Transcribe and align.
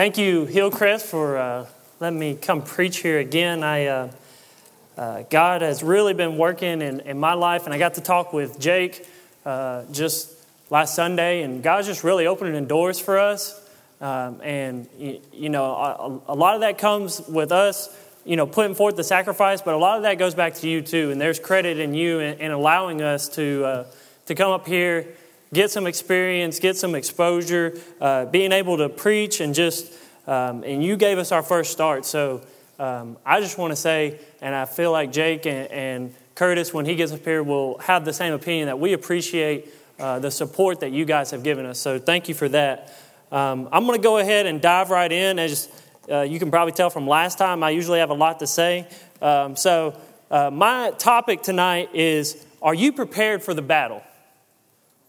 Thank 0.00 0.16
you, 0.16 0.46
Hillcrest, 0.46 1.04
for 1.04 1.36
uh, 1.36 1.66
letting 2.00 2.18
me 2.18 2.34
come 2.34 2.62
preach 2.62 3.00
here 3.00 3.18
again. 3.18 3.62
I, 3.62 3.84
uh, 3.84 4.10
uh, 4.96 5.22
God 5.28 5.60
has 5.60 5.82
really 5.82 6.14
been 6.14 6.38
working 6.38 6.80
in, 6.80 7.00
in, 7.00 7.20
my 7.20 7.34
life, 7.34 7.66
and 7.66 7.74
I 7.74 7.78
got 7.78 7.92
to 7.96 8.00
talk 8.00 8.32
with 8.32 8.58
Jake 8.58 9.06
uh, 9.44 9.84
just 9.92 10.32
last 10.70 10.94
Sunday, 10.94 11.42
and 11.42 11.62
God's 11.62 11.86
just 11.86 12.02
really 12.02 12.26
opening 12.26 12.64
doors 12.64 12.98
for 12.98 13.18
us. 13.18 13.60
Um, 14.00 14.40
and, 14.42 14.88
you, 14.98 15.20
you 15.34 15.50
know, 15.50 15.66
a, 15.66 16.32
a, 16.32 16.34
lot 16.34 16.54
of 16.54 16.62
that 16.62 16.78
comes 16.78 17.20
with 17.28 17.52
us, 17.52 17.94
you 18.24 18.36
know, 18.36 18.46
putting 18.46 18.74
forth 18.74 18.96
the 18.96 19.04
sacrifice, 19.04 19.60
but 19.60 19.74
a 19.74 19.76
lot 19.76 19.98
of 19.98 20.04
that 20.04 20.14
goes 20.14 20.34
back 20.34 20.54
to 20.54 20.66
you 20.66 20.80
too, 20.80 21.10
and 21.10 21.20
there's 21.20 21.38
credit 21.38 21.78
in 21.78 21.92
you 21.92 22.20
in, 22.20 22.40
in 22.40 22.52
allowing 22.52 23.02
us 23.02 23.28
to, 23.28 23.64
uh, 23.66 23.84
to 24.24 24.34
come 24.34 24.50
up 24.50 24.66
here 24.66 25.08
get 25.52 25.70
some 25.70 25.86
experience, 25.86 26.58
get 26.58 26.76
some 26.76 26.94
exposure, 26.94 27.78
uh, 28.00 28.26
being 28.26 28.52
able 28.52 28.76
to 28.78 28.88
preach, 28.88 29.40
and 29.40 29.54
just, 29.54 29.92
um, 30.26 30.62
and 30.64 30.82
you 30.82 30.96
gave 30.96 31.18
us 31.18 31.32
our 31.32 31.42
first 31.42 31.72
start. 31.72 32.04
So 32.04 32.42
um, 32.78 33.16
I 33.26 33.40
just 33.40 33.58
want 33.58 33.72
to 33.72 33.76
say, 33.76 34.18
and 34.40 34.54
I 34.54 34.64
feel 34.64 34.92
like 34.92 35.12
Jake 35.12 35.46
and, 35.46 35.70
and, 35.70 36.14
Curtis, 36.36 36.72
when 36.72 36.86
he 36.86 36.94
gets 36.94 37.12
up 37.12 37.22
here, 37.22 37.42
will 37.42 37.76
have 37.80 38.06
the 38.06 38.14
same 38.14 38.32
opinion 38.32 38.68
that 38.68 38.78
we 38.78 38.94
appreciate 38.94 39.68
uh, 39.98 40.18
the 40.20 40.30
support 40.30 40.80
that 40.80 40.90
you 40.90 41.04
guys 41.04 41.32
have 41.32 41.42
given 41.42 41.66
us. 41.66 41.78
So 41.78 41.98
thank 41.98 42.30
you 42.30 42.34
for 42.34 42.48
that. 42.48 42.94
Um, 43.30 43.68
I'm 43.70 43.84
going 43.84 43.98
to 43.98 44.02
go 44.02 44.16
ahead 44.16 44.46
and 44.46 44.58
dive 44.58 44.88
right 44.88 45.12
in. 45.12 45.38
As 45.38 45.68
uh, 46.10 46.22
you 46.22 46.38
can 46.38 46.50
probably 46.50 46.72
tell 46.72 46.88
from 46.88 47.06
last 47.06 47.36
time, 47.36 47.62
I 47.62 47.68
usually 47.70 47.98
have 47.98 48.08
a 48.08 48.14
lot 48.14 48.38
to 48.38 48.46
say. 48.46 48.88
Um, 49.20 49.54
so 49.54 49.94
uh, 50.30 50.50
my 50.50 50.92
topic 50.92 51.42
tonight 51.42 51.90
is 51.94 52.42
Are 52.62 52.72
you 52.72 52.92
prepared 52.92 53.42
for 53.42 53.52
the 53.52 53.60
battle? 53.60 54.02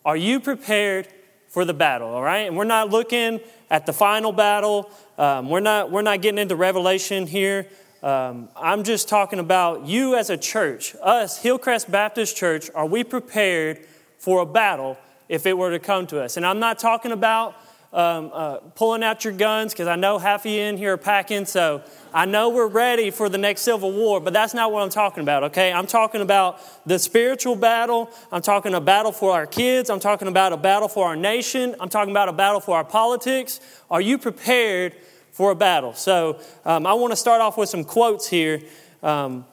Are 0.06 0.18
you 0.18 0.40
prepared 0.40 1.08
for 1.48 1.66
the 1.66 1.74
battle? 1.74 2.10
All 2.10 2.24
right? 2.24 2.48
And 2.48 2.58
we're 2.58 2.64
not 2.64 2.90
looking 2.90 3.40
at 3.70 3.86
the 3.86 3.94
final 3.94 4.32
battle. 4.32 4.90
Um, 5.18 5.50
we're, 5.50 5.60
not, 5.60 5.92
we're 5.92 6.02
not 6.02 6.22
getting 6.22 6.40
into 6.40 6.56
Revelation 6.56 7.28
here. 7.28 7.68
Um, 8.02 8.50
I'm 8.56 8.84
just 8.84 9.08
talking 9.08 9.38
about 9.38 9.86
you 9.86 10.16
as 10.16 10.32
a 10.32 10.38
church, 10.38 10.96
us, 11.04 11.38
Hillcrest 11.38 11.92
Baptist 11.92 12.36
Church, 12.36 12.72
are 12.74 12.88
we 12.88 13.04
prepared 13.04 13.86
for 14.18 14.42
a 14.42 14.46
battle 14.46 14.98
if 15.30 15.46
it 15.46 15.56
were 15.56 15.70
to 15.70 15.78
come 15.78 16.08
to 16.08 16.20
us? 16.20 16.36
And 16.36 16.44
I'm 16.44 16.60
not 16.60 16.80
talking 16.80 17.12
about 17.12 17.56
um, 17.94 18.32
uh, 18.34 18.58
pulling 18.76 19.04
out 19.04 19.26
your 19.26 19.34
guns 19.34 19.74
because 19.74 19.88
I 19.88 19.96
know 19.96 20.18
half 20.18 20.46
of 20.46 20.52
you 20.52 20.62
in 20.62 20.78
here 20.78 20.94
are 20.94 20.98
packing, 20.98 21.46
so 21.46 21.84
I 22.14 22.26
know 22.26 22.50
we're 22.50 22.68
ready 22.68 23.12
for 23.12 23.28
the 23.28 23.38
next 23.38 23.62
Civil 23.62 23.92
War, 23.92 24.22
but 24.22 24.32
that's 24.32 24.54
not 24.54 24.72
what 24.72 24.82
I'm 24.82 24.90
talking 24.90 25.24
about, 25.24 25.44
okay? 25.46 25.74
I'm 25.74 25.88
talking 25.88 26.22
about 26.22 26.60
the 26.86 26.98
spiritual 26.98 27.56
battle. 27.56 28.10
I'm 28.32 28.42
talking 28.42 28.74
a 28.74 28.82
battle 28.82 29.12
for 29.12 29.34
our 29.34 29.46
kids. 29.46 29.90
I'm 29.90 30.00
talking 30.00 30.30
about 30.30 30.54
a 30.54 30.58
battle 30.58 30.88
for 30.88 31.08
our 31.08 31.16
nation. 31.16 31.76
I'm 31.80 31.90
talking 31.90 32.12
about 32.12 32.30
a 32.30 32.34
battle 32.34 32.62
for 32.62 32.78
our 32.78 32.86
politics. 32.86 33.60
Are 33.90 34.02
you 34.02 34.18
prepared 34.18 34.96
for 35.32 35.52
a 35.52 35.56
battle? 35.56 35.94
So 35.94 36.40
um, 36.64 36.86
I 36.86 36.94
want 36.94 37.12
to 37.12 37.18
start 37.18 37.42
off 37.42 37.58
with 37.58 37.70
some 37.70 37.84
quotes 37.84 38.28
here. 38.28 38.62
Um, 39.04 39.46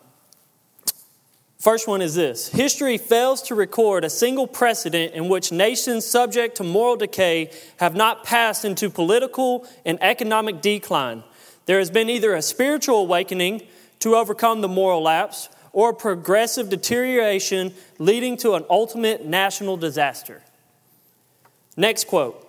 First 1.61 1.89
one 1.89 2.01
is 2.01 2.14
this 2.14 2.48
History 2.48 2.98
fails 2.98 3.42
to 3.42 3.55
record 3.55 4.05
a 4.05 4.11
single 4.11 4.47
precedent 4.47 5.14
in 5.14 5.28
which 5.28 5.51
nations 5.51 6.06
subject 6.06 6.56
to 6.59 6.65
moral 6.65 6.97
decay 6.97 7.50
have 7.78 7.97
not 7.97 8.23
passed 8.23 8.65
into 8.65 8.89
political 8.89 9.67
and 9.84 9.98
economic 10.00 10.61
decline. 10.61 11.25
There 11.67 11.81
has 11.81 11.91
been 11.91 12.09
either 12.09 12.34
a 12.34 12.42
spiritual 12.42 12.98
awakening 12.98 13.62
to 13.98 14.15
overcome 14.15 14.61
the 14.61 14.69
moral 14.69 15.03
lapse 15.03 15.48
or 15.73 15.92
progressive 15.92 16.70
deterioration 16.70 17.75
leading 17.98 18.37
to 18.39 18.55
an 18.55 18.65
ultimate 18.70 19.27
national 19.27 19.77
disaster. 19.77 20.43
Next 21.77 22.06
quote 22.06 22.45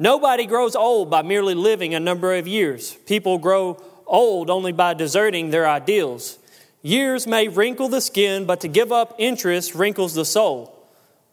Nobody 0.00 0.46
grows 0.46 0.74
old 0.74 1.10
by 1.10 1.22
merely 1.22 1.54
living 1.54 1.94
a 1.94 2.00
number 2.00 2.34
of 2.34 2.48
years. 2.48 2.94
People 3.06 3.38
grow 3.38 3.80
old 4.04 4.50
only 4.50 4.72
by 4.72 4.94
deserting 4.94 5.50
their 5.50 5.68
ideals. 5.68 6.38
Years 6.82 7.28
may 7.28 7.46
wrinkle 7.46 7.88
the 7.88 8.00
skin, 8.00 8.44
but 8.44 8.60
to 8.60 8.68
give 8.68 8.90
up 8.90 9.14
interest 9.18 9.74
wrinkles 9.74 10.14
the 10.14 10.24
soul. 10.24 10.78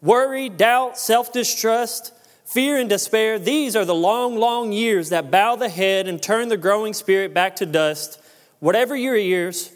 Worry, 0.02 0.48
doubt, 0.48 0.98
self 0.98 1.34
distrust, 1.34 2.14
fear, 2.46 2.78
and 2.78 2.90
despair, 2.90 3.40
these 3.40 3.76
are 3.76 3.86
the 3.86 3.96
long, 3.96 4.38
long 4.38 4.72
years 4.72 5.10
that 5.10 5.32
bow 5.32 5.56
the 5.56 5.70
head 5.70 6.08
and 6.08 6.22
turn 6.22 6.48
the 6.50 6.58
growing 6.58 6.94
spirit 6.94 7.34
back 7.34 7.56
to 7.58 7.66
dust. 7.66 8.22
Whatever 8.60 8.96
your 8.96 9.18
years, 9.18 9.72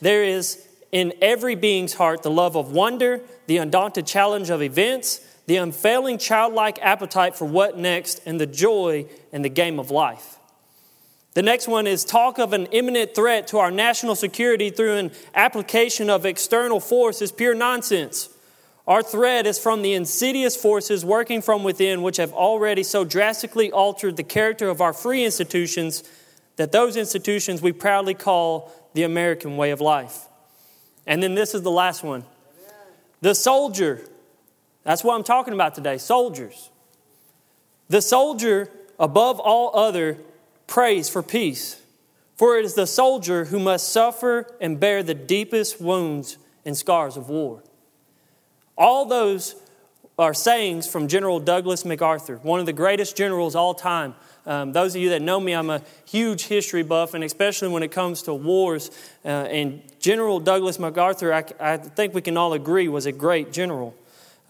there 0.00 0.24
is 0.24 0.66
in 0.92 1.12
every 1.20 1.54
being's 1.54 1.94
heart 1.94 2.22
the 2.22 2.30
love 2.30 2.56
of 2.56 2.72
wonder, 2.72 3.20
the 3.46 3.58
undaunted 3.58 4.06
challenge 4.06 4.50
of 4.50 4.62
events, 4.62 5.20
the 5.46 5.56
unfailing 5.56 6.18
childlike 6.18 6.78
appetite 6.80 7.36
for 7.36 7.44
what 7.44 7.76
next, 7.76 8.20
and 8.26 8.40
the 8.40 8.46
joy 8.46 9.06
in 9.32 9.42
the 9.42 9.48
game 9.48 9.78
of 9.78 9.90
life. 9.90 10.39
The 11.34 11.42
next 11.42 11.68
one 11.68 11.86
is 11.86 12.04
talk 12.04 12.38
of 12.38 12.52
an 12.52 12.66
imminent 12.66 13.14
threat 13.14 13.46
to 13.48 13.58
our 13.58 13.70
national 13.70 14.16
security 14.16 14.70
through 14.70 14.96
an 14.96 15.12
application 15.34 16.10
of 16.10 16.26
external 16.26 16.80
force 16.80 17.22
is 17.22 17.30
pure 17.30 17.54
nonsense. 17.54 18.28
Our 18.86 19.02
threat 19.02 19.46
is 19.46 19.58
from 19.58 19.82
the 19.82 19.94
insidious 19.94 20.56
forces 20.56 21.04
working 21.04 21.40
from 21.42 21.62
within, 21.62 22.02
which 22.02 22.16
have 22.16 22.32
already 22.32 22.82
so 22.82 23.04
drastically 23.04 23.70
altered 23.70 24.16
the 24.16 24.24
character 24.24 24.68
of 24.68 24.80
our 24.80 24.92
free 24.92 25.24
institutions 25.24 26.02
that 26.56 26.72
those 26.72 26.96
institutions 26.96 27.62
we 27.62 27.70
proudly 27.72 28.14
call 28.14 28.72
the 28.94 29.04
American 29.04 29.56
way 29.56 29.70
of 29.70 29.80
life. 29.80 30.26
And 31.06 31.22
then 31.22 31.34
this 31.34 31.54
is 31.54 31.62
the 31.62 31.70
last 31.70 32.02
one 32.02 32.24
the 33.20 33.34
soldier. 33.34 34.00
That's 34.82 35.04
what 35.04 35.14
I'm 35.14 35.22
talking 35.22 35.54
about 35.54 35.74
today 35.74 35.98
soldiers. 35.98 36.70
The 37.88 38.02
soldier, 38.02 38.70
above 38.98 39.38
all 39.38 39.70
other, 39.76 40.18
prays 40.70 41.08
for 41.10 41.20
peace, 41.22 41.82
for 42.36 42.56
it 42.56 42.64
is 42.64 42.74
the 42.74 42.86
soldier 42.86 43.46
who 43.46 43.58
must 43.58 43.88
suffer 43.88 44.46
and 44.60 44.78
bear 44.78 45.02
the 45.02 45.14
deepest 45.14 45.80
wounds 45.80 46.38
and 46.64 46.76
scars 46.76 47.16
of 47.16 47.28
war. 47.28 47.62
All 48.78 49.04
those 49.04 49.56
are 50.16 50.32
sayings 50.32 50.86
from 50.86 51.08
General 51.08 51.40
Douglas 51.40 51.84
MacArthur, 51.84 52.36
one 52.36 52.60
of 52.60 52.66
the 52.66 52.72
greatest 52.72 53.16
generals 53.16 53.56
all 53.56 53.74
time. 53.74 54.14
Um, 54.46 54.72
those 54.72 54.94
of 54.94 55.02
you 55.02 55.10
that 55.10 55.22
know 55.22 55.40
me, 55.40 55.52
I'm 55.52 55.70
a 55.70 55.82
huge 56.04 56.46
history 56.46 56.84
buff, 56.84 57.14
and 57.14 57.24
especially 57.24 57.68
when 57.68 57.82
it 57.82 57.90
comes 57.90 58.22
to 58.22 58.32
wars. 58.32 58.90
Uh, 59.24 59.28
and 59.28 59.82
General 59.98 60.38
Douglas 60.38 60.78
MacArthur, 60.78 61.32
I, 61.34 61.44
I 61.58 61.76
think 61.78 62.14
we 62.14 62.22
can 62.22 62.36
all 62.36 62.52
agree, 62.52 62.86
was 62.86 63.06
a 63.06 63.12
great 63.12 63.52
general. 63.52 63.94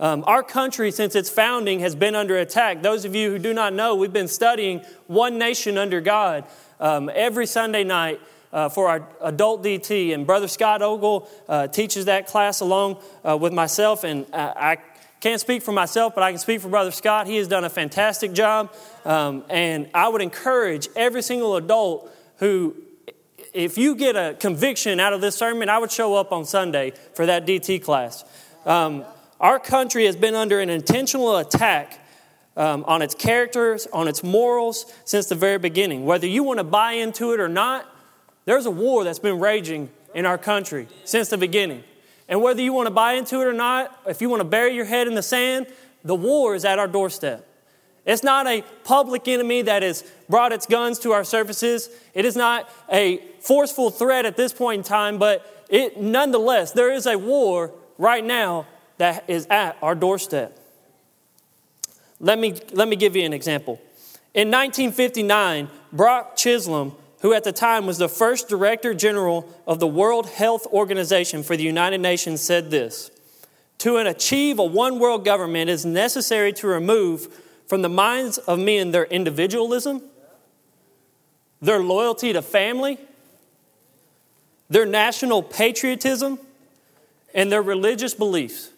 Um, 0.00 0.24
our 0.26 0.42
country, 0.42 0.90
since 0.90 1.14
its 1.14 1.28
founding, 1.28 1.80
has 1.80 1.94
been 1.94 2.14
under 2.14 2.38
attack. 2.38 2.82
Those 2.82 3.04
of 3.04 3.14
you 3.14 3.30
who 3.30 3.38
do 3.38 3.52
not 3.52 3.74
know, 3.74 3.94
we've 3.94 4.12
been 4.12 4.28
studying 4.28 4.82
One 5.06 5.38
Nation 5.38 5.76
Under 5.76 6.00
God 6.00 6.44
um, 6.80 7.10
every 7.14 7.46
Sunday 7.46 7.84
night 7.84 8.18
uh, 8.50 8.70
for 8.70 8.88
our 8.88 9.06
adult 9.20 9.62
DT. 9.62 10.14
And 10.14 10.26
Brother 10.26 10.48
Scott 10.48 10.80
Ogle 10.80 11.28
uh, 11.48 11.66
teaches 11.66 12.06
that 12.06 12.26
class 12.26 12.60
along 12.60 12.96
uh, 13.28 13.36
with 13.36 13.52
myself. 13.52 14.02
And 14.02 14.24
I, 14.32 14.72
I 14.72 14.76
can't 15.20 15.40
speak 15.40 15.62
for 15.62 15.72
myself, 15.72 16.14
but 16.14 16.24
I 16.24 16.30
can 16.32 16.38
speak 16.38 16.62
for 16.62 16.70
Brother 16.70 16.92
Scott. 16.92 17.26
He 17.26 17.36
has 17.36 17.46
done 17.46 17.64
a 17.64 17.70
fantastic 17.70 18.32
job. 18.32 18.74
Um, 19.04 19.44
and 19.50 19.90
I 19.92 20.08
would 20.08 20.22
encourage 20.22 20.88
every 20.96 21.20
single 21.20 21.56
adult 21.56 22.10
who 22.38 22.74
if 23.52 23.76
you 23.76 23.96
get 23.96 24.16
a 24.16 24.34
conviction 24.38 25.00
out 25.00 25.12
of 25.12 25.20
this 25.20 25.34
sermon, 25.34 25.68
I 25.68 25.76
would 25.78 25.90
show 25.90 26.14
up 26.14 26.32
on 26.32 26.44
Sunday 26.44 26.92
for 27.14 27.26
that 27.26 27.46
DT 27.46 27.82
class. 27.82 28.24
Um, 28.64 29.04
our 29.40 29.58
country 29.58 30.06
has 30.06 30.16
been 30.16 30.34
under 30.34 30.60
an 30.60 30.68
intentional 30.68 31.38
attack 31.38 31.98
um, 32.56 32.84
on 32.86 33.00
its 33.00 33.14
characters, 33.14 33.86
on 33.92 34.06
its 34.06 34.22
morals 34.22 34.92
since 35.04 35.26
the 35.26 35.34
very 35.34 35.58
beginning. 35.58 36.04
Whether 36.04 36.26
you 36.26 36.42
want 36.42 36.58
to 36.58 36.64
buy 36.64 36.92
into 36.92 37.32
it 37.32 37.40
or 37.40 37.48
not, 37.48 37.86
there's 38.44 38.66
a 38.66 38.70
war 38.70 39.04
that's 39.04 39.18
been 39.18 39.40
raging 39.40 39.88
in 40.14 40.26
our 40.26 40.36
country 40.36 40.88
since 41.04 41.28
the 41.28 41.38
beginning. 41.38 41.82
And 42.28 42.42
whether 42.42 42.60
you 42.60 42.72
want 42.72 42.86
to 42.86 42.90
buy 42.92 43.14
into 43.14 43.40
it 43.40 43.46
or 43.46 43.52
not, 43.52 43.98
if 44.06 44.20
you 44.20 44.28
want 44.28 44.40
to 44.40 44.48
bury 44.48 44.74
your 44.74 44.84
head 44.84 45.08
in 45.08 45.14
the 45.14 45.22
sand, 45.22 45.66
the 46.04 46.14
war 46.14 46.54
is 46.54 46.64
at 46.64 46.78
our 46.78 46.88
doorstep. 46.88 47.46
It's 48.06 48.22
not 48.22 48.46
a 48.46 48.62
public 48.84 49.28
enemy 49.28 49.62
that 49.62 49.82
has 49.82 50.04
brought 50.28 50.52
its 50.52 50.66
guns 50.66 50.98
to 51.00 51.12
our 51.12 51.24
surfaces. 51.24 51.90
It 52.14 52.24
is 52.24 52.36
not 52.36 52.68
a 52.90 53.18
forceful 53.40 53.90
threat 53.90 54.26
at 54.26 54.36
this 54.36 54.52
point 54.52 54.78
in 54.78 54.84
time, 54.84 55.18
but 55.18 55.66
it 55.68 56.00
nonetheless, 56.00 56.72
there 56.72 56.92
is 56.92 57.06
a 57.06 57.16
war 57.16 57.72
right 57.98 58.24
now 58.24 58.66
that 59.00 59.24
is 59.28 59.46
at 59.46 59.78
our 59.80 59.94
doorstep. 59.94 60.58
Let 62.20 62.38
me, 62.38 62.60
let 62.72 62.86
me 62.86 62.96
give 62.96 63.16
you 63.16 63.24
an 63.24 63.32
example. 63.32 63.80
In 64.34 64.48
1959, 64.48 65.70
Brock 65.90 66.36
Chisholm, 66.36 66.94
who 67.22 67.32
at 67.32 67.42
the 67.42 67.50
time 67.50 67.86
was 67.86 67.96
the 67.96 68.10
first 68.10 68.50
Director 68.50 68.92
General 68.92 69.48
of 69.66 69.80
the 69.80 69.86
World 69.86 70.28
Health 70.28 70.66
Organization 70.66 71.42
for 71.42 71.56
the 71.56 71.62
United 71.62 72.02
Nations, 72.02 72.42
said 72.42 72.70
this 72.70 73.10
To 73.78 73.96
achieve 73.96 74.58
a 74.58 74.64
one 74.64 74.98
world 74.98 75.24
government 75.24 75.70
is 75.70 75.86
necessary 75.86 76.52
to 76.54 76.66
remove 76.66 77.28
from 77.68 77.80
the 77.80 77.88
minds 77.88 78.36
of 78.36 78.58
men 78.58 78.90
their 78.90 79.04
individualism, 79.04 80.02
their 81.62 81.80
loyalty 81.80 82.34
to 82.34 82.42
family, 82.42 82.98
their 84.68 84.84
national 84.84 85.42
patriotism, 85.42 86.38
and 87.32 87.50
their 87.50 87.62
religious 87.62 88.12
beliefs. 88.12 88.70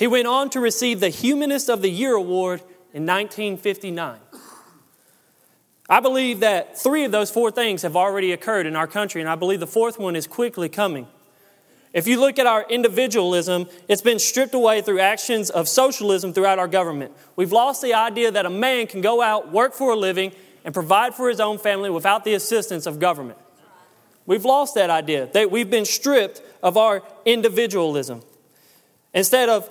He 0.00 0.06
went 0.06 0.26
on 0.26 0.48
to 0.50 0.60
receive 0.60 0.98
the 0.98 1.10
Humanist 1.10 1.68
of 1.68 1.82
the 1.82 1.90
Year 1.90 2.14
award 2.14 2.60
in 2.94 3.04
1959. 3.04 4.18
I 5.90 6.00
believe 6.00 6.40
that 6.40 6.78
three 6.78 7.04
of 7.04 7.12
those 7.12 7.30
four 7.30 7.50
things 7.50 7.82
have 7.82 7.96
already 7.96 8.32
occurred 8.32 8.64
in 8.64 8.76
our 8.76 8.86
country, 8.86 9.20
and 9.20 9.28
I 9.28 9.34
believe 9.34 9.60
the 9.60 9.66
fourth 9.66 9.98
one 9.98 10.16
is 10.16 10.26
quickly 10.26 10.70
coming. 10.70 11.06
If 11.92 12.06
you 12.06 12.18
look 12.18 12.38
at 12.38 12.46
our 12.46 12.64
individualism, 12.70 13.66
it's 13.88 14.00
been 14.00 14.18
stripped 14.18 14.54
away 14.54 14.80
through 14.80 15.00
actions 15.00 15.50
of 15.50 15.68
socialism 15.68 16.32
throughout 16.32 16.58
our 16.58 16.68
government. 16.68 17.12
We've 17.36 17.52
lost 17.52 17.82
the 17.82 17.92
idea 17.92 18.30
that 18.30 18.46
a 18.46 18.50
man 18.50 18.86
can 18.86 19.02
go 19.02 19.20
out, 19.20 19.52
work 19.52 19.74
for 19.74 19.92
a 19.92 19.96
living, 19.96 20.32
and 20.64 20.72
provide 20.72 21.14
for 21.14 21.28
his 21.28 21.40
own 21.40 21.58
family 21.58 21.90
without 21.90 22.24
the 22.24 22.32
assistance 22.32 22.86
of 22.86 23.00
government. 23.00 23.38
We've 24.24 24.46
lost 24.46 24.76
that 24.76 24.88
idea. 24.88 25.26
That 25.26 25.50
we've 25.50 25.68
been 25.68 25.84
stripped 25.84 26.40
of 26.62 26.78
our 26.78 27.02
individualism. 27.26 28.22
Instead 29.12 29.50
of 29.50 29.68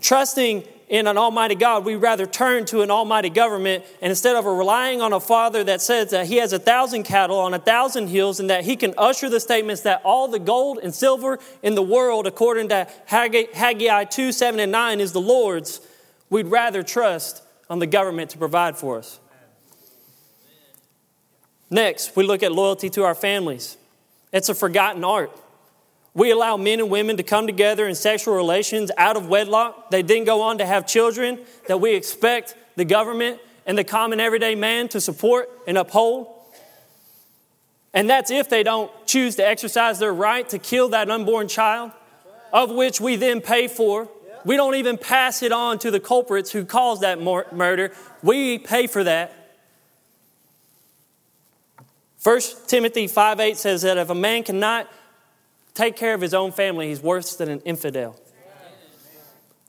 trusting 0.00 0.64
in 0.90 1.06
an 1.06 1.16
almighty 1.16 1.54
God, 1.54 1.84
we 1.84 1.94
rather 1.94 2.26
turn 2.26 2.64
to 2.66 2.82
an 2.82 2.90
almighty 2.90 3.30
government. 3.30 3.84
And 4.02 4.10
instead 4.10 4.34
of 4.34 4.44
relying 4.44 5.00
on 5.00 5.12
a 5.12 5.20
father 5.20 5.62
that 5.64 5.80
says 5.80 6.10
that 6.10 6.26
he 6.26 6.36
has 6.38 6.52
a 6.52 6.58
thousand 6.58 7.04
cattle 7.04 7.38
on 7.38 7.54
a 7.54 7.60
thousand 7.60 8.08
hills 8.08 8.40
and 8.40 8.50
that 8.50 8.64
he 8.64 8.74
can 8.74 8.94
usher 8.98 9.28
the 9.28 9.38
statements 9.38 9.82
that 9.82 10.02
all 10.04 10.26
the 10.26 10.40
gold 10.40 10.80
and 10.82 10.92
silver 10.92 11.38
in 11.62 11.76
the 11.76 11.82
world, 11.82 12.26
according 12.26 12.68
to 12.70 12.88
Haggai 13.06 14.04
2 14.04 14.32
7 14.32 14.58
and 14.58 14.72
9, 14.72 15.00
is 15.00 15.12
the 15.12 15.20
Lord's, 15.20 15.80
we'd 16.28 16.48
rather 16.48 16.82
trust 16.82 17.42
on 17.68 17.78
the 17.78 17.86
government 17.86 18.30
to 18.30 18.38
provide 18.38 18.76
for 18.76 18.98
us. 18.98 19.20
Next, 21.70 22.16
we 22.16 22.24
look 22.24 22.42
at 22.42 22.50
loyalty 22.50 22.90
to 22.90 23.04
our 23.04 23.14
families. 23.14 23.76
It's 24.32 24.48
a 24.48 24.54
forgotten 24.54 25.04
art. 25.04 25.30
We 26.14 26.30
allow 26.32 26.56
men 26.56 26.80
and 26.80 26.90
women 26.90 27.16
to 27.18 27.22
come 27.22 27.46
together 27.46 27.86
in 27.86 27.94
sexual 27.94 28.34
relations 28.34 28.90
out 28.96 29.16
of 29.16 29.28
wedlock. 29.28 29.90
They 29.90 30.02
then 30.02 30.24
go 30.24 30.42
on 30.42 30.58
to 30.58 30.66
have 30.66 30.86
children 30.86 31.38
that 31.68 31.80
we 31.80 31.94
expect 31.94 32.56
the 32.76 32.84
government 32.84 33.40
and 33.64 33.78
the 33.78 33.84
common 33.84 34.18
everyday 34.18 34.54
man 34.54 34.88
to 34.88 35.00
support 35.00 35.48
and 35.66 35.78
uphold. 35.78 36.26
And 37.94 38.08
that's 38.08 38.30
if 38.30 38.48
they 38.48 38.62
don't 38.62 38.90
choose 39.06 39.36
to 39.36 39.46
exercise 39.46 39.98
their 39.98 40.12
right 40.12 40.48
to 40.48 40.58
kill 40.58 40.88
that 40.90 41.10
unborn 41.10 41.48
child, 41.48 41.92
of 42.52 42.70
which 42.70 43.00
we 43.00 43.16
then 43.16 43.40
pay 43.40 43.68
for. 43.68 44.08
We 44.44 44.56
don't 44.56 44.74
even 44.76 44.96
pass 44.96 45.42
it 45.42 45.52
on 45.52 45.78
to 45.80 45.90
the 45.90 46.00
culprits 46.00 46.50
who 46.50 46.64
caused 46.64 47.02
that 47.02 47.20
murder. 47.20 47.92
We 48.22 48.58
pay 48.58 48.86
for 48.86 49.04
that. 49.04 49.36
1 52.22 52.40
Timothy 52.66 53.06
5 53.06 53.40
8 53.40 53.56
says 53.56 53.82
that 53.82 53.96
if 53.96 54.10
a 54.10 54.14
man 54.14 54.42
cannot 54.42 54.90
take 55.74 55.96
care 55.96 56.14
of 56.14 56.20
his 56.20 56.34
own 56.34 56.52
family, 56.52 56.88
he's 56.88 57.02
worse 57.02 57.36
than 57.36 57.48
an 57.48 57.60
infidel. 57.60 58.18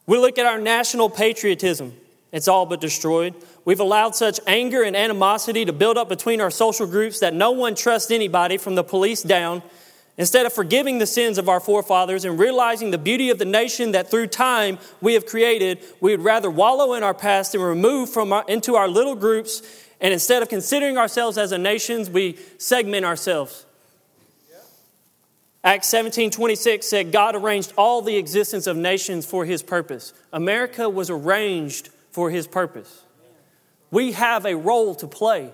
We 0.06 0.18
look 0.18 0.38
at 0.38 0.46
our 0.46 0.58
national 0.58 1.10
patriotism, 1.10 1.94
it's 2.32 2.48
all 2.48 2.66
but 2.66 2.82
destroyed. 2.82 3.36
We've 3.66 3.80
allowed 3.80 4.16
such 4.16 4.40
anger 4.48 4.84
and 4.84 4.96
animosity 4.96 5.66
to 5.66 5.74
build 5.74 5.98
up 5.98 6.10
between 6.10 6.42
our 6.42 6.50
social 6.50 6.88
groups 6.88 7.20
that 7.20 7.34
no 7.34 7.52
one 7.52 7.76
trusts 7.76 8.10
anybody 8.10 8.58
from 8.58 8.76
the 8.76 8.84
police 8.84 9.22
down. 9.22 9.62
Instead 10.18 10.46
of 10.46 10.54
forgiving 10.54 10.98
the 10.98 11.06
sins 11.06 11.38
of 11.38 11.50
our 11.50 11.60
forefathers 11.60 12.26
and 12.26 12.38
realizing 12.40 12.92
the 12.92 12.98
beauty 12.98 13.30
of 13.30 13.38
the 13.38 13.46
nation 13.46 13.92
that 13.92 14.10
through 14.10 14.28
time 14.28 14.78
we 15.02 15.14
have 15.14 15.26
created, 15.26 15.80
we 16.00 16.12
would 16.12 16.24
rather 16.24 16.50
wallow 16.50 16.94
in 16.94 17.04
our 17.04 17.14
past 17.14 17.56
and 17.56 17.64
remove 17.64 18.10
from 18.10 18.34
our, 18.34 18.46
into 18.48 18.76
our 18.76 18.88
little 18.88 19.16
groups. 19.16 19.62
And 20.00 20.14
instead 20.14 20.42
of 20.42 20.50
considering 20.50 20.98
ourselves 20.98 21.38
as 21.38 21.52
a 21.52 21.58
nation, 21.58 22.12
we 22.12 22.38
segment 22.58 23.06
ourselves. 23.06 23.66
Acts 25.64 25.90
17 25.90 26.32
26 26.32 26.86
said, 26.86 27.12
God 27.12 27.36
arranged 27.36 27.74
all 27.78 28.02
the 28.02 28.18
existence 28.18 28.66
of 28.66 28.76
nations 28.76 29.26
for 29.26 29.46
his 29.46 29.62
purpose. 29.62 30.14
America 30.34 30.90
was 30.90 31.10
arranged 31.10 31.90
for 32.12 32.32
his 32.32 32.48
purpose. 32.48 33.04
We 33.92 34.14
have 34.14 34.46
a 34.46 34.56
role 34.56 34.96
to 34.96 35.08
play, 35.08 35.52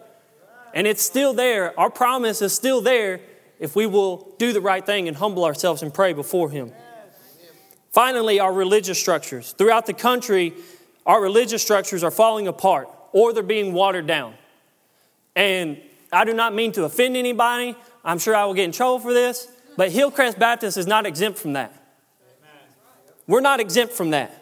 and 0.73 0.87
it's 0.87 1.01
still 1.01 1.33
there. 1.33 1.77
Our 1.77 1.89
promise 1.89 2.41
is 2.41 2.53
still 2.53 2.81
there 2.81 3.19
if 3.59 3.75
we 3.75 3.85
will 3.85 4.33
do 4.37 4.53
the 4.53 4.61
right 4.61 4.85
thing 4.85 5.07
and 5.07 5.17
humble 5.17 5.43
ourselves 5.43 5.81
and 5.81 5.93
pray 5.93 6.13
before 6.13 6.49
him. 6.49 6.71
Finally, 7.91 8.39
our 8.39 8.53
religious 8.53 8.99
structures. 8.99 9.53
Throughout 9.57 9.87
the 9.87 9.93
country, 9.93 10.53
our 11.05 11.21
religious 11.21 11.63
structures 11.63 12.03
are 12.03 12.11
falling 12.11 12.47
apart 12.47 12.89
or 13.11 13.33
they're 13.33 13.41
being 13.41 13.73
watered 13.73 14.05
down. 14.05 14.35
And 15.35 15.81
I 16.11 16.23
do 16.23 16.33
not 16.33 16.53
mean 16.53 16.71
to 16.73 16.83
offend 16.83 17.17
anybody. 17.17 17.75
I'm 18.05 18.19
sure 18.19 18.35
I 18.35 18.45
will 18.45 18.53
get 18.53 18.65
in 18.65 18.71
trouble 18.71 18.99
for 18.99 19.13
this. 19.13 19.47
But 19.77 19.91
Hillcrest 19.91 20.37
Baptist 20.37 20.75
is 20.75 20.87
not 20.87 21.05
exempt 21.05 21.39
from 21.39 21.53
that. 21.53 21.71
We're 23.27 23.41
not 23.41 23.59
exempt 23.59 23.93
from 23.93 24.09
that. 24.09 24.33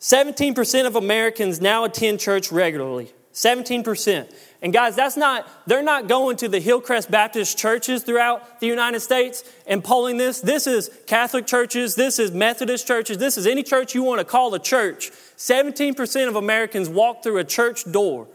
17% 0.00 0.86
of 0.86 0.94
Americans 0.94 1.60
now 1.60 1.84
attend 1.84 2.20
church 2.20 2.52
regularly. 2.52 3.12
17%. 3.32 4.32
And 4.62 4.72
guys, 4.72 4.96
that's 4.96 5.16
not, 5.16 5.46
they're 5.66 5.82
not 5.82 6.08
going 6.08 6.36
to 6.38 6.48
the 6.48 6.60
Hillcrest 6.60 7.10
Baptist 7.10 7.58
churches 7.58 8.02
throughout 8.02 8.60
the 8.60 8.66
United 8.66 9.00
States 9.00 9.44
and 9.66 9.84
polling 9.84 10.16
this. 10.16 10.40
This 10.40 10.66
is 10.66 10.90
Catholic 11.06 11.46
churches, 11.46 11.96
this 11.96 12.18
is 12.18 12.30
Methodist 12.30 12.86
churches, 12.86 13.18
this 13.18 13.36
is 13.36 13.46
any 13.46 13.62
church 13.62 13.94
you 13.94 14.02
want 14.02 14.20
to 14.20 14.24
call 14.24 14.54
a 14.54 14.58
church. 14.58 15.10
17% 15.36 16.28
of 16.28 16.36
Americans 16.36 16.88
walk 16.88 17.22
through 17.22 17.38
a 17.38 17.44
church 17.44 17.90
door 17.90 18.26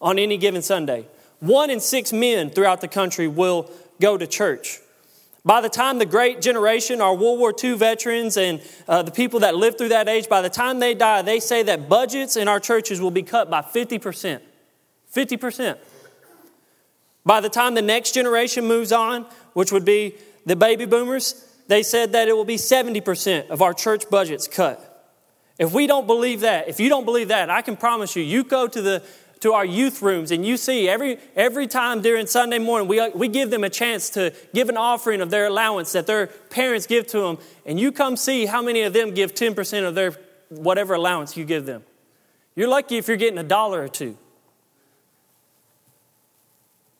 on 0.00 0.18
any 0.18 0.38
given 0.38 0.62
Sunday. 0.62 1.06
One 1.40 1.68
in 1.68 1.80
six 1.80 2.12
men 2.12 2.48
throughout 2.48 2.80
the 2.80 2.88
country 2.88 3.28
will 3.28 3.70
go 4.00 4.16
to 4.16 4.26
church. 4.26 4.80
By 5.44 5.60
the 5.60 5.68
time 5.68 5.98
the 5.98 6.06
great 6.06 6.42
generation, 6.42 7.00
our 7.00 7.14
World 7.14 7.38
War 7.38 7.54
II 7.62 7.76
veterans 7.76 8.36
and 8.36 8.60
uh, 8.88 9.02
the 9.02 9.12
people 9.12 9.40
that 9.40 9.54
lived 9.54 9.78
through 9.78 9.90
that 9.90 10.08
age, 10.08 10.28
by 10.28 10.42
the 10.42 10.50
time 10.50 10.80
they 10.80 10.92
die, 10.92 11.22
they 11.22 11.38
say 11.38 11.62
that 11.62 11.88
budgets 11.88 12.36
in 12.36 12.48
our 12.48 12.58
churches 12.58 13.00
will 13.00 13.12
be 13.12 13.22
cut 13.22 13.48
by 13.48 13.62
50%. 13.62 14.40
50%. 15.14 15.78
By 17.24 17.40
the 17.40 17.48
time 17.48 17.74
the 17.74 17.82
next 17.82 18.12
generation 18.12 18.66
moves 18.66 18.90
on, 18.90 19.24
which 19.52 19.70
would 19.70 19.84
be 19.84 20.16
the 20.46 20.56
baby 20.56 20.84
boomers, 20.84 21.44
they 21.68 21.82
said 21.82 22.12
that 22.12 22.26
it 22.28 22.32
will 22.32 22.44
be 22.44 22.56
70% 22.56 23.48
of 23.48 23.62
our 23.62 23.72
church 23.72 24.10
budgets 24.10 24.48
cut. 24.48 24.92
If 25.58 25.72
we 25.72 25.86
don't 25.86 26.06
believe 26.06 26.40
that, 26.40 26.68
if 26.68 26.80
you 26.80 26.88
don't 26.88 27.04
believe 27.04 27.28
that, 27.28 27.50
I 27.50 27.62
can 27.62 27.76
promise 27.76 28.14
you, 28.14 28.22
you 28.22 28.44
go 28.44 28.66
to 28.66 28.82
the 28.82 29.02
to 29.40 29.52
our 29.52 29.64
youth 29.64 30.02
rooms 30.02 30.30
and 30.30 30.46
you 30.46 30.56
see 30.56 30.88
every, 30.88 31.18
every 31.34 31.66
time 31.66 32.00
during 32.00 32.26
Sunday 32.26 32.58
morning, 32.58 32.88
we, 32.88 33.06
we 33.10 33.28
give 33.28 33.50
them 33.50 33.64
a 33.64 33.70
chance 33.70 34.10
to 34.10 34.32
give 34.54 34.68
an 34.68 34.76
offering 34.76 35.20
of 35.20 35.30
their 35.30 35.46
allowance 35.46 35.92
that 35.92 36.06
their 36.06 36.26
parents 36.26 36.86
give 36.86 37.06
to 37.08 37.20
them. 37.20 37.38
And 37.64 37.78
you 37.78 37.92
come 37.92 38.16
see 38.16 38.46
how 38.46 38.62
many 38.62 38.82
of 38.82 38.92
them 38.92 39.12
give 39.12 39.34
10% 39.34 39.86
of 39.86 39.94
their 39.94 40.12
whatever 40.48 40.94
allowance 40.94 41.36
you 41.36 41.44
give 41.44 41.66
them. 41.66 41.84
You're 42.54 42.68
lucky 42.68 42.96
if 42.96 43.08
you're 43.08 43.16
getting 43.16 43.38
a 43.38 43.44
dollar 43.44 43.82
or 43.82 43.88
two. 43.88 44.16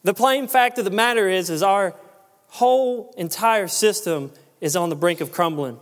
The 0.03 0.15
plain 0.15 0.47
fact 0.47 0.79
of 0.79 0.85
the 0.85 0.91
matter 0.91 1.29
is, 1.29 1.51
is 1.51 1.63
our 1.63 1.95
whole 2.49 3.13
entire 3.17 3.67
system 3.67 4.31
is 4.61 4.77
on 4.77 4.89
the 4.89 4.97
brink 4.97 5.21
of 5.21 5.33
crumbling. 5.33 5.79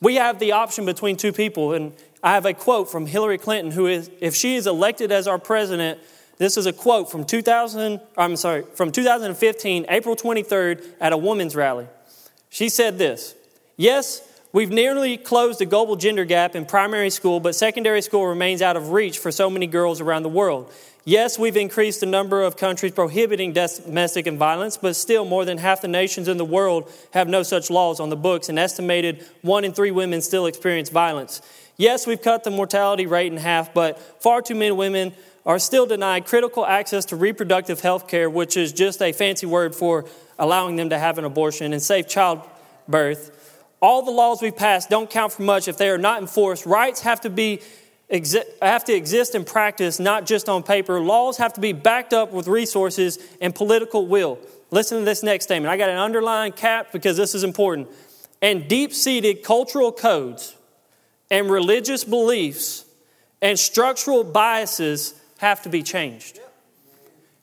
We 0.00 0.16
have 0.16 0.38
the 0.38 0.52
option 0.52 0.84
between 0.84 1.16
two 1.16 1.32
people, 1.32 1.74
and 1.74 1.92
I 2.22 2.34
have 2.34 2.46
a 2.46 2.54
quote 2.54 2.90
from 2.90 3.06
Hillary 3.06 3.38
Clinton, 3.38 3.72
who 3.72 3.86
is, 3.86 4.10
if 4.20 4.34
she 4.34 4.54
is 4.54 4.66
elected 4.66 5.10
as 5.10 5.26
our 5.26 5.38
president, 5.38 5.98
this 6.38 6.56
is 6.56 6.66
a 6.66 6.72
quote 6.72 7.10
from 7.10 7.24
2000, 7.24 8.00
I'm 8.16 8.36
sorry, 8.36 8.64
from 8.74 8.92
2015, 8.92 9.86
April 9.88 10.14
23rd, 10.14 10.84
at 11.00 11.12
a 11.12 11.16
women's 11.16 11.56
rally. 11.56 11.88
She 12.48 12.68
said 12.68 12.98
this 12.98 13.34
Yes, 13.76 14.22
we've 14.52 14.70
nearly 14.70 15.16
closed 15.16 15.58
the 15.58 15.66
global 15.66 15.96
gender 15.96 16.24
gap 16.24 16.54
in 16.54 16.64
primary 16.64 17.10
school, 17.10 17.40
but 17.40 17.56
secondary 17.56 18.02
school 18.02 18.26
remains 18.26 18.62
out 18.62 18.76
of 18.76 18.90
reach 18.90 19.18
for 19.18 19.32
so 19.32 19.50
many 19.50 19.66
girls 19.66 20.00
around 20.00 20.22
the 20.22 20.28
world. 20.28 20.72
Yes, 21.04 21.36
we've 21.36 21.56
increased 21.56 21.98
the 21.98 22.06
number 22.06 22.42
of 22.42 22.56
countries 22.56 22.92
prohibiting 22.92 23.52
domestic 23.52 24.28
violence, 24.28 24.76
but 24.76 24.94
still 24.94 25.24
more 25.24 25.44
than 25.44 25.58
half 25.58 25.80
the 25.80 25.88
nations 25.88 26.28
in 26.28 26.36
the 26.36 26.44
world 26.44 26.88
have 27.12 27.26
no 27.26 27.42
such 27.42 27.70
laws 27.70 27.98
on 27.98 28.08
the 28.08 28.16
books, 28.16 28.48
and 28.48 28.56
estimated 28.56 29.26
one 29.40 29.64
in 29.64 29.72
three 29.72 29.90
women 29.90 30.22
still 30.22 30.46
experience 30.46 30.90
violence. 30.90 31.42
Yes, 31.82 32.06
we've 32.06 32.22
cut 32.22 32.44
the 32.44 32.52
mortality 32.52 33.06
rate 33.06 33.32
in 33.32 33.38
half, 33.38 33.74
but 33.74 33.98
far 34.22 34.40
too 34.40 34.54
many 34.54 34.70
women 34.70 35.12
are 35.44 35.58
still 35.58 35.84
denied 35.84 36.26
critical 36.26 36.64
access 36.64 37.06
to 37.06 37.16
reproductive 37.16 37.80
health 37.80 38.06
care, 38.06 38.30
which 38.30 38.56
is 38.56 38.72
just 38.72 39.02
a 39.02 39.10
fancy 39.10 39.46
word 39.46 39.74
for 39.74 40.04
allowing 40.38 40.76
them 40.76 40.90
to 40.90 40.98
have 41.00 41.18
an 41.18 41.24
abortion 41.24 41.72
and 41.72 41.82
safe 41.82 42.06
childbirth. 42.06 43.64
All 43.80 44.04
the 44.04 44.12
laws 44.12 44.40
we've 44.40 44.56
passed 44.56 44.90
don't 44.90 45.10
count 45.10 45.32
for 45.32 45.42
much 45.42 45.66
if 45.66 45.76
they 45.76 45.88
are 45.88 45.98
not 45.98 46.20
enforced. 46.20 46.66
Rights 46.66 47.00
have 47.00 47.20
to 47.22 47.30
be 47.30 47.60
have 48.62 48.84
to 48.84 48.94
exist 48.94 49.34
in 49.34 49.44
practice, 49.44 49.98
not 49.98 50.24
just 50.24 50.48
on 50.48 50.62
paper. 50.62 51.00
Laws 51.00 51.38
have 51.38 51.52
to 51.54 51.60
be 51.60 51.72
backed 51.72 52.12
up 52.12 52.30
with 52.30 52.46
resources 52.46 53.18
and 53.40 53.52
political 53.52 54.06
will. 54.06 54.38
Listen 54.70 55.00
to 55.00 55.04
this 55.04 55.24
next 55.24 55.46
statement. 55.46 55.72
I 55.72 55.76
got 55.76 55.90
an 55.90 55.98
underlined 55.98 56.54
cap 56.54 56.92
because 56.92 57.16
this 57.16 57.34
is 57.34 57.42
important. 57.42 57.88
And 58.40 58.68
deep 58.68 58.92
seated 58.92 59.42
cultural 59.42 59.90
codes 59.90 60.56
and 61.32 61.50
religious 61.50 62.04
beliefs 62.04 62.84
and 63.40 63.58
structural 63.58 64.22
biases 64.22 65.14
have 65.38 65.62
to 65.62 65.70
be 65.70 65.82
changed. 65.82 66.38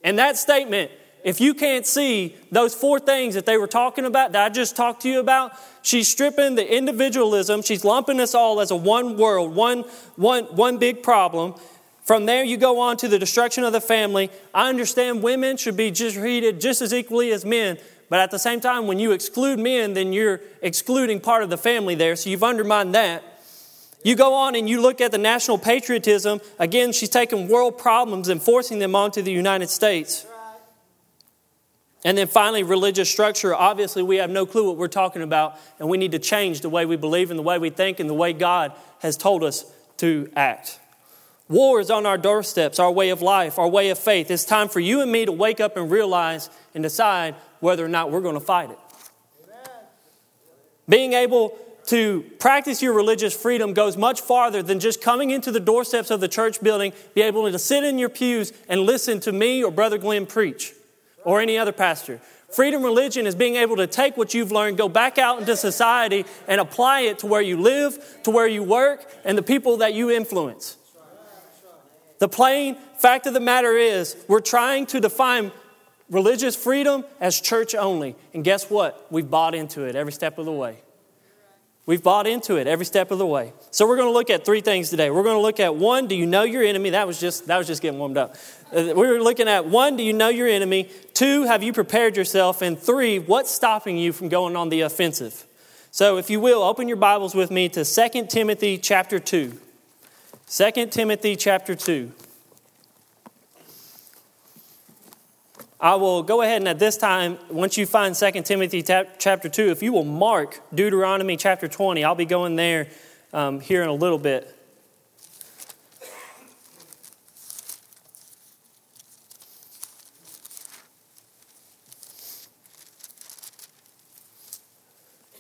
And 0.04 0.20
that 0.20 0.38
statement, 0.38 0.92
if 1.24 1.42
you 1.42 1.56
can't 1.56 1.88
see 1.88 2.36
those 2.52 2.76
four 2.76 3.00
things 3.00 3.34
that 3.34 3.48
they 3.48 3.58
were 3.58 3.68
talking 3.68 4.06
about, 4.06 4.32
that 4.34 4.46
I 4.46 4.50
just 4.50 4.76
talked 4.76 5.02
to 5.02 5.10
you 5.10 5.20
about, 5.20 5.54
she's 5.82 6.08
stripping 6.08 6.54
the 6.54 6.78
individualism, 6.78 7.64
she's 7.64 7.84
lumping 7.84 8.20
us 8.20 8.36
all 8.36 8.62
as 8.62 8.70
a 8.70 8.76
one 8.76 9.18
world, 9.18 9.56
one, 9.56 9.80
one, 10.16 10.44
one 10.46 10.78
big 10.78 11.02
problem. 11.02 11.56
From 12.04 12.28
there, 12.28 12.44
you 12.44 12.58
go 12.58 12.80
on 12.80 12.96
to 12.98 13.08
the 13.08 13.18
destruction 13.18 13.64
of 13.64 13.74
the 13.74 13.82
family. 13.82 14.30
I 14.54 14.70
understand 14.70 15.24
women 15.24 15.58
should 15.58 15.76
be 15.76 15.90
just 15.90 16.16
treated 16.16 16.62
just 16.62 16.84
as 16.84 16.94
equally 16.94 17.32
as 17.32 17.44
men, 17.44 17.80
but 18.08 18.20
at 18.20 18.30
the 18.30 18.40
same 18.40 18.62
time, 18.62 18.86
when 18.86 19.00
you 19.00 19.14
exclude 19.14 19.58
men, 19.58 19.94
then 19.94 20.14
you're 20.14 20.42
excluding 20.62 21.20
part 21.20 21.42
of 21.42 21.50
the 21.50 21.58
family 21.58 21.96
there, 21.96 22.16
so 22.16 22.30
you've 22.30 22.44
undermined 22.44 22.94
that. 22.94 23.24
You 24.04 24.16
go 24.16 24.34
on 24.34 24.56
and 24.56 24.70
you 24.70 24.82
look 24.82 25.02
at 25.02 25.12
the 25.12 25.18
national 25.18 25.58
patriotism. 25.58 26.40
Again, 26.58 26.94
she's 26.94 27.10
taking 27.10 27.48
world 27.48 27.78
problems 27.78 28.30
and 28.30 28.42
forcing 28.42 28.80
them 28.80 28.96
onto 28.96 29.22
the 29.22 29.32
United 29.32 29.70
States. 29.70 30.26
And 32.06 32.18
then 32.18 32.28
finally, 32.28 32.64
religious 32.64 33.10
structure. 33.10 33.54
Obviously, 33.54 34.02
we 34.04 34.18
have 34.18 34.30
no 34.30 34.46
clue 34.46 34.68
what 34.68 34.78
we're 34.78 34.88
talking 34.88 35.22
about, 35.22 35.60
and 35.80 35.90
we 35.90 35.98
need 35.98 36.14
to 36.14 36.20
change 36.20 36.62
the 36.62 36.70
way 36.70 36.86
we 36.86 36.96
believe 36.96 37.30
and 37.30 37.38
the 37.38 37.44
way 37.44 37.58
we 37.58 37.70
think 37.70 38.00
and 38.00 38.10
the 38.10 38.14
way 38.14 38.32
God 38.32 38.72
has 39.00 39.18
told 39.18 39.44
us 39.44 39.66
to 39.98 40.32
act. 40.34 40.80
War 41.50 41.82
is 41.82 41.92
on 41.92 42.06
our 42.06 42.18
doorsteps, 42.18 42.80
our 42.80 42.92
way 42.92 43.10
of 43.10 43.22
life, 43.22 43.60
our 43.60 43.68
way 43.68 43.90
of 43.90 44.00
faith. 44.00 44.32
It's 44.32 44.46
time 44.46 44.70
for 44.70 44.80
you 44.80 45.02
and 45.02 45.12
me 45.12 45.26
to 45.26 45.32
wake 45.32 45.60
up 45.60 45.76
and 45.76 45.92
realize 45.92 46.50
and 46.74 46.84
decide 46.84 47.36
whether 47.60 47.84
or 47.84 47.90
not 47.90 48.12
we're 48.12 48.22
going 48.22 48.36
to 48.36 48.40
fight 48.40 48.70
it. 48.70 48.80
Amen. 49.44 49.70
Being 50.88 51.14
able 51.14 51.58
to 51.90 52.22
practice 52.38 52.84
your 52.84 52.94
religious 52.94 53.36
freedom 53.36 53.74
goes 53.74 53.98
much 53.98 54.22
farther 54.22 54.62
than 54.62 54.80
just 54.80 55.02
coming 55.02 55.32
into 55.32 55.52
the 55.52 55.60
doorsteps 55.60 56.12
of 56.12 56.20
the 56.20 56.28
church 56.28 56.62
building, 56.62 56.94
be 57.16 57.24
able 57.24 57.52
to 57.52 57.58
sit 57.58 57.84
in 57.84 57.98
your 57.98 58.10
pews 58.10 58.54
and 58.68 58.82
listen 58.82 59.20
to 59.22 59.32
me 59.32 59.64
or 59.64 59.72
Brother 59.72 59.98
Glenn 59.98 60.28
preach 60.28 60.74
or 61.26 61.42
any 61.42 61.58
other 61.58 61.72
pastor. 61.72 62.22
Freedom 62.52 62.84
religion 62.84 63.26
is 63.26 63.34
being 63.34 63.56
able 63.56 63.76
to 63.78 63.88
take 63.88 64.18
what 64.18 64.36
you've 64.36 64.52
learned, 64.52 64.78
go 64.78 64.88
back 64.88 65.18
out 65.18 65.40
into 65.40 65.56
society, 65.56 66.26
and 66.48 66.62
apply 66.62 67.02
it 67.02 67.20
to 67.20 67.26
where 67.26 67.42
you 67.42 67.60
live, 67.60 68.20
to 68.24 68.30
where 68.30 68.48
you 68.48 68.62
work, 68.62 69.06
and 69.26 69.36
the 69.36 69.44
people 69.44 69.78
that 69.78 69.96
you 69.96 70.12
influence. 70.12 70.78
The 72.20 72.30
plain 72.30 72.76
fact 72.98 73.26
of 73.26 73.34
the 73.34 73.40
matter 73.40 73.76
is, 73.76 74.16
we're 74.28 74.42
trying 74.42 74.86
to 74.88 75.00
define 75.00 75.52
religious 76.10 76.56
freedom 76.56 77.04
as 77.20 77.42
church 77.42 77.74
only. 77.74 78.16
And 78.34 78.44
guess 78.44 78.70
what? 78.70 79.08
We've 79.10 79.30
bought 79.30 79.56
into 79.56 79.84
it 79.84 79.96
every 79.96 80.12
step 80.12 80.38
of 80.38 80.46
the 80.46 80.52
way. 80.52 80.82
We've 81.90 82.04
bought 82.04 82.28
into 82.28 82.58
it 82.58 82.68
every 82.68 82.86
step 82.86 83.10
of 83.10 83.18
the 83.18 83.26
way. 83.26 83.52
So 83.72 83.88
we're 83.88 83.96
going 83.96 84.10
to 84.10 84.14
look 84.14 84.30
at 84.30 84.46
three 84.46 84.62
things 84.62 84.92
today. 84.92 85.10
We're 85.10 85.24
going 85.24 85.38
to 85.38 85.42
look 85.42 85.60
at 85.60 85.74
one, 85.74 86.06
do 86.06 86.14
you 86.14 86.28
know 86.28 86.44
your 86.44 86.62
enemy? 86.62 86.92
That 86.92 87.08
was 87.08 87.20
just 87.20 87.48
that 87.48 87.58
was 87.58 87.66
just 87.66 87.82
getting 87.82 87.98
warmed 87.98 88.16
up. 88.16 88.36
Uh, 88.72 88.94
we 88.96 89.08
were 89.08 89.20
looking 89.20 89.48
at 89.48 89.66
one, 89.66 89.98
do 89.98 90.04
you 90.04 90.14
know 90.14 90.30
your 90.30 90.48
enemy? 90.48 90.88
Two, 91.16 91.46
have 91.46 91.64
you 91.64 91.74
prepared 91.74 92.16
yourself? 92.16 92.62
And 92.62 92.78
three, 92.78 93.18
what's 93.18 93.50
stopping 93.50 93.98
you 93.98 94.14
from 94.14 94.30
going 94.30 94.56
on 94.56 94.70
the 94.70 94.82
offensive? 94.82 95.48
So 95.90 96.18
if 96.18 96.30
you 96.30 96.40
will, 96.40 96.62
open 96.62 96.88
your 96.88 96.98
Bibles 96.98 97.34
with 97.34 97.50
me 97.50 97.70
to 97.70 97.84
2 97.84 98.28
Timothy 98.28 98.78
chapter 98.78 99.18
2. 99.18 99.58
2 100.48 100.86
Timothy 100.92 101.36
chapter 101.36 101.74
2. 101.74 102.12
I 105.82 105.96
will 105.96 106.24
go 106.24 106.42
ahead 106.42 106.58
and 106.58 106.68
at 106.68 106.78
this 106.78 106.98
time, 106.98 107.38
once 107.50 107.78
you 107.78 107.86
find 107.86 108.14
2 108.14 108.32
Timothy 108.42 108.84
chapter 108.84 109.48
2, 109.48 109.72
if 109.72 109.82
you 109.82 109.94
will 109.94 110.04
mark 110.04 110.62
Deuteronomy 110.76 111.38
chapter 111.38 111.70
20, 111.70 112.04
I'll 112.04 112.16
be 112.16 112.26
going 112.26 112.58
there 112.58 112.90
um, 113.32 113.62
here 113.62 113.82
in 113.82 113.88
a 113.88 113.94
little 113.94 114.18
bit. 114.18 114.54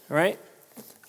All 0.10 0.16
right? 0.16 0.40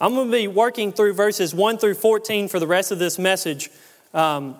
I'm 0.00 0.14
going 0.14 0.26
to 0.26 0.32
be 0.32 0.48
working 0.48 0.90
through 0.90 1.12
verses 1.12 1.54
1 1.54 1.78
through 1.78 1.94
14 1.94 2.48
for 2.48 2.58
the 2.58 2.66
rest 2.66 2.90
of 2.90 2.98
this 2.98 3.16
message. 3.16 3.70
Um, 4.12 4.56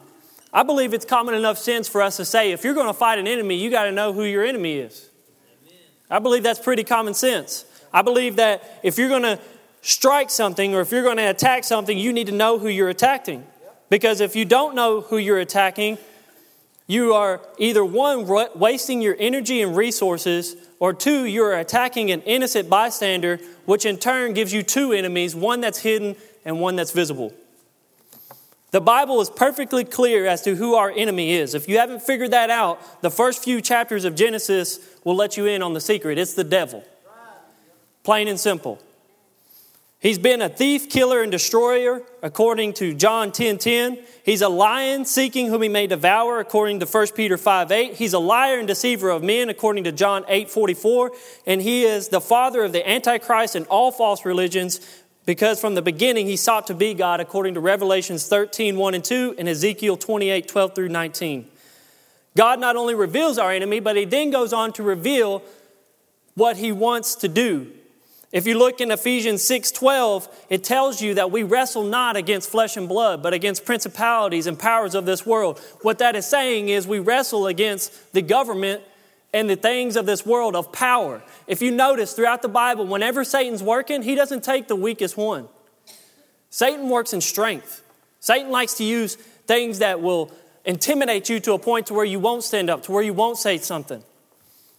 I 0.53 0.63
believe 0.63 0.93
it's 0.95 1.05
common 1.05 1.35
enough 1.35 1.59
sense 1.59 1.89
for 1.89 2.03
us 2.03 2.17
to 2.17 2.25
say 2.25 2.53
if 2.53 2.65
you're 2.65 2.75
going 2.75 2.89
to 2.89 2.95
fight 2.95 3.19
an 3.19 3.27
enemy, 3.27 3.57
you 3.57 3.71
got 3.71 3.85
to 3.85 3.93
know 3.93 4.13
who 4.13 4.25
your 4.25 4.45
enemy 4.45 4.79
is. 4.79 5.11
Amen. 5.67 5.79
I 6.11 6.19
believe 6.19 6.43
that's 6.43 6.59
pretty 6.59 6.85
common 6.85 7.15
sense. 7.15 7.65
I 7.93 8.03
believe 8.03 8.37
that 8.37 8.81
if 8.83 8.99
you're 8.99 9.09
going 9.09 9.23
to 9.23 9.39
strike 9.83 10.31
something 10.31 10.75
or 10.75 10.81
if 10.81 10.91
you're 10.91 11.03
going 11.03 11.17
to 11.19 11.31
attack 11.31 11.65
something, 11.65 11.97
you 11.97 12.13
need 12.13 12.27
to 12.27 12.35
know 12.35 12.59
who 12.59 12.69
you're 12.69 12.89
attacking. 12.89 13.47
Because 13.89 14.21
if 14.21 14.37
you 14.37 14.45
don't 14.45 14.75
know 14.75 15.01
who 15.01 15.19
you're 15.19 15.41
attacking, 15.41 15.99
you 16.87 17.15
are 17.15 17.41
either 17.59 17.85
one, 17.85 18.27
wasting 18.57 19.01
your 19.01 19.17
energy 19.19 19.63
and 19.63 19.77
resources, 19.77 20.57
or 20.81 20.95
two, 20.95 21.25
you're 21.27 21.57
attacking 21.57 22.11
an 22.11 22.23
innocent 22.23 22.69
bystander, 22.69 23.39
which 23.67 23.85
in 23.85 23.99
turn 23.99 24.33
gives 24.33 24.53
you 24.53 24.63
two 24.63 24.93
enemies 24.93 25.37
one 25.37 25.61
that's 25.61 25.79
hidden 25.79 26.17
and 26.45 26.59
one 26.59 26.75
that's 26.75 26.91
visible. 26.91 27.33
The 28.71 28.81
Bible 28.81 29.21
is 29.21 29.31
perfectly 29.31 29.85
clear 29.85 30.27
as 30.27 30.43
to 30.43 30.55
who 30.55 30.75
our 30.75 30.91
enemy 30.91 31.33
is. 31.33 31.55
If 31.55 31.69
you 31.69 31.79
haven't 31.79 32.03
figured 32.03 32.31
that 32.31 32.51
out, 32.51 33.03
the 33.03 33.11
first 33.11 33.43
few 33.43 33.61
chapters 33.61 34.05
of 34.05 34.15
Genesis 34.15 34.79
will 35.03 35.17
let 35.17 35.37
you 35.37 35.47
in 35.47 35.63
on 35.63 35.75
the 35.75 35.81
secret. 35.81 36.19
It's 36.19 36.35
the 36.35 36.45
devil. 36.45 36.85
Plain 38.05 38.29
and 38.29 38.39
simple. 38.39 38.81
He's 40.01 40.19
been 40.19 40.41
a 40.41 40.49
thief, 40.49 40.89
killer, 40.89 41.21
and 41.21 41.31
destroyer, 41.31 42.01
according 42.23 42.73
to 42.75 42.95
John 42.95 43.33
10 43.33 43.59
10. 43.59 43.99
He's 44.25 44.41
a 44.41 44.49
lion 44.49 45.05
seeking 45.05 45.49
whom 45.49 45.61
he 45.61 45.69
may 45.69 45.87
devour, 45.87 46.39
according 46.39 46.81
to 46.81 46.87
1 46.87 47.09
Peter 47.15 47.37
5 47.37 47.71
8. 47.71 47.95
He's 47.95 48.15
a 48.15 48.19
liar 48.19 48.59
and 48.59 48.67
deceiver 48.67 49.11
of 49.11 49.23
men, 49.23 49.51
according 49.51 49.85
to 49.85 49.93
John 49.93 50.25
8 50.27 50.49
44. 50.49 51.13
And 51.47 51.61
he 51.61 51.85
is 51.85 52.09
the 52.09 52.21
father 52.21 52.65
of 52.65 52.73
the 52.73 52.89
Antichrist 52.89 53.55
and 53.55 53.67
all 53.67 53.93
false 53.93 54.25
religions, 54.25 54.81
because 55.27 55.61
from 55.61 55.75
the 55.75 55.83
beginning 55.83 56.27
he 56.27 56.37
sought 56.37 56.67
to 56.69 56.75
be 56.75 56.95
God 56.95 57.21
according 57.21 57.55
to 57.55 57.61
Revelations 57.61 58.27
13, 58.27 58.77
1 58.77 58.95
and 58.95 59.05
2, 59.05 59.37
and 59.39 59.49
Ezekiel 59.49 59.97
28, 59.97 60.49
12 60.49 60.75
through 60.75 60.89
19. 60.89 61.49
God 62.37 62.61
not 62.61 62.77
only 62.77 62.95
reveals 62.95 63.39
our 63.39 63.53
enemy, 63.53 63.81
but 63.81 63.97
he 63.97 64.05
then 64.05 64.31
goes 64.31 64.53
on 64.53 64.73
to 64.75 64.83
reveal 64.83 65.43
what 66.35 66.57
he 66.57 66.73
wants 66.73 67.15
to 67.17 67.29
do. 67.29 67.71
If 68.33 68.47
you 68.47 68.57
look 68.57 68.81
in 68.81 68.93
Ephesians 68.93 69.43
6:12, 69.43 70.29
it 70.49 70.63
tells 70.63 71.03
you 71.03 71.15
that 71.15 71.33
we 71.33 71.43
wrestle 71.43 71.83
not 71.83 72.17
against 72.17 72.49
flesh 72.49 72.77
and 72.77 72.89
blood, 72.89 73.23
but 73.23 73.33
against 73.33 73.65
principalities 73.65 74.47
and 74.47 74.57
powers 74.57 74.95
of 74.95 75.05
this 75.05 75.27
world. 75.27 75.59
What 75.83 75.99
that 75.99 76.15
is 76.15 76.27
saying 76.27 76.69
is 76.69 76.87
we 76.87 77.01
wrestle 77.01 77.49
against 77.49 78.13
the 78.13 78.23
government 78.23 78.83
and 79.33 79.49
the 79.49 79.57
things 79.57 79.97
of 79.97 80.07
this 80.07 80.27
world 80.27 80.57
of 80.57 80.73
power. 80.73 81.23
If 81.47 81.63
you 81.63 81.71
notice 81.71 82.13
throughout 82.13 82.43
the 82.43 82.49
Bible, 82.49 82.87
whenever 82.87 83.25
Satan's 83.25 83.63
working, 83.63 84.03
he 84.03 84.15
doesn't 84.15 84.43
take 84.43 84.69
the 84.69 84.77
weakest 84.77 85.17
one. 85.17 85.49
Satan 86.51 86.89
works 86.89 87.13
in 87.13 87.21
strength. 87.21 87.83
Satan 88.19 88.51
likes 88.51 88.75
to 88.75 88.85
use 88.85 89.15
things 89.15 89.79
that 89.79 90.01
will 90.01 90.33
intimidate 90.65 91.29
you 91.29 91.41
to 91.41 91.53
a 91.53 91.59
point 91.59 91.87
to 91.87 91.95
where 91.95 92.05
you 92.05 92.19
won't 92.19 92.43
stand 92.43 92.69
up, 92.69 92.83
to 92.85 92.93
where 92.93 93.03
you 93.03 93.15
won't 93.15 93.39
say 93.39 93.59
something. 93.59 94.03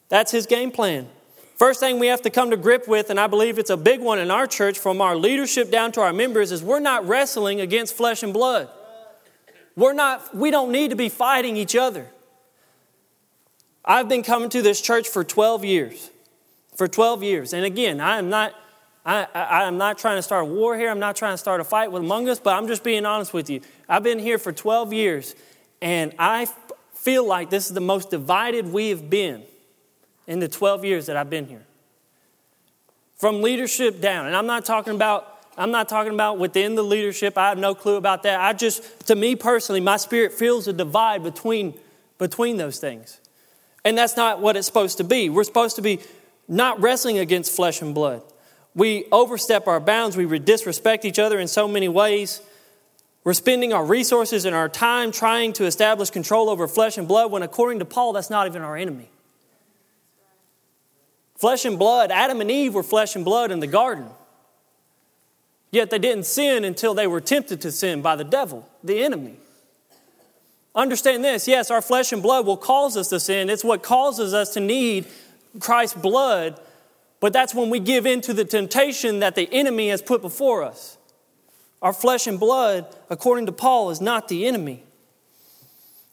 That's 0.09 0.31
his 0.31 0.45
game 0.45 0.71
plan. 0.71 1.07
First 1.55 1.79
thing 1.79 1.99
we 1.99 2.07
have 2.07 2.23
to 2.23 2.29
come 2.29 2.49
to 2.49 2.57
grip 2.57 2.87
with, 2.87 3.09
and 3.09 3.19
I 3.19 3.27
believe 3.27 3.57
it's 3.57 3.69
a 3.69 3.77
big 3.77 4.01
one 4.01 4.19
in 4.19 4.31
our 4.31 4.47
church 4.47 4.79
from 4.79 4.99
our 4.99 5.15
leadership 5.15 5.71
down 5.71 5.91
to 5.93 6.01
our 6.01 6.11
members, 6.11 6.51
is 6.51 6.63
we're 6.63 6.79
not 6.79 7.07
wrestling 7.07 7.61
against 7.61 7.93
flesh 7.93 8.23
and 8.23 8.33
blood. 8.33 8.67
We're 9.75 9.93
not, 9.93 10.35
we 10.35 10.51
don't 10.51 10.71
need 10.71 10.89
to 10.89 10.95
be 10.95 11.07
fighting 11.07 11.55
each 11.55 11.75
other. 11.75 12.07
I've 13.83 14.07
been 14.07 14.23
coming 14.23 14.49
to 14.49 14.61
this 14.61 14.81
church 14.81 15.07
for 15.07 15.23
12 15.23 15.65
years. 15.65 16.09
For 16.75 16.87
12 16.87 17.23
years. 17.23 17.53
And 17.53 17.65
again, 17.65 17.99
I 17.99 18.17
am 18.17 18.29
not 18.29 18.55
I, 19.03 19.27
I, 19.33 19.63
am 19.63 19.79
not 19.79 19.97
trying 19.97 20.17
to 20.17 20.21
start 20.21 20.43
a 20.43 20.45
war 20.45 20.77
here. 20.77 20.91
I'm 20.91 20.99
not 20.99 21.15
trying 21.15 21.33
to 21.33 21.37
start 21.37 21.59
a 21.59 21.63
fight 21.63 21.91
with 21.91 22.03
among 22.03 22.29
us, 22.29 22.39
but 22.39 22.55
I'm 22.55 22.67
just 22.67 22.83
being 22.83 23.03
honest 23.03 23.33
with 23.33 23.49
you. 23.49 23.61
I've 23.89 24.03
been 24.03 24.19
here 24.19 24.37
for 24.37 24.51
12 24.51 24.93
years, 24.93 25.33
and 25.81 26.13
I 26.19 26.47
feel 26.93 27.25
like 27.25 27.49
this 27.49 27.65
is 27.65 27.73
the 27.73 27.81
most 27.81 28.11
divided 28.11 28.71
we 28.71 28.89
have 28.89 29.09
been 29.09 29.43
in 30.27 30.39
the 30.39 30.47
12 30.47 30.85
years 30.85 31.07
that 31.07 31.17
I've 31.17 31.31
been 31.31 31.47
here. 31.47 31.65
From 33.17 33.41
leadership 33.41 34.01
down, 34.01 34.27
and 34.27 34.35
I'm 34.35 34.45
not 34.45 34.65
talking 34.65 34.93
about 34.93 35.27
I'm 35.57 35.71
not 35.71 35.89
talking 35.89 36.13
about 36.13 36.37
within 36.37 36.75
the 36.75 36.83
leadership. 36.83 37.37
I 37.37 37.49
have 37.49 37.57
no 37.57 37.75
clue 37.75 37.97
about 37.97 38.23
that. 38.23 38.39
I 38.39 38.53
just, 38.53 39.07
to 39.07 39.15
me 39.15 39.35
personally, 39.35 39.81
my 39.81 39.97
spirit 39.97 40.31
feels 40.31 40.67
a 40.67 40.73
divide 40.73 41.23
between 41.23 41.77
between 42.17 42.57
those 42.57 42.79
things. 42.79 43.19
And 43.83 43.97
that's 43.97 44.15
not 44.15 44.39
what 44.39 44.55
it's 44.55 44.67
supposed 44.67 44.97
to 44.97 45.03
be. 45.03 45.29
We're 45.29 45.43
supposed 45.43 45.75
to 45.77 45.81
be 45.81 45.99
not 46.47 46.81
wrestling 46.81 47.17
against 47.17 47.55
flesh 47.55 47.81
and 47.81 47.95
blood. 47.95 48.21
We 48.75 49.05
overstep 49.11 49.67
our 49.67 49.79
bounds, 49.79 50.15
we 50.15 50.39
disrespect 50.39 51.03
each 51.03 51.19
other 51.19 51.39
in 51.39 51.47
so 51.47 51.67
many 51.67 51.89
ways. 51.89 52.41
We're 53.23 53.33
spending 53.33 53.73
our 53.73 53.85
resources 53.85 54.45
and 54.45 54.55
our 54.55 54.69
time 54.69 55.11
trying 55.11 55.53
to 55.53 55.65
establish 55.65 56.09
control 56.09 56.49
over 56.49 56.67
flesh 56.67 56.97
and 56.97 57.07
blood 57.07 57.31
when, 57.31 57.43
according 57.43 57.79
to 57.79 57.85
Paul, 57.85 58.13
that's 58.13 58.29
not 58.29 58.47
even 58.47 58.61
our 58.61 58.75
enemy. 58.75 59.09
Flesh 61.37 61.65
and 61.65 61.77
blood, 61.77 62.11
Adam 62.11 62.41
and 62.41 62.49
Eve 62.49 62.73
were 62.73 62.83
flesh 62.83 63.15
and 63.15 63.25
blood 63.25 63.51
in 63.51 63.59
the 63.59 63.67
garden. 63.67 64.07
Yet 65.71 65.89
they 65.89 65.99
didn't 65.99 66.25
sin 66.25 66.63
until 66.63 66.93
they 66.93 67.07
were 67.07 67.21
tempted 67.21 67.61
to 67.61 67.71
sin 67.71 68.01
by 68.01 68.15
the 68.15 68.23
devil, 68.23 68.67
the 68.83 69.03
enemy. 69.03 69.37
Understand 70.73 71.23
this 71.23 71.47
yes, 71.47 71.69
our 71.69 71.81
flesh 71.81 72.11
and 72.11 72.23
blood 72.23 72.45
will 72.45 72.57
cause 72.57 72.95
us 72.95 73.09
to 73.09 73.19
sin. 73.19 73.49
It's 73.49 73.63
what 73.63 73.83
causes 73.83 74.33
us 74.33 74.53
to 74.53 74.59
need 74.59 75.05
Christ's 75.59 75.99
blood, 75.99 76.59
but 77.19 77.33
that's 77.33 77.53
when 77.53 77.69
we 77.69 77.79
give 77.79 78.05
in 78.05 78.21
to 78.21 78.33
the 78.33 78.45
temptation 78.45 79.19
that 79.19 79.35
the 79.35 79.51
enemy 79.51 79.89
has 79.89 80.01
put 80.01 80.21
before 80.21 80.63
us. 80.63 80.97
Our 81.81 81.93
flesh 81.93 82.27
and 82.27 82.39
blood, 82.39 82.85
according 83.09 83.47
to 83.47 83.51
Paul, 83.51 83.89
is 83.89 83.99
not 83.99 84.27
the 84.27 84.45
enemy. 84.45 84.83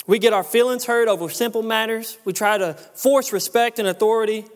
We 0.07 0.19
get 0.19 0.33
our 0.33 0.43
feelings 0.43 0.87
hurt 0.87 1.07
over 1.07 1.29
simple 1.29 1.63
matters. 1.63 2.17
We 2.25 2.33
try 2.33 2.57
to 2.57 2.73
force 2.73 3.33
respect 3.33 3.79
and 3.79 3.87
authority. 3.87 4.47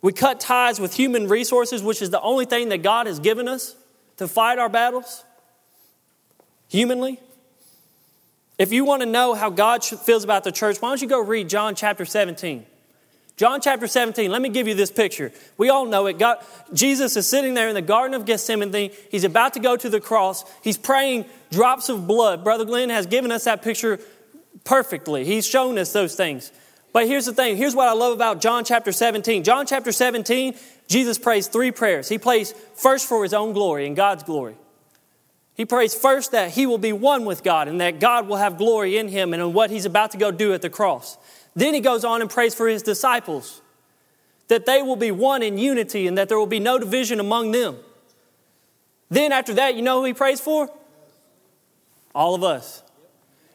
We 0.00 0.12
cut 0.12 0.40
ties 0.40 0.80
with 0.80 0.94
human 0.94 1.28
resources, 1.28 1.82
which 1.82 2.00
is 2.00 2.10
the 2.10 2.20
only 2.22 2.46
thing 2.46 2.70
that 2.70 2.82
God 2.82 3.06
has 3.06 3.18
given 3.18 3.46
us 3.46 3.76
to 4.16 4.26
fight 4.26 4.58
our 4.58 4.70
battles 4.70 5.22
humanly. 6.68 7.20
If 8.58 8.72
you 8.72 8.84
want 8.84 9.02
to 9.02 9.06
know 9.06 9.34
how 9.34 9.50
God 9.50 9.84
feels 9.84 10.22
about 10.22 10.44
the 10.44 10.52
church, 10.52 10.80
why 10.80 10.90
don't 10.90 11.02
you 11.02 11.08
go 11.08 11.20
read 11.20 11.48
John 11.48 11.74
chapter 11.74 12.04
17? 12.04 12.66
John 13.36 13.60
chapter 13.60 13.88
17, 13.88 14.30
let 14.30 14.40
me 14.40 14.48
give 14.48 14.68
you 14.68 14.74
this 14.74 14.92
picture. 14.92 15.32
We 15.58 15.68
all 15.68 15.86
know 15.86 16.06
it. 16.06 16.20
God, 16.20 16.38
Jesus 16.72 17.16
is 17.16 17.26
sitting 17.26 17.54
there 17.54 17.68
in 17.68 17.74
the 17.74 17.82
Garden 17.82 18.14
of 18.14 18.26
Gethsemane. 18.26 18.92
He's 19.10 19.24
about 19.24 19.54
to 19.54 19.60
go 19.60 19.76
to 19.76 19.88
the 19.88 20.00
cross. 20.00 20.44
He's 20.62 20.78
praying 20.78 21.24
drops 21.50 21.88
of 21.88 22.06
blood. 22.06 22.44
Brother 22.44 22.64
Glenn 22.64 22.90
has 22.90 23.06
given 23.06 23.32
us 23.32 23.44
that 23.44 23.62
picture 23.62 23.98
perfectly. 24.62 25.24
He's 25.24 25.44
shown 25.44 25.78
us 25.78 25.92
those 25.92 26.14
things. 26.14 26.52
But 26.92 27.08
here's 27.08 27.26
the 27.26 27.34
thing 27.34 27.56
here's 27.56 27.74
what 27.74 27.88
I 27.88 27.92
love 27.92 28.12
about 28.12 28.40
John 28.40 28.64
chapter 28.64 28.92
17. 28.92 29.42
John 29.42 29.66
chapter 29.66 29.90
17, 29.90 30.54
Jesus 30.86 31.18
prays 31.18 31.48
three 31.48 31.72
prayers. 31.72 32.08
He 32.08 32.18
prays 32.18 32.52
first 32.76 33.08
for 33.08 33.24
his 33.24 33.34
own 33.34 33.52
glory 33.52 33.88
and 33.88 33.96
God's 33.96 34.22
glory. 34.22 34.54
He 35.54 35.64
prays 35.64 35.94
first 35.94 36.32
that 36.32 36.50
he 36.50 36.66
will 36.66 36.78
be 36.78 36.92
one 36.92 37.24
with 37.24 37.44
God 37.44 37.68
and 37.68 37.80
that 37.80 38.00
God 38.00 38.26
will 38.26 38.36
have 38.36 38.58
glory 38.58 38.98
in 38.98 39.08
him 39.08 39.32
and 39.32 39.40
in 39.40 39.52
what 39.52 39.70
he's 39.70 39.84
about 39.84 40.10
to 40.10 40.18
go 40.18 40.30
do 40.30 40.52
at 40.52 40.62
the 40.62 40.70
cross. 40.70 41.16
Then 41.54 41.74
he 41.74 41.80
goes 41.80 42.04
on 42.04 42.20
and 42.20 42.28
prays 42.28 42.54
for 42.54 42.66
his 42.66 42.82
disciples 42.82 43.62
that 44.48 44.66
they 44.66 44.82
will 44.82 44.96
be 44.96 45.10
one 45.10 45.42
in 45.42 45.56
unity 45.56 46.06
and 46.06 46.18
that 46.18 46.28
there 46.28 46.38
will 46.38 46.46
be 46.46 46.60
no 46.60 46.78
division 46.78 47.20
among 47.20 47.52
them. 47.52 47.76
Then, 49.10 49.32
after 49.32 49.54
that, 49.54 49.76
you 49.76 49.82
know 49.82 50.00
who 50.00 50.06
he 50.06 50.14
prays 50.14 50.40
for? 50.40 50.68
All 52.14 52.34
of 52.34 52.42
us. 52.42 52.82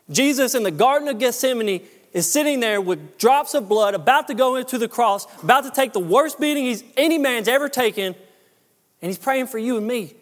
Jesus 0.09 0.55
in 0.55 0.63
the 0.63 0.71
Garden 0.71 1.07
of 1.07 1.19
Gethsemane 1.19 1.85
is 2.13 2.31
sitting 2.31 2.59
there 2.59 2.81
with 2.81 3.17
drops 3.17 3.53
of 3.53 3.69
blood, 3.69 3.93
about 3.93 4.27
to 4.27 4.33
go 4.33 4.55
into 4.55 4.77
the 4.77 4.87
cross, 4.87 5.27
about 5.43 5.63
to 5.65 5.71
take 5.71 5.93
the 5.93 5.99
worst 5.99 6.39
beating 6.39 6.81
any 6.97 7.17
man's 7.17 7.47
ever 7.47 7.69
taken, 7.69 8.15
and 9.01 9.09
he's 9.09 9.17
praying 9.17 9.47
for 9.47 9.57
you 9.57 9.77
and 9.77 9.85
me. 9.85 10.13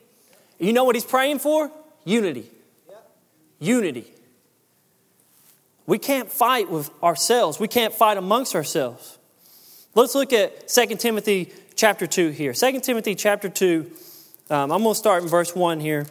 You 0.59 0.73
know 0.73 0.83
what 0.83 0.95
he's 0.95 1.05
praying 1.05 1.39
for? 1.39 1.71
Unity. 2.03 2.49
Unity. 3.59 4.11
We 5.85 5.97
can't 5.97 6.29
fight 6.29 6.69
with 6.69 6.91
ourselves. 7.01 7.59
We 7.59 7.67
can't 7.67 7.93
fight 7.93 8.17
amongst 8.17 8.55
ourselves. 8.55 9.17
Let's 9.95 10.15
look 10.15 10.33
at 10.33 10.67
2 10.67 10.85
Timothy 10.97 11.53
chapter 11.75 12.05
2 12.05 12.29
here. 12.29 12.53
2 12.53 12.79
Timothy 12.81 13.15
chapter 13.15 13.49
2, 13.49 13.89
um, 14.49 14.71
I'm 14.71 14.83
going 14.83 14.93
to 14.93 14.95
start 14.95 15.23
in 15.23 15.29
verse 15.29 15.55
1 15.55 15.79
here. 15.79 16.05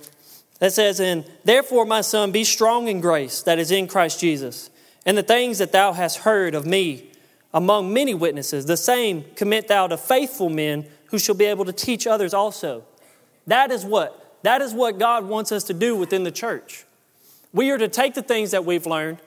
That 0.59 0.73
says, 0.73 0.99
And 1.01 1.25
therefore, 1.45 1.85
my 1.85 2.01
son, 2.01 2.33
be 2.33 2.45
strong 2.45 2.89
in 2.89 3.01
grace 3.01 3.43
that 3.43 3.59
is 3.59 3.71
in 3.71 3.87
Christ 3.87 4.19
Jesus. 4.19 4.71
And 5.05 5.17
the 5.17 5.23
things 5.23 5.59
that 5.59 5.73
thou 5.73 5.93
hast 5.93 6.19
heard 6.19 6.55
of 6.55 6.67
me 6.67 7.11
among 7.53 7.93
many 7.93 8.15
witnesses, 8.15 8.67
the 8.67 8.77
same 8.77 9.25
commit 9.35 9.69
thou 9.69 9.87
to 9.87 9.97
faithful 9.97 10.49
men 10.49 10.87
who 11.07 11.19
shall 11.19 11.35
be 11.35 11.45
able 11.45 11.65
to 11.65 11.73
teach 11.73 12.07
others 12.07 12.35
also. 12.35 12.85
That 13.47 13.71
is 13.71 13.85
what? 13.85 14.26
That 14.47 14.63
is 14.63 14.73
what 14.73 15.01
God 15.01 15.27
wants 15.27 15.51
us 15.51 15.65
to 15.65 15.75
do 15.75 15.97
within 15.97 16.23
the 16.23 16.31
church. 16.31 16.85
We 17.53 17.73
are 17.73 17.79
to 17.79 17.89
take 17.89 18.15
the 18.15 18.23
things 18.23 18.53
that 18.53 18.65
we've 18.65 18.87
learned, 18.87 19.19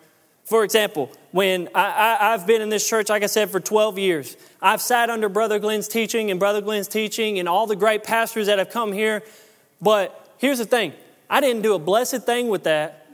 for 0.46 0.64
example, 0.64 1.12
when 1.32 1.68
I, 1.76 2.16
have 2.32 2.48
been 2.48 2.62
in 2.62 2.70
this 2.70 2.88
church, 2.88 3.10
like 3.10 3.22
I 3.22 3.26
said, 3.26 3.50
for 3.50 3.60
12 3.60 4.00
years, 4.00 4.38
I've 4.62 4.82
sat 4.82 5.10
under 5.10 5.28
Brother 5.28 5.60
Glenn's 5.60 5.90
teaching 5.90 6.32
and 6.32 6.40
Brother 6.40 6.62
Glenn's 6.62 6.88
teaching 6.88 7.38
and 7.38 7.50
all 7.50 7.68
the 7.68 7.76
great 7.76 8.06
pastors 8.06 8.48
that 8.48 8.60
have 8.60 8.70
come 8.70 8.94
here. 8.94 9.22
But 9.82 10.34
here's 10.38 10.60
the 10.60 10.66
thing 10.66 10.94
I 11.30 11.42
didn't 11.42 11.64
do 11.64 11.74
a 11.74 11.80
blessed 11.80 12.24
thing 12.24 12.48
with 12.48 12.64
that 12.64 13.06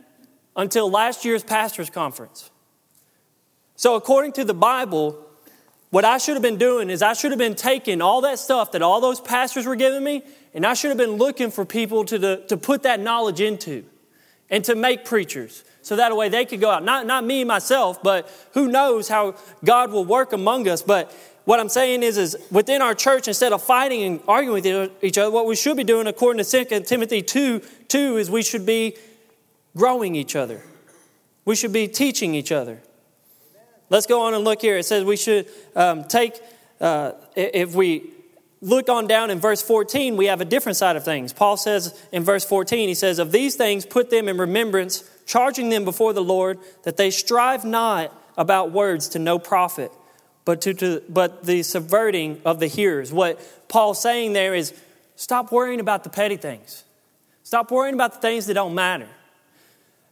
until 0.55 0.91
last 0.91 1.25
year's 1.25 1.43
pastor's 1.43 1.89
conference. 1.89 2.51
So, 3.77 3.95
according 3.95 4.33
to 4.33 4.45
the 4.45 4.53
Bible, 4.53 5.25
what 5.89 6.05
I 6.05 6.19
should 6.19 6.35
have 6.35 6.43
been 6.43 6.57
doing 6.57 6.89
is 6.89 7.01
I 7.01 7.13
should 7.13 7.31
have 7.31 7.39
been 7.39 7.55
taking 7.55 7.99
all 7.99 8.21
that 8.21 8.37
stuff 8.37 8.73
that 8.73 8.81
all 8.81 9.01
those 9.01 9.19
pastors 9.19 9.65
were 9.65 9.75
giving 9.75 10.03
me, 10.03 10.21
and 10.55 10.65
I 10.65 10.73
should 10.73 10.87
have 10.87 10.97
been 10.97 11.17
looking 11.17 11.51
for 11.51 11.65
people 11.65 12.05
to, 12.05 12.37
to 12.47 12.57
put 12.57 12.83
that 12.83 13.01
knowledge 13.01 13.41
into 13.41 13.83
and 14.49 14.63
to 14.63 14.73
make 14.73 15.03
preachers 15.03 15.65
so 15.81 15.97
that 15.97 16.15
way 16.15 16.29
they 16.29 16.45
could 16.45 16.61
go 16.61 16.71
out. 16.71 16.83
Not, 16.83 17.05
not 17.05 17.25
me, 17.25 17.43
myself, 17.43 18.01
but 18.01 18.29
who 18.53 18.69
knows 18.69 19.09
how 19.09 19.35
God 19.65 19.91
will 19.91 20.05
work 20.05 20.31
among 20.31 20.67
us. 20.69 20.81
But 20.81 21.11
what 21.43 21.59
I'm 21.59 21.67
saying 21.67 22.03
is, 22.03 22.17
is 22.17 22.37
within 22.49 22.81
our 22.81 22.95
church, 22.95 23.27
instead 23.27 23.51
of 23.51 23.61
fighting 23.61 24.01
and 24.03 24.21
arguing 24.29 24.63
with 24.63 25.03
each 25.03 25.17
other, 25.17 25.29
what 25.29 25.45
we 25.45 25.57
should 25.57 25.75
be 25.75 25.83
doing, 25.83 26.07
according 26.07 26.43
to 26.43 26.65
2 26.65 26.79
Timothy 26.83 27.21
2, 27.21 27.59
2 27.89 28.17
is 28.17 28.31
we 28.31 28.41
should 28.41 28.65
be 28.65 28.95
growing 29.75 30.15
each 30.15 30.37
other. 30.37 30.63
We 31.43 31.55
should 31.57 31.73
be 31.73 31.89
teaching 31.89 32.33
each 32.33 32.53
other. 32.53 32.81
Let's 33.89 34.07
go 34.07 34.21
on 34.21 34.33
and 34.33 34.45
look 34.45 34.61
here. 34.61 34.77
It 34.77 34.85
says 34.85 35.03
we 35.03 35.17
should 35.17 35.47
um, 35.75 36.05
take, 36.05 36.39
uh, 36.79 37.11
if 37.35 37.75
we 37.75 38.14
look 38.65 38.89
on 38.89 39.05
down 39.05 39.29
in 39.29 39.39
verse 39.39 39.61
14, 39.61 40.17
we 40.17 40.25
have 40.25 40.41
a 40.41 40.45
different 40.45 40.75
side 40.75 40.95
of 40.95 41.05
things. 41.05 41.31
Paul 41.31 41.55
says 41.55 41.97
in 42.11 42.23
verse 42.23 42.43
14, 42.43 42.87
he 42.87 42.95
says, 42.95 43.19
Of 43.19 43.31
these 43.31 43.55
things 43.55 43.85
put 43.85 44.09
them 44.09 44.27
in 44.27 44.37
remembrance 44.37 45.07
charging 45.27 45.69
them 45.69 45.85
before 45.85 46.13
the 46.13 46.23
Lord 46.23 46.57
that 46.83 46.97
they 46.97 47.11
strive 47.11 47.63
not 47.63 48.11
about 48.37 48.71
words 48.71 49.09
to 49.09 49.19
no 49.19 49.37
profit, 49.37 49.91
but 50.45 50.61
to, 50.61 50.73
to 50.73 51.03
but 51.07 51.45
the 51.45 51.61
subverting 51.61 52.41
of 52.43 52.59
the 52.59 52.67
hearers. 52.67 53.13
What 53.13 53.39
Paul's 53.69 54.01
saying 54.01 54.33
there 54.33 54.55
is 54.55 54.73
stop 55.15 55.51
worrying 55.51 55.79
about 55.79 56.03
the 56.03 56.09
petty 56.09 56.37
things. 56.37 56.83
Stop 57.43 57.69
worrying 57.69 57.93
about 57.93 58.13
the 58.13 58.19
things 58.19 58.47
that 58.47 58.55
don't 58.55 58.73
matter. 58.73 59.07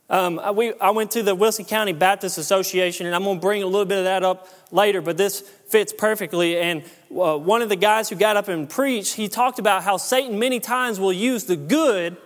Um, 0.10 0.40
we, 0.56 0.74
I 0.80 0.92
went 0.92 1.12
to 1.12 1.24
the 1.24 1.34
Wilson 1.34 1.66
County 1.66 1.94
Baptist 1.94 2.38
Association, 2.38 3.08
and 3.08 3.16
I'm 3.16 3.24
going 3.24 3.38
to 3.38 3.42
bring 3.42 3.64
a 3.64 3.66
little 3.66 3.86
bit 3.86 3.98
of 3.98 4.04
that 4.04 4.22
up 4.22 4.48
later, 4.72 5.02
but 5.02 5.18
this 5.18 5.42
fits 5.42 5.92
perfectly. 5.92 6.60
And 6.60 6.84
uh, 7.20 7.38
one 7.38 7.62
of 7.62 7.70
the 7.70 7.76
guys 7.76 8.10
who 8.10 8.16
got 8.16 8.38
up 8.38 8.48
and 8.48 8.70
preached, 8.70 9.16
he 9.16 9.28
talked 9.28 9.60
about 9.60 9.84
how 9.84 9.98
Satan 9.98 10.40
many 10.40 10.60
times 10.60 11.00
will 11.00 11.14
use 11.14 11.46
the 11.46 11.56
good 11.56 12.18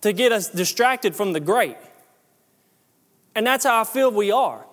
to 0.00 0.12
get 0.12 0.32
us 0.32 0.48
distracted 0.48 1.14
from 1.14 1.32
the 1.32 1.40
great. 1.40 1.76
And 3.34 3.46
that's 3.46 3.64
how 3.64 3.80
I 3.80 3.84
feel 3.84 4.10
we 4.10 4.30
are. 4.30 4.64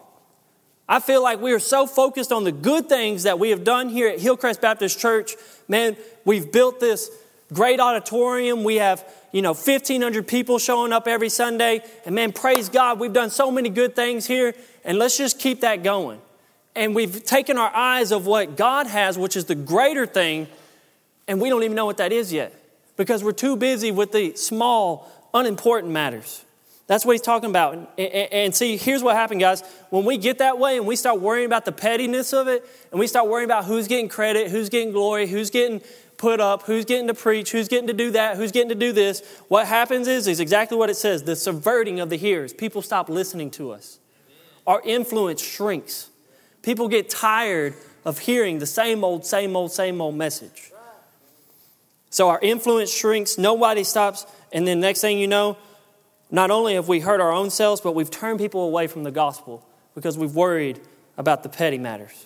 I 0.89 0.99
feel 0.99 1.21
like 1.21 1.41
we 1.41 1.51
are 1.51 1.60
so 1.60 1.86
focused 1.86 2.32
on 2.32 2.45
the 2.45 2.51
good 2.51 2.88
things 2.88 3.23
that 3.23 3.39
we 3.39 3.49
have 3.49 3.63
done 3.63 3.89
here 3.89 4.08
at 4.08 4.19
Hillcrest 4.19 4.62
Baptist 4.62 4.99
Church. 4.99 5.36
Man, 5.67 5.97
we've 6.23 6.49
built 6.49 6.80
this 6.80 7.12
great 7.53 7.80
auditorium. 7.80 8.63
We 8.63 8.75
have, 8.75 9.06
you 9.34 9.41
know, 9.41 9.53
1,500 9.53 10.25
people 10.25 10.60
showing 10.60 10.93
up 10.93 11.08
every 11.08 11.30
Sunday. 11.30 11.82
And 12.06 12.15
man, 12.15 12.32
praise 12.32 12.69
God, 12.69 12.99
we've 12.99 13.13
done 13.13 13.30
so 13.30 13.51
many 13.51 13.69
good 13.69 13.95
things 13.95 14.25
here. 14.25 14.53
And 14.86 14.97
let's 14.97 15.17
just 15.17 15.39
keep 15.39 15.62
that 15.62 15.84
going. 15.84 16.21
And 16.78 16.94
we've 16.94 17.24
taken 17.24 17.58
our 17.58 17.74
eyes 17.76 18.12
of 18.12 18.28
what 18.28 18.56
God 18.56 18.86
has, 18.86 19.18
which 19.18 19.36
is 19.36 19.46
the 19.46 19.56
greater 19.56 20.06
thing, 20.06 20.48
and 21.28 21.42
we 21.42 21.50
don't 21.50 21.63
even 21.63 21.76
know 21.76 21.88
what 21.88 21.98
that 21.98 22.12
is 22.12 22.32
yet 22.32 22.54
because 22.96 23.24
we're 23.24 23.32
too 23.32 23.56
busy 23.58 23.92
with 23.92 24.12
the 24.12 24.36
small, 24.36 25.12
unimportant 25.34 25.92
matters. 25.92 26.46
That's 26.86 27.04
what 27.04 27.13
he's 27.13 27.22
talking 27.22 27.50
about. 27.50 28.00
And, 28.00 28.56
see, 28.56 28.78
here's 28.78 29.02
what 29.02 29.16
happened, 29.16 29.42
guys. 29.42 29.62
When 29.90 30.06
we 30.06 30.18
get 30.18 30.38
that 30.38 30.60
way 30.60 30.78
and 30.78 30.86
we 30.86 30.96
start 30.96 31.20
worrying 31.20 31.48
about 31.48 31.66
the 31.66 31.72
pettiness 31.72 32.32
of 32.32 32.48
it, 32.48 32.63
and 32.92 33.00
we 33.00 33.08
start 33.08 33.28
worrying 33.28 33.50
about 33.50 33.66
who's 33.66 33.88
getting 33.88 34.08
credit, 34.08 34.52
who's 34.52 34.70
getting 34.70 34.92
glory, 34.92 35.28
who's 35.28 35.50
getting 35.50 35.82
put 36.18 36.40
up, 36.40 36.63
who's 36.63 36.86
getting 36.86 37.08
to 37.08 37.13
preach, 37.16 37.52
who's 37.52 37.68
getting 37.68 37.88
to 37.88 37.94
do 37.94 38.12
that, 38.12 38.38
who's 38.38 38.52
getting 38.52 38.70
to 38.70 38.76
do 38.76 38.94
this, 38.94 39.22
what 39.48 39.66
happens 39.68 40.08
is, 40.08 40.28
is 40.28 40.40
exactly 40.40 40.78
what 40.78 40.92
it 40.92 40.96
says 40.96 41.24
the 41.24 41.36
subverting 41.36 42.00
of 42.00 42.10
the 42.10 42.18
hearers. 42.18 42.54
People 42.54 42.82
stop 42.84 43.10
listening 43.10 43.50
to 43.52 43.72
us. 43.72 44.00
Our 44.68 44.82
influence 44.86 45.42
shrinks. 45.42 46.10
People 46.67 46.89
get 46.89 47.10
tired 47.10 47.75
of 48.03 48.19
hearing 48.19 48.60
the 48.60 48.65
same 48.65 49.06
old, 49.06 49.25
same 49.25 49.56
old, 49.56 49.71
same 49.71 50.01
old 50.01 50.15
message. 50.15 50.73
So 52.10 52.27
our 52.27 52.41
influence 52.41 52.93
shrinks, 52.93 53.38
nobody 53.38 53.86
stops, 53.86 54.25
and 54.51 54.67
then 54.67 54.82
next 54.82 54.99
thing 54.99 55.17
you 55.17 55.27
know, 55.27 55.56
not 56.30 56.51
only 56.51 56.73
have 56.73 56.89
we 56.89 56.99
hurt 56.99 57.21
our 57.21 57.32
own 57.32 57.51
selves, 57.51 57.80
but 57.80 57.95
we've 57.95 58.12
turned 58.12 58.39
people 58.39 58.63
away 58.63 58.88
from 58.88 59.03
the 59.03 59.12
gospel 59.12 59.65
because 59.95 60.17
we've 60.17 60.36
worried 60.36 60.82
about 61.17 61.41
the 61.41 61.47
petty 61.47 61.77
matters. 61.77 62.25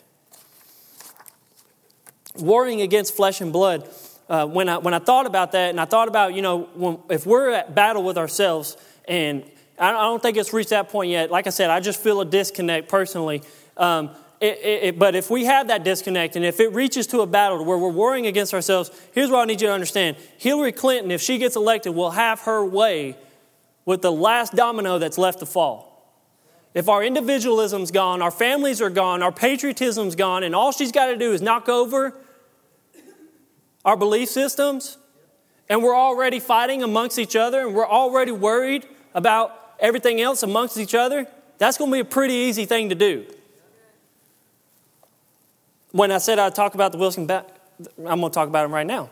Warring 2.33 2.81
against 2.81 3.15
flesh 3.15 3.41
and 3.41 3.53
blood, 3.53 3.87
uh, 4.27 4.47
when, 4.47 4.69
I, 4.69 4.79
when 4.79 4.95
I 4.95 4.99
thought 4.99 5.27
about 5.27 5.51
that, 5.51 5.69
and 5.69 5.79
I 5.79 5.85
thought 5.85 6.07
about, 6.07 6.33
you 6.33 6.41
know, 6.41 6.61
when, 6.73 6.97
if 7.11 7.27
we're 7.27 7.51
at 7.51 7.75
battle 7.75 8.01
with 8.01 8.17
ourselves, 8.17 8.75
and 9.07 9.43
I, 9.77 9.91
don't 9.91 10.19
think 10.19 10.35
it's 10.35 10.51
reached 10.51 10.71
that 10.71 10.89
point 10.89 11.11
yet. 11.11 11.29
Like 11.29 11.45
I 11.45 11.51
said, 11.51 11.69
I 11.69 11.79
just 11.79 12.01
feel 12.01 12.21
a 12.21 12.25
disconnect 12.25 12.89
personally. 12.89 13.43
Um, 13.77 14.09
it, 14.41 14.83
it, 14.83 14.99
but 14.99 15.15
if 15.15 15.29
we 15.29 15.45
have 15.45 15.67
that 15.67 15.83
disconnect 15.83 16.35
and 16.35 16.43
if 16.43 16.59
it 16.59 16.73
reaches 16.73 17.05
to 17.07 17.21
a 17.21 17.27
battle 17.27 17.63
where 17.63 17.77
we're 17.77 17.89
warring 17.89 18.25
against 18.25 18.53
ourselves, 18.53 18.89
here's 19.13 19.29
what 19.29 19.41
I 19.41 19.45
need 19.45 19.61
you 19.61 19.67
to 19.67 19.73
understand 19.73 20.17
Hillary 20.37 20.71
Clinton, 20.71 21.11
if 21.11 21.21
she 21.21 21.37
gets 21.37 21.55
elected, 21.55 21.93
will 21.93 22.11
have 22.11 22.41
her 22.41 22.65
way 22.65 23.15
with 23.85 24.01
the 24.01 24.11
last 24.11 24.55
domino 24.55 24.97
that's 24.97 25.19
left 25.19 25.39
to 25.39 25.45
fall. 25.45 25.87
If 26.73 26.89
our 26.89 27.03
individualism's 27.03 27.91
gone, 27.91 28.21
our 28.21 28.31
families 28.31 28.81
are 28.81 28.89
gone, 28.89 29.21
our 29.21 29.31
patriotism's 29.31 30.15
gone, 30.15 30.43
and 30.43 30.55
all 30.55 30.71
she's 30.71 30.91
got 30.91 31.07
to 31.07 31.17
do 31.17 31.33
is 31.33 31.41
knock 31.41 31.69
over 31.69 32.15
our 33.85 33.97
belief 33.97 34.29
systems, 34.29 34.97
and 35.69 35.83
we're 35.83 35.95
already 35.95 36.39
fighting 36.39 36.81
amongst 36.81 37.19
each 37.19 37.35
other, 37.35 37.67
and 37.67 37.75
we're 37.75 37.87
already 37.87 38.31
worried 38.31 38.87
about 39.13 39.75
everything 39.79 40.21
else 40.21 40.43
amongst 40.43 40.77
each 40.77 40.95
other, 40.95 41.27
that's 41.57 41.77
going 41.77 41.91
to 41.91 41.95
be 41.95 41.99
a 41.99 42.05
pretty 42.05 42.33
easy 42.33 42.65
thing 42.65 42.89
to 42.89 42.95
do. 42.95 43.25
When 45.91 46.11
I 46.11 46.19
said 46.19 46.39
I'd 46.39 46.55
talk 46.55 46.73
about 46.73 46.91
the 46.91 46.97
Wilson, 46.97 47.29
I'm 47.29 47.45
going 47.97 48.21
to 48.21 48.29
talk 48.29 48.47
about 48.47 48.63
them 48.63 48.73
right 48.73 48.87
now. 48.87 49.09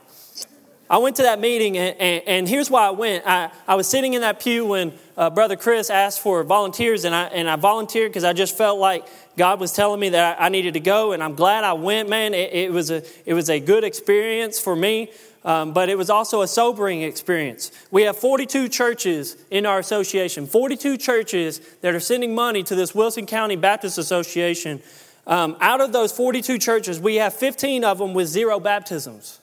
I 0.91 0.97
went 0.97 1.17
to 1.17 1.23
that 1.23 1.39
meeting, 1.39 1.77
and, 1.77 1.95
and, 1.99 2.23
and 2.25 2.49
here's 2.49 2.71
why 2.71 2.87
I 2.87 2.89
went. 2.89 3.23
I, 3.27 3.51
I 3.67 3.75
was 3.75 3.87
sitting 3.87 4.15
in 4.15 4.21
that 4.21 4.39
pew 4.39 4.65
when 4.65 4.93
uh, 5.15 5.29
Brother 5.29 5.55
Chris 5.55 5.91
asked 5.91 6.19
for 6.19 6.43
volunteers, 6.43 7.05
and 7.05 7.13
I, 7.13 7.25
and 7.25 7.47
I 7.47 7.57
volunteered 7.57 8.11
because 8.11 8.23
I 8.23 8.33
just 8.33 8.57
felt 8.57 8.79
like 8.79 9.05
God 9.37 9.59
was 9.59 9.71
telling 9.71 9.99
me 9.99 10.09
that 10.09 10.41
I 10.41 10.49
needed 10.49 10.73
to 10.73 10.79
go, 10.79 11.11
and 11.11 11.21
I'm 11.21 11.35
glad 11.35 11.63
I 11.63 11.73
went, 11.73 12.09
man. 12.09 12.33
It, 12.33 12.53
it 12.53 12.71
was, 12.71 12.89
a, 12.89 13.03
it 13.27 13.35
was 13.35 13.51
a 13.51 13.59
good 13.59 13.83
experience 13.83 14.59
for 14.59 14.75
me, 14.75 15.11
um, 15.45 15.73
but 15.73 15.89
it 15.89 15.97
was 15.97 16.09
also 16.09 16.41
a 16.41 16.47
sobering 16.47 17.03
experience. 17.03 17.71
We 17.91 18.03
have 18.03 18.17
42 18.17 18.67
churches 18.69 19.37
in 19.51 19.67
our 19.67 19.77
association, 19.77 20.47
42 20.47 20.97
churches 20.97 21.61
that 21.81 21.93
are 21.93 21.99
sending 21.99 22.33
money 22.33 22.63
to 22.63 22.73
this 22.73 22.95
Wilson 22.95 23.27
County 23.27 23.57
Baptist 23.57 23.99
Association. 23.99 24.81
Um, 25.29 25.57
out 25.61 25.79
of 25.79 25.93
those 25.93 26.11
42 26.11 26.57
churches, 26.57 26.99
we 26.99 27.17
have 27.17 27.35
15 27.35 27.83
of 27.83 27.99
them 27.99 28.15
with 28.15 28.27
zero 28.27 28.59
baptisms. 28.59 29.39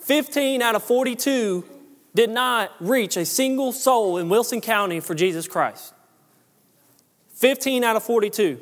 15 0.00 0.60
out 0.60 0.74
of 0.74 0.82
42 0.82 1.64
did 2.12 2.28
not 2.28 2.72
reach 2.80 3.16
a 3.16 3.24
single 3.24 3.70
soul 3.72 4.18
in 4.18 4.28
Wilson 4.28 4.60
County 4.60 4.98
for 4.98 5.14
Jesus 5.14 5.46
Christ. 5.46 5.94
15 7.34 7.84
out 7.84 7.94
of 7.94 8.02
42. 8.02 8.60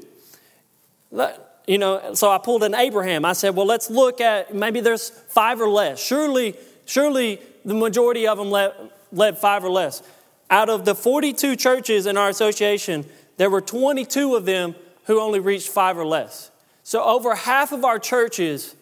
You 1.66 1.78
know, 1.78 2.12
so 2.12 2.30
I 2.30 2.36
pulled 2.36 2.62
an 2.62 2.74
Abraham. 2.74 3.24
I 3.24 3.32
said, 3.32 3.56
well, 3.56 3.66
let's 3.66 3.88
look 3.88 4.20
at 4.20 4.54
maybe 4.54 4.80
there's 4.80 5.08
five 5.08 5.62
or 5.62 5.68
less. 5.68 6.04
Surely, 6.04 6.56
surely 6.84 7.40
the 7.64 7.74
majority 7.74 8.26
of 8.26 8.36
them 8.36 8.50
led, 8.50 8.74
led 9.10 9.38
five 9.38 9.64
or 9.64 9.70
less. 9.70 10.02
Out 10.50 10.68
of 10.68 10.84
the 10.84 10.94
42 10.94 11.56
churches 11.56 12.04
in 12.04 12.18
our 12.18 12.28
association, 12.28 13.06
there 13.38 13.48
were 13.48 13.62
22 13.62 14.34
of 14.34 14.44
them 14.44 14.74
who 15.04 15.20
only 15.20 15.40
reached 15.40 15.68
five 15.68 15.96
or 15.96 16.06
less. 16.06 16.50
So 16.82 17.02
over 17.02 17.34
half 17.34 17.72
of 17.72 17.84
our 17.84 17.98
churches 17.98 18.74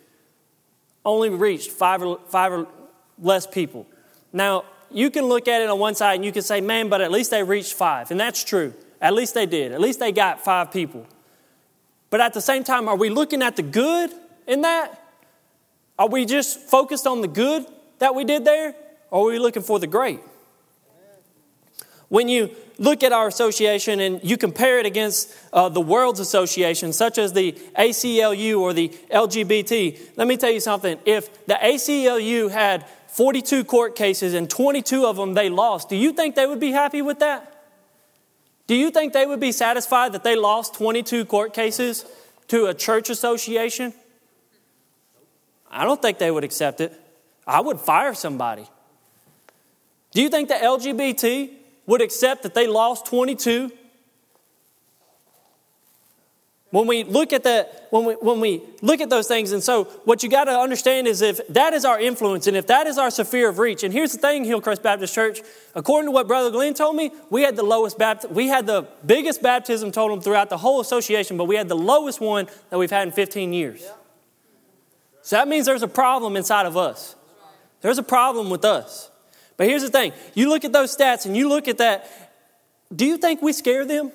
only 1.05 1.31
reached 1.31 1.71
five 1.71 2.03
or, 2.03 2.21
five 2.29 2.53
or 2.53 2.67
less 3.19 3.47
people. 3.47 3.87
Now, 4.33 4.65
you 4.91 5.11
can 5.11 5.27
look 5.27 5.49
at 5.49 5.63
it 5.63 5.71
on 5.71 5.79
one 5.79 5.95
side 5.95 6.15
and 6.15 6.25
you 6.25 6.33
can 6.33 6.43
say, 6.43 6.61
man, 6.61 6.89
but 6.89 7.01
at 7.01 7.11
least 7.11 7.31
they 7.31 7.43
reached 7.43 7.75
five. 7.75 8.11
And 8.11 8.19
that's 8.19 8.45
true. 8.45 8.75
At 9.01 9.15
least 9.15 9.35
they 9.35 9.47
did. 9.47 9.73
At 9.73 9.81
least 9.81 10.01
they 10.01 10.13
got 10.13 10.45
five 10.45 10.73
people. 10.73 11.07
But 12.11 12.21
at 12.21 12.35
the 12.35 12.41
same 12.41 12.65
time, 12.65 12.89
are 12.89 12.97
we 12.97 13.09
looking 13.09 13.43
at 13.43 13.57
the 13.57 13.63
good 13.63 14.11
in 14.47 14.63
that? 14.63 15.01
Are 15.99 16.09
we 16.09 16.25
just 16.25 16.59
focused 16.59 17.07
on 17.07 17.21
the 17.21 17.29
good 17.29 17.67
that 17.99 18.15
we 18.15 18.25
did 18.25 18.45
there? 18.45 18.75
Or 19.11 19.29
are 19.29 19.33
we 19.33 19.39
looking 19.39 19.63
for 19.63 19.79
the 19.79 19.87
great? 19.87 20.21
When 22.09 22.29
you 22.29 22.51
look 22.81 23.03
at 23.05 23.13
our 23.13 23.29
association 23.29 24.01
and 24.01 24.21
you 24.25 24.39
compare 24.39 24.81
it 24.81 24.87
against 24.87 25.37
uh, 25.53 25.69
the 25.69 25.83
world's 25.83 26.19
association, 26.19 26.93
such 26.93 27.19
as 27.19 27.35
the 27.35 27.53
ACLU 27.79 28.59
or 28.59 28.73
the 28.73 28.89
LGBT, 29.13 30.17
let 30.17 30.27
me 30.27 30.37
tell 30.37 30.51
you 30.51 30.61
something. 30.61 30.99
If 31.05 31.47
the 31.47 31.55
ACLU 31.55 32.51
had 32.51 32.87
42 33.09 33.65
court 33.65 33.95
cases 33.95 34.33
and 34.33 34.49
22 34.49 35.05
of 35.05 35.17
them 35.17 35.35
they 35.35 35.51
lost, 35.51 35.91
do 35.91 35.97
you 35.97 36.13
think 36.13 36.35
they 36.35 36.47
would 36.47 36.59
be 36.59 36.73
happy 36.73 37.03
with 37.03 37.19
that? 37.19 37.47
Do 38.67 38.75
you 38.75 38.91
think 38.91 39.13
they 39.13 39.27
would 39.27 39.41
be 39.41 39.53
satisfied 39.53 40.13
that 40.13 40.25
they 40.25 40.35
lost 40.35 40.75
22 40.75 41.27
court 41.27 41.53
cases 41.53 42.07
to 42.49 42.67
a 42.67 42.75
church 42.75 43.11
association? 43.11 43.93
I 45.71 45.85
don't 45.85 46.01
think 46.01 46.19
they 46.19 46.31
would 46.31 46.45
accept 46.45 46.81
it. 46.81 46.99
I 47.47 47.61
would 47.61 47.79
fire 47.79 48.15
somebody. 48.15 48.67
Do 50.13 50.23
you 50.23 50.31
think 50.31 50.49
the 50.49 50.55
LGBT 50.55 51.60
would 51.91 52.01
accept 52.01 52.45
that 52.45 52.55
they 52.55 52.69
lost 52.69 53.05
22? 53.07 53.73
When 56.71 56.87
we 56.87 57.03
look 57.03 57.33
at 57.33 57.43
that, 57.43 57.89
when 57.91 58.05
we, 58.05 58.13
when 58.15 58.39
we 58.39 58.63
look 58.81 59.01
at 59.01 59.11
those 59.11 59.27
things, 59.27 59.51
and 59.51 59.61
so 59.61 59.85
what 60.05 60.23
you 60.23 60.29
got 60.29 60.45
to 60.45 60.53
understand 60.53 61.09
is 61.09 61.21
if 61.21 61.45
that 61.49 61.73
is 61.73 61.85
our 61.85 61.99
influence 61.99 62.47
and 62.47 62.57
if 62.57 62.69
that 62.69 62.87
is 62.87 62.97
our 62.97 63.11
sphere 63.11 63.49
of 63.49 63.59
reach, 63.59 63.83
and 63.83 63.93
here's 63.93 64.13
the 64.13 64.19
thing, 64.19 64.45
Hillcrest 64.45 64.85
Baptist 64.85 65.13
Church, 65.13 65.41
according 65.75 66.07
to 66.07 66.13
what 66.13 66.29
Brother 66.29 66.53
Glenn 66.53 66.75
told 66.75 66.95
me, 66.95 67.11
we 67.29 67.43
had 67.43 67.57
the 67.57 67.65
lowest 67.65 67.99
baptism, 67.99 68.37
we 68.37 68.47
had 68.47 68.67
the 68.67 68.87
biggest 69.05 69.43
baptism 69.43 69.91
total 69.91 70.21
throughout 70.21 70.49
the 70.49 70.59
whole 70.59 70.81
association, 70.81 71.37
but 71.37 71.47
we 71.47 71.57
had 71.57 71.69
the 71.69 71.77
lowest 71.77 72.21
one 72.21 72.47
that 72.71 72.79
we've 72.79 72.93
had 72.93 73.09
in 73.09 73.13
15 73.13 73.53
years. 73.53 73.85
So 75.23 75.35
that 75.35 75.49
means 75.49 75.67
there's 75.67 75.83
a 75.83 75.89
problem 75.89 76.37
inside 76.37 76.67
of 76.67 76.77
us. 76.77 77.17
There's 77.81 77.99
a 77.99 78.05
problem 78.05 78.49
with 78.49 78.65
us. 78.65 79.11
But 79.61 79.69
here's 79.69 79.83
the 79.83 79.91
thing 79.91 80.15
you 80.33 80.49
look 80.49 80.65
at 80.65 80.73
those 80.73 80.97
stats 80.97 81.27
and 81.27 81.37
you 81.37 81.47
look 81.47 81.69
at 81.69 81.77
that, 81.77 82.11
do 82.97 83.05
you 83.05 83.19
think 83.19 83.43
we 83.43 83.53
scare 83.53 83.85
them? 83.85 84.11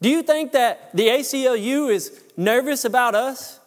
Do 0.00 0.08
you 0.08 0.22
think 0.22 0.52
that 0.52 0.94
the 0.94 1.08
ACLU 1.08 1.92
is 1.92 2.22
nervous 2.36 2.84
about 2.84 3.16
us? 3.16 3.58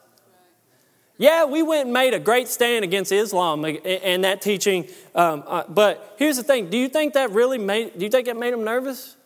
Yeah, 1.18 1.44
we 1.44 1.62
went 1.62 1.88
and 1.88 1.94
made 1.94 2.14
a 2.14 2.20
great 2.20 2.48
stand 2.48 2.86
against 2.86 3.12
Islam 3.12 3.66
and 3.66 4.24
that 4.24 4.42
teaching. 4.42 4.88
Um, 5.14 5.44
uh, 5.46 5.66
but 5.68 6.16
here's 6.18 6.38
the 6.38 6.44
thing: 6.44 6.70
Do 6.70 6.78
you 6.78 6.88
think 6.88 7.16
that 7.16 7.32
really 7.32 7.58
made? 7.58 8.00
Do 8.00 8.06
you 8.06 8.10
think 8.10 8.28
that 8.28 8.38
made 8.38 8.54
them 8.54 8.64
nervous? 8.64 9.18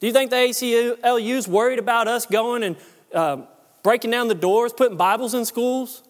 Do 0.00 0.06
you 0.06 0.14
think 0.14 0.30
the 0.30 0.36
ACLU 0.36 1.36
is 1.36 1.46
worried 1.46 1.78
about 1.78 2.08
us 2.08 2.24
going 2.24 2.62
and 2.62 2.76
um, 3.12 3.46
breaking 3.82 4.12
down 4.12 4.28
the 4.28 4.34
doors, 4.34 4.72
putting 4.72 4.96
Bibles 4.96 5.34
in 5.34 5.44
schools? 5.44 6.02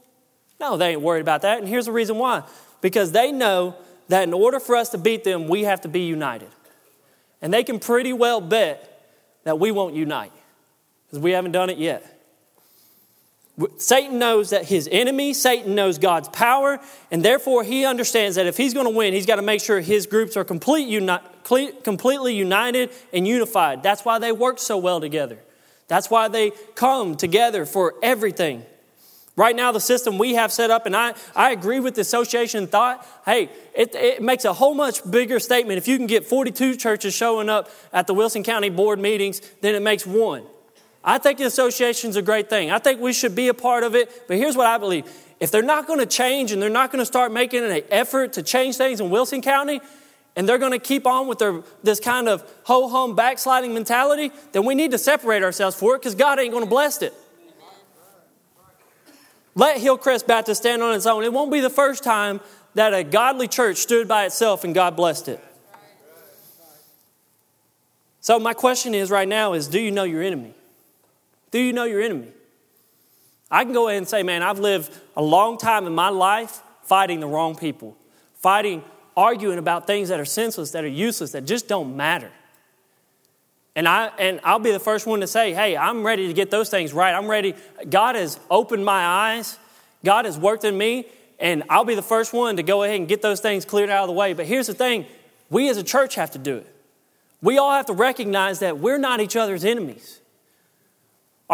No, 0.61 0.77
they 0.77 0.91
ain't 0.91 1.01
worried 1.01 1.23
about 1.23 1.43
that. 1.43 1.59
And 1.59 1.67
here's 1.67 1.87
the 1.87 1.93
reason 1.93 2.19
why: 2.19 2.45
because 2.85 3.13
they 3.13 3.33
know 3.33 3.75
that 4.09 4.25
in 4.25 4.35
order 4.35 4.61
for 4.61 4.77
us 4.77 4.91
to 4.91 4.99
beat 4.99 5.25
them, 5.25 5.49
we 5.49 5.63
have 5.63 5.81
to 5.81 5.89
be 5.89 6.01
united. 6.01 6.51
And 7.41 7.51
they 7.51 7.65
can 7.65 7.79
pretty 7.79 8.13
well 8.13 8.43
bet 8.43 9.09
that 9.45 9.59
we 9.59 9.71
won't 9.71 9.95
unite 9.95 10.33
because 11.07 11.19
we 11.19 11.31
haven't 11.31 11.53
done 11.53 11.71
it 11.71 11.79
yet. 11.79 12.21
Satan 13.79 14.19
knows 14.19 14.51
that 14.51 14.67
his 14.67 14.87
enemy, 14.93 15.33
Satan 15.33 15.75
knows 15.75 15.97
God's 15.97 16.29
power, 16.29 16.79
and 17.11 17.25
therefore 17.25 17.65
he 17.65 17.87
understands 17.87 18.37
that 18.37 18.45
if 18.45 18.59
he's 18.59 18.75
going 18.75 18.85
to 18.85 18.95
win, 18.95 19.15
he's 19.15 19.25
got 19.25 19.37
to 19.37 19.43
make 19.43 19.63
sure 19.63 19.81
his 19.81 20.07
groups 20.07 20.37
are 20.37 20.45
complete, 20.45 20.87
uni- 20.87 21.17
completely 21.85 22.35
united 22.35 22.91
and 23.15 23.27
unified. 23.27 23.83
That's 23.83 24.05
why 24.05 24.19
they 24.19 24.31
work 24.31 24.59
so 24.59 24.77
well 24.77 25.01
together. 25.01 25.39
That's 25.89 26.11
why 26.11 26.29
they 26.29 26.51
come 26.75 27.17
together 27.17 27.65
for 27.65 27.95
everything. 28.03 28.63
Right 29.37 29.57
now, 29.57 29.73
the 29.73 29.81
system 29.81 30.17
we 30.17 30.35
have 30.35 30.53
set 30.53 30.71
up, 30.71 30.87
and 30.87 30.95
I, 30.95 31.15
I 31.35 31.51
agree 31.51 31.81
with 31.81 31.97
the 31.97 32.03
association 32.03 32.69
thought, 32.69 33.05
hey, 33.25 33.51
it, 33.75 33.93
it 33.97 34.23
makes 34.23 34.45
a 34.45 34.53
whole 34.53 34.75
much 34.75 35.09
bigger 35.11 35.41
statement 35.41 35.77
if 35.77 35.89
you 35.89 35.97
can 35.97 36.07
get 36.07 36.25
42 36.25 36.77
churches 36.77 37.15
showing 37.15 37.49
up 37.49 37.69
at 37.93 38.07
the 38.07 38.15
Wilson 38.15 38.45
County 38.45 38.71
Board 38.71 39.01
meetings 39.01 39.41
then 39.61 39.75
it 39.75 39.83
makes 39.83 40.07
one. 40.07 40.45
I 41.03 41.19
think 41.19 41.39
the 41.39 41.47
association 41.47 42.11
is 42.11 42.17
a 42.17 42.23
great 42.23 42.49
thing. 42.49 42.71
I 42.71 42.79
think 42.79 43.01
we 43.01 43.13
should 43.13 43.35
be 43.35 43.49
a 43.49 43.55
part 43.55 43.83
of 43.83 43.97
it, 43.97 44.27
but 44.29 44.37
here's 44.37 44.57
what 44.57 44.67
I 44.67 44.79
believe. 44.79 45.05
If 45.41 45.51
they're 45.51 45.63
not 45.63 45.87
going 45.87 45.99
to 45.99 46.07
change 46.07 46.53
and 46.53 46.63
they're 46.63 46.71
not 46.71 46.93
going 46.93 47.01
to 47.01 47.07
start 47.07 47.33
making 47.33 47.65
an 47.65 47.83
effort 47.91 48.35
to 48.35 48.43
change 48.43 48.77
things 48.77 49.01
in 49.01 49.11
Wilson 49.11 49.43
County, 49.43 49.81
and 50.37 50.49
they're 50.49 50.59
going 50.59 50.73
to 50.73 50.79
keep 50.79 51.07
on 51.07 51.27
with 51.27 51.39
their, 51.39 51.63
this 51.83 52.01
kind 52.01 52.29
of 52.29 52.49
ho 52.65 52.89
hum 52.89 53.15
backsliding 53.15 53.75
mentality, 53.75 54.33
then 54.53 54.65
we 54.65 54.75
need 54.75 54.93
to 54.93 54.99
separate 54.99 55.43
ourselves 55.43 55.77
for 55.77 55.95
it 55.95 55.99
because 55.99 56.15
God 56.15 56.39
ain't 56.39 56.53
going 56.53 56.65
to 56.65 56.71
bless 56.71 57.03
it. 57.03 57.15
Let 59.55 59.79
Hillcrest 59.79 60.27
Baptist 60.27 60.63
stand 60.63 60.83
on 60.83 60.95
its 60.95 61.07
own. 61.07 61.23
It 61.23 61.33
won't 61.33 61.53
be 61.53 61.61
the 61.61 61.71
first 61.71 62.03
time 62.03 62.41
that 62.75 62.93
a 62.93 63.05
godly 63.05 63.49
church 63.49 63.79
stood 63.79 64.09
by 64.09 64.27
itself 64.27 64.65
and 64.65 64.75
God 64.75 64.97
blessed 64.97 65.29
it. 65.29 65.45
So 68.21 68.39
my 68.39 68.55
question 68.55 68.95
is 68.95 69.11
right 69.11 69.29
now 69.29 69.53
is 69.53 69.69
do 69.69 69.81
you 69.81 69.91
know 69.91 70.05
your 70.05 70.23
enemy? 70.23 70.55
Do 71.51 71.59
you 71.61 71.73
know 71.73 71.85
your 71.85 72.01
enemy? 72.01 72.29
I 73.51 73.65
can 73.65 73.73
go 73.73 73.89
ahead 73.89 73.99
and 73.99 74.09
say, 74.09 74.23
man, 74.23 74.43
I've 74.43 74.59
lived 74.59 74.93
a 75.17 75.23
long 75.23 75.59
time 75.59 75.87
in 75.87 75.95
my 75.95 76.09
life 76.09 76.63
fighting 76.83 77.21
the 77.21 77.27
wrong 77.27 77.55
people, 77.55 77.97
fighting, 78.35 78.83
arguing 79.17 79.59
about 79.59 79.87
things 79.87 80.09
that 80.09 80.19
are 80.19 80.25
senseless, 80.25 80.73
that 80.73 80.85
are 80.85 80.89
useless, 80.89 81.33
that 81.33 81.45
just 81.45 81.69
don't 81.69 81.97
matter. 81.97 82.33
And, 83.77 83.89
I, 83.89 84.07
and 84.19 84.41
I'll 84.45 84.61
be 84.61 84.71
the 84.71 84.81
first 84.81 85.07
one 85.07 85.21
to 85.21 85.27
say, 85.27 85.53
hey, 85.53 85.77
I'm 85.77 86.05
ready 86.05 86.29
to 86.29 86.33
get 86.33 86.51
those 86.51 86.69
things 86.71 86.93
right. 86.93 87.13
I'm 87.13 87.27
ready. 87.27 87.55
God 87.89 88.15
has 88.15 88.39
opened 88.51 88.85
my 88.85 89.05
eyes, 89.05 89.59
God 90.05 90.27
has 90.27 90.39
worked 90.39 90.65
in 90.65 90.77
me, 90.79 91.07
and 91.39 91.65
I'll 91.69 91.85
be 91.85 91.95
the 91.95 92.03
first 92.03 92.33
one 92.33 92.57
to 92.57 92.63
go 92.63 92.85
ahead 92.85 93.01
and 93.01 93.09
get 93.09 93.23
those 93.23 93.41
things 93.41 93.65
cleared 93.65 93.91
out 93.91 94.05
of 94.05 94.09
the 94.09 94.15
way. 94.15 94.33
But 94.33 94.47
here's 94.47 94.69
the 94.69 94.75
thing 94.75 95.07
we 95.51 95.69
as 95.69 95.77
a 95.77 95.83
church 95.83 96.15
have 96.15 96.31
to 96.33 96.39
do 96.39 96.57
it. 96.57 96.75
We 97.43 97.59
all 97.59 97.73
have 97.73 97.87
to 97.87 97.93
recognize 97.93 98.61
that 98.61 98.79
we're 98.79 98.99
not 98.99 99.21
each 99.21 99.37
other's 99.37 99.65
enemies. 99.65 100.21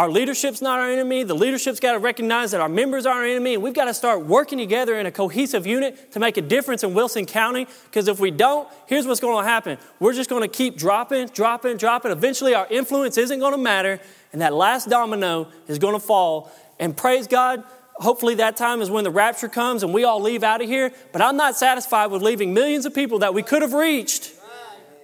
Our 0.01 0.09
leadership's 0.09 0.63
not 0.63 0.79
our 0.79 0.89
enemy. 0.89 1.21
The 1.21 1.35
leadership's 1.35 1.79
got 1.79 1.91
to 1.91 1.99
recognize 1.99 2.49
that 2.53 2.59
our 2.59 2.67
members 2.67 3.05
are 3.05 3.17
our 3.17 3.23
enemy, 3.23 3.53
and 3.53 3.61
we've 3.61 3.75
got 3.75 3.85
to 3.85 3.93
start 3.93 4.25
working 4.25 4.57
together 4.57 4.97
in 4.97 5.05
a 5.05 5.11
cohesive 5.11 5.67
unit 5.67 6.11
to 6.13 6.19
make 6.19 6.37
a 6.37 6.41
difference 6.41 6.83
in 6.83 6.95
Wilson 6.95 7.27
County. 7.27 7.67
Because 7.83 8.07
if 8.07 8.19
we 8.19 8.31
don't, 8.31 8.67
here's 8.87 9.05
what's 9.05 9.19
going 9.19 9.45
to 9.45 9.47
happen 9.47 9.77
we're 9.99 10.13
just 10.13 10.27
going 10.27 10.41
to 10.41 10.47
keep 10.47 10.75
dropping, 10.75 11.27
dropping, 11.27 11.77
dropping. 11.77 12.11
Eventually, 12.11 12.55
our 12.55 12.65
influence 12.71 13.15
isn't 13.15 13.37
going 13.37 13.51
to 13.51 13.59
matter, 13.59 13.99
and 14.33 14.41
that 14.41 14.55
last 14.55 14.89
domino 14.89 15.49
is 15.67 15.77
going 15.77 15.93
to 15.93 15.99
fall. 15.99 16.51
And 16.79 16.97
praise 16.97 17.27
God, 17.27 17.63
hopefully 17.93 18.33
that 18.33 18.57
time 18.57 18.81
is 18.81 18.89
when 18.89 19.03
the 19.03 19.11
rapture 19.11 19.49
comes 19.49 19.83
and 19.83 19.93
we 19.93 20.03
all 20.03 20.19
leave 20.19 20.43
out 20.43 20.63
of 20.63 20.67
here. 20.67 20.91
But 21.11 21.21
I'm 21.21 21.37
not 21.37 21.55
satisfied 21.55 22.07
with 22.07 22.23
leaving 22.23 22.55
millions 22.55 22.87
of 22.87 22.95
people 22.95 23.19
that 23.19 23.35
we 23.35 23.43
could 23.43 23.61
have 23.61 23.73
reached 23.73 24.31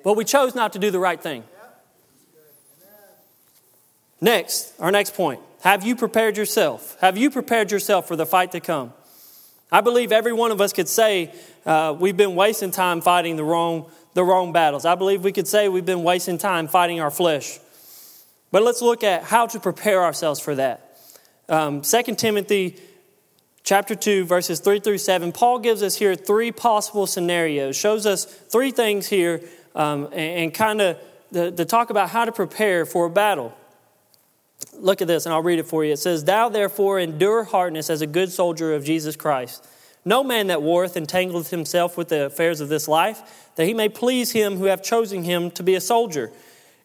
but 0.08 0.16
we 0.16 0.24
chose 0.24 0.56
not 0.56 0.72
to 0.72 0.80
do 0.80 0.90
the 0.90 1.00
right 1.00 1.22
thing. 1.22 1.44
Next, 4.20 4.74
our 4.80 4.92
next 4.92 5.14
point. 5.16 5.40
Have 5.62 5.86
you 5.86 5.96
prepared 5.96 6.38
yourself? 6.38 6.98
Have 7.02 7.18
you 7.18 7.30
prepared 7.30 7.72
yourself 7.72 8.08
for 8.08 8.16
the 8.16 8.26
fight 8.26 8.52
to 8.54 8.60
come? 8.60 8.94
I 9.72 9.82
believe 9.82 10.12
every 10.12 10.34
one 10.34 10.52
of 10.52 10.62
us 10.62 10.72
could 10.72 10.88
say 10.88 11.34
uh, 11.66 11.96
we've 11.98 12.16
been 12.16 12.36
wasting 12.36 12.72
time 12.72 13.02
fighting 13.02 13.36
the 13.36 13.44
wrong, 13.44 13.92
the 14.14 14.24
wrong 14.24 14.54
battles. 14.54 14.86
I 14.86 14.96
believe 14.96 15.24
we 15.24 15.32
could 15.32 15.48
say 15.48 15.68
we've 15.68 15.86
been 15.86 16.04
wasting 16.04 16.38
time 16.38 16.68
fighting 16.68 17.02
our 17.02 17.12
flesh. 17.12 17.60
But 18.52 18.64
let's 18.64 18.82
look 18.82 19.04
at 19.04 19.24
how 19.24 19.46
to 19.48 19.60
prepare 19.60 20.04
ourselves 20.04 20.40
for 20.40 20.56
that. 20.56 20.98
Um, 21.50 21.82
2 21.82 22.16
Timothy 22.16 22.78
chapter 23.64 23.94
2, 23.94 24.26
verses 24.26 24.62
3 24.62 24.80
through 24.80 25.00
7, 25.00 25.34
Paul 25.34 25.60
gives 25.60 25.84
us 25.84 25.96
here 25.96 26.16
three 26.16 26.54
possible 26.54 27.06
scenarios, 27.06 27.76
shows 27.76 28.06
us 28.06 28.24
three 28.24 28.72
things 28.72 29.08
here, 29.08 29.42
um, 29.76 30.06
and, 30.06 30.14
and 30.14 30.54
kind 30.54 30.82
of 30.82 30.98
to 31.34 31.66
talk 31.66 31.90
about 31.90 32.10
how 32.10 32.24
to 32.24 32.32
prepare 32.32 32.86
for 32.86 33.08
a 33.08 33.10
battle. 33.10 33.54
Look 34.74 35.02
at 35.02 35.08
this, 35.08 35.26
and 35.26 35.34
I'll 35.34 35.44
read 35.44 35.60
it 35.60 35.68
for 35.68 35.84
you. 35.84 35.94
It 35.94 36.00
says, 36.00 36.24
Thou 36.24 36.50
therefore 36.50 37.00
endure 37.00 37.44
hardness 37.44 37.90
as 37.90 38.02
a 38.02 38.08
good 38.08 38.32
soldier 38.32 38.74
of 38.74 38.84
Jesus 38.84 39.16
Christ. 39.16 39.66
No 40.06 40.24
man 40.24 40.48
that 40.48 40.62
warreth 40.62 40.96
entangleth 40.96 41.50
himself 41.50 41.98
with 41.98 42.10
the 42.10 42.26
affairs 42.26 42.62
of 42.62 42.70
this 42.70 42.88
life, 42.88 43.50
that 43.56 43.66
he 43.66 43.74
may 43.74 43.90
please 43.90 44.32
him 44.32 44.58
who 44.58 44.66
hath 44.66 44.84
chosen 44.84 45.24
him 45.24 45.52
to 45.52 45.64
be 45.64 45.76
a 45.76 45.82
soldier. 45.82 46.32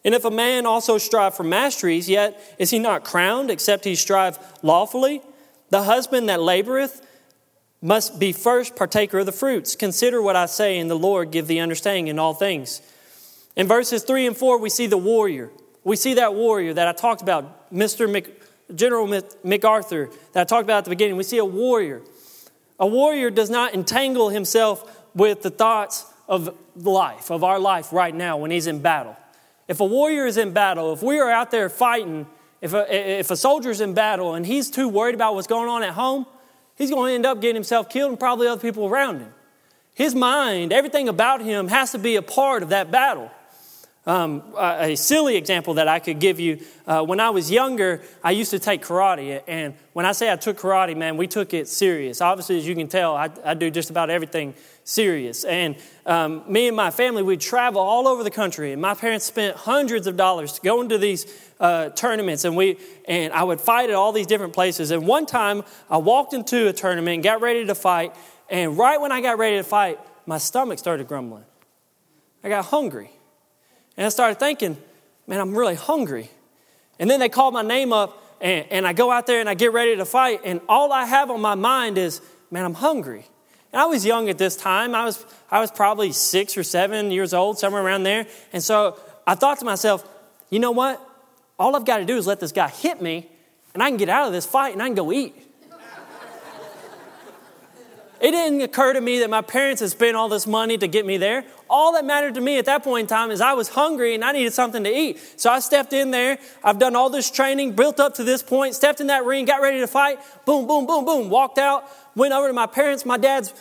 And 0.03 0.13
if 0.13 0.25
a 0.25 0.31
man 0.31 0.65
also 0.65 0.97
strive 0.97 1.35
for 1.35 1.43
masteries, 1.43 2.09
yet 2.09 2.55
is 2.59 2.69
he 2.69 2.79
not 2.79 3.03
crowned, 3.03 3.49
except 3.49 3.85
he 3.85 3.95
strive 3.95 4.37
lawfully? 4.61 5.21
The 5.69 5.83
husband 5.83 6.27
that 6.29 6.39
laboreth 6.39 7.01
must 7.81 8.19
be 8.19 8.33
first 8.33 8.75
partaker 8.75 9.19
of 9.19 9.25
the 9.25 9.31
fruits. 9.31 9.75
Consider 9.75 10.21
what 10.21 10.35
I 10.35 10.45
say, 10.45 10.77
and 10.77 10.89
the 10.89 10.95
Lord 10.95 11.31
give 11.31 11.47
thee 11.47 11.59
understanding 11.59 12.07
in 12.07 12.19
all 12.19 12.33
things. 12.33 12.81
In 13.55 13.67
verses 13.67 14.03
3 14.03 14.27
and 14.27 14.37
4, 14.37 14.57
we 14.57 14.69
see 14.69 14.87
the 14.87 14.97
warrior. 14.97 15.51
We 15.83 15.95
see 15.95 16.13
that 16.15 16.33
warrior 16.33 16.73
that 16.73 16.87
I 16.87 16.93
talked 16.93 17.21
about, 17.21 17.71
Mr. 17.73 18.09
Mc, 18.09 18.41
General 18.73 19.21
MacArthur, 19.43 20.09
that 20.31 20.41
I 20.41 20.43
talked 20.45 20.63
about 20.63 20.79
at 20.79 20.83
the 20.85 20.89
beginning. 20.89 21.17
We 21.17 21.23
see 21.23 21.37
a 21.37 21.45
warrior. 21.45 22.01
A 22.79 22.87
warrior 22.87 23.29
does 23.29 23.49
not 23.49 23.73
entangle 23.73 24.29
himself 24.29 25.01
with 25.13 25.41
the 25.41 25.49
thoughts 25.49 26.05
of 26.27 26.55
life, 26.75 27.29
of 27.29 27.43
our 27.43 27.59
life 27.59 27.91
right 27.91 28.15
now 28.15 28.37
when 28.37 28.51
he's 28.51 28.67
in 28.67 28.79
battle. 28.79 29.15
If 29.67 29.79
a 29.79 29.85
warrior 29.85 30.25
is 30.25 30.37
in 30.37 30.51
battle, 30.51 30.93
if 30.93 31.03
we 31.03 31.19
are 31.19 31.29
out 31.29 31.51
there 31.51 31.69
fighting, 31.69 32.27
if 32.61 32.73
a, 32.73 33.19
if 33.19 33.31
a 33.31 33.37
soldier's 33.37 33.81
in 33.81 33.93
battle 33.93 34.33
and 34.33 34.45
he's 34.45 34.69
too 34.69 34.89
worried 34.89 35.15
about 35.15 35.35
what's 35.35 35.47
going 35.47 35.69
on 35.69 35.83
at 35.83 35.93
home, 35.93 36.25
he's 36.75 36.89
going 36.89 37.11
to 37.11 37.15
end 37.15 37.25
up 37.25 37.41
getting 37.41 37.55
himself 37.55 37.89
killed 37.89 38.11
and 38.11 38.19
probably 38.19 38.47
other 38.47 38.61
people 38.61 38.87
around 38.87 39.19
him. 39.19 39.33
His 39.93 40.15
mind, 40.15 40.73
everything 40.73 41.07
about 41.07 41.41
him 41.41 41.67
has 41.67 41.91
to 41.91 41.99
be 41.99 42.15
a 42.15 42.21
part 42.21 42.63
of 42.63 42.69
that 42.69 42.89
battle. 42.89 43.29
Um, 44.05 44.43
a 44.57 44.95
silly 44.95 45.37
example 45.37 45.75
that 45.75 45.87
I 45.87 45.99
could 45.99 46.19
give 46.19 46.37
you 46.37 46.59
uh, 46.85 47.03
when 47.03 47.21
I 47.21 47.29
was 47.29 47.49
younger, 47.49 48.01
I 48.21 48.31
used 48.31 48.51
to 48.51 48.59
take 48.59 48.83
karate. 48.83 49.41
And 49.47 49.75
when 49.93 50.05
I 50.05 50.11
say 50.11 50.29
I 50.29 50.35
took 50.35 50.57
karate, 50.57 50.97
man, 50.97 51.15
we 51.15 51.25
took 51.25 51.53
it 51.53 51.69
serious. 51.69 52.19
Obviously, 52.19 52.57
as 52.57 52.67
you 52.67 52.75
can 52.75 52.89
tell, 52.89 53.15
I, 53.15 53.29
I 53.45 53.53
do 53.53 53.71
just 53.71 53.89
about 53.89 54.09
everything 54.09 54.55
serious. 54.83 55.45
And 55.45 55.77
um, 56.05 56.43
me 56.51 56.67
and 56.67 56.75
my 56.75 56.91
family, 56.91 57.23
we'd 57.23 57.39
travel 57.39 57.79
all 57.79 58.09
over 58.09 58.25
the 58.25 58.31
country. 58.31 58.73
And 58.73 58.81
my 58.81 58.93
parents 58.93 59.23
spent 59.23 59.55
hundreds 59.55 60.05
of 60.05 60.17
dollars 60.17 60.59
going 60.59 60.89
to 60.89 60.97
these 60.97 61.25
uh, 61.61 61.87
tournaments. 61.91 62.43
And, 62.43 62.57
we, 62.57 62.77
and 63.07 63.31
I 63.31 63.43
would 63.43 63.61
fight 63.61 63.89
at 63.89 63.95
all 63.95 64.11
these 64.11 64.27
different 64.27 64.51
places. 64.51 64.91
And 64.91 65.07
one 65.07 65.25
time, 65.25 65.63
I 65.89 65.95
walked 65.95 66.33
into 66.33 66.67
a 66.67 66.73
tournament 66.73 67.15
and 67.15 67.23
got 67.23 67.39
ready 67.39 67.65
to 67.65 67.75
fight. 67.75 68.13
And 68.49 68.77
right 68.77 68.99
when 68.99 69.13
I 69.13 69.21
got 69.21 69.37
ready 69.37 69.55
to 69.55 69.63
fight, 69.63 69.97
my 70.25 70.39
stomach 70.39 70.77
started 70.77 71.07
grumbling. 71.07 71.45
I 72.43 72.49
got 72.49 72.65
hungry. 72.65 73.09
And 73.97 74.05
I 74.05 74.09
started 74.09 74.39
thinking, 74.39 74.77
man, 75.27 75.39
I'm 75.39 75.55
really 75.55 75.75
hungry. 75.75 76.29
And 76.99 77.09
then 77.09 77.19
they 77.19 77.29
called 77.29 77.53
my 77.53 77.61
name 77.61 77.93
up, 77.93 78.21
and, 78.41 78.65
and 78.69 78.87
I 78.87 78.93
go 78.93 79.11
out 79.11 79.27
there 79.27 79.39
and 79.39 79.49
I 79.49 79.53
get 79.53 79.73
ready 79.73 79.95
to 79.95 80.05
fight, 80.05 80.41
and 80.43 80.61
all 80.67 80.91
I 80.91 81.05
have 81.05 81.29
on 81.29 81.41
my 81.41 81.55
mind 81.55 81.97
is, 81.97 82.21
man, 82.51 82.65
I'm 82.65 82.73
hungry. 82.73 83.25
And 83.71 83.81
I 83.81 83.85
was 83.85 84.05
young 84.05 84.29
at 84.29 84.37
this 84.37 84.55
time. 84.55 84.93
I 84.93 85.05
was, 85.05 85.25
I 85.49 85.59
was 85.59 85.71
probably 85.71 86.11
six 86.11 86.57
or 86.57 86.63
seven 86.63 87.09
years 87.09 87.33
old, 87.33 87.57
somewhere 87.57 87.83
around 87.83 88.03
there. 88.03 88.27
And 88.51 88.63
so 88.63 88.99
I 89.25 89.35
thought 89.35 89.59
to 89.59 89.65
myself, 89.65 90.07
you 90.49 90.59
know 90.59 90.71
what? 90.71 91.01
All 91.57 91.75
I've 91.75 91.85
got 91.85 91.97
to 91.97 92.05
do 92.05 92.17
is 92.17 92.27
let 92.27 92.39
this 92.39 92.51
guy 92.51 92.69
hit 92.69 93.01
me, 93.01 93.29
and 93.73 93.81
I 93.81 93.89
can 93.89 93.97
get 93.97 94.09
out 94.09 94.27
of 94.27 94.33
this 94.33 94.45
fight 94.45 94.73
and 94.73 94.81
I 94.81 94.85
can 94.85 94.95
go 94.95 95.11
eat. 95.11 95.35
It 98.21 98.31
didn't 98.31 98.61
occur 98.61 98.93
to 98.93 99.01
me 99.01 99.19
that 99.19 99.29
my 99.29 99.41
parents 99.41 99.81
had 99.81 99.89
spent 99.89 100.15
all 100.15 100.29
this 100.29 100.47
money 100.47 100.77
to 100.77 100.87
get 100.87 101.05
me 101.05 101.17
there. 101.17 101.43
All 101.75 101.93
that 101.93 102.05
mattered 102.05 102.35
to 102.35 102.41
me 102.41 102.59
at 102.59 102.65
that 102.65 102.83
point 102.83 103.05
in 103.05 103.07
time 103.07 103.31
is 103.31 103.41
I 103.41 103.53
was 103.53 103.67
hungry 103.67 104.13
and 104.13 104.23
I 104.23 104.31
needed 104.31 104.53
something 104.53 104.83
to 104.83 104.95
eat. 104.95 105.17
So 105.37 105.49
I 105.49 105.59
stepped 105.59 105.91
in 105.91 106.11
there. 106.11 106.37
I've 106.63 106.77
done 106.77 106.95
all 106.95 107.09
this 107.09 107.31
training, 107.31 107.71
built 107.71 107.99
up 107.99 108.13
to 108.15 108.23
this 108.23 108.43
point, 108.43 108.75
stepped 108.75 109.01
in 109.01 109.07
that 109.07 109.25
ring, 109.25 109.45
got 109.45 109.59
ready 109.59 109.79
to 109.79 109.87
fight. 109.87 110.19
Boom, 110.45 110.67
boom, 110.67 110.85
boom, 110.85 111.03
boom. 111.03 111.31
Walked 111.31 111.57
out, 111.57 111.89
went 112.15 112.31
over 112.31 112.45
to 112.45 112.53
my 112.53 112.67
parents. 112.67 113.07
My 113.07 113.17
dad's, 113.17 113.55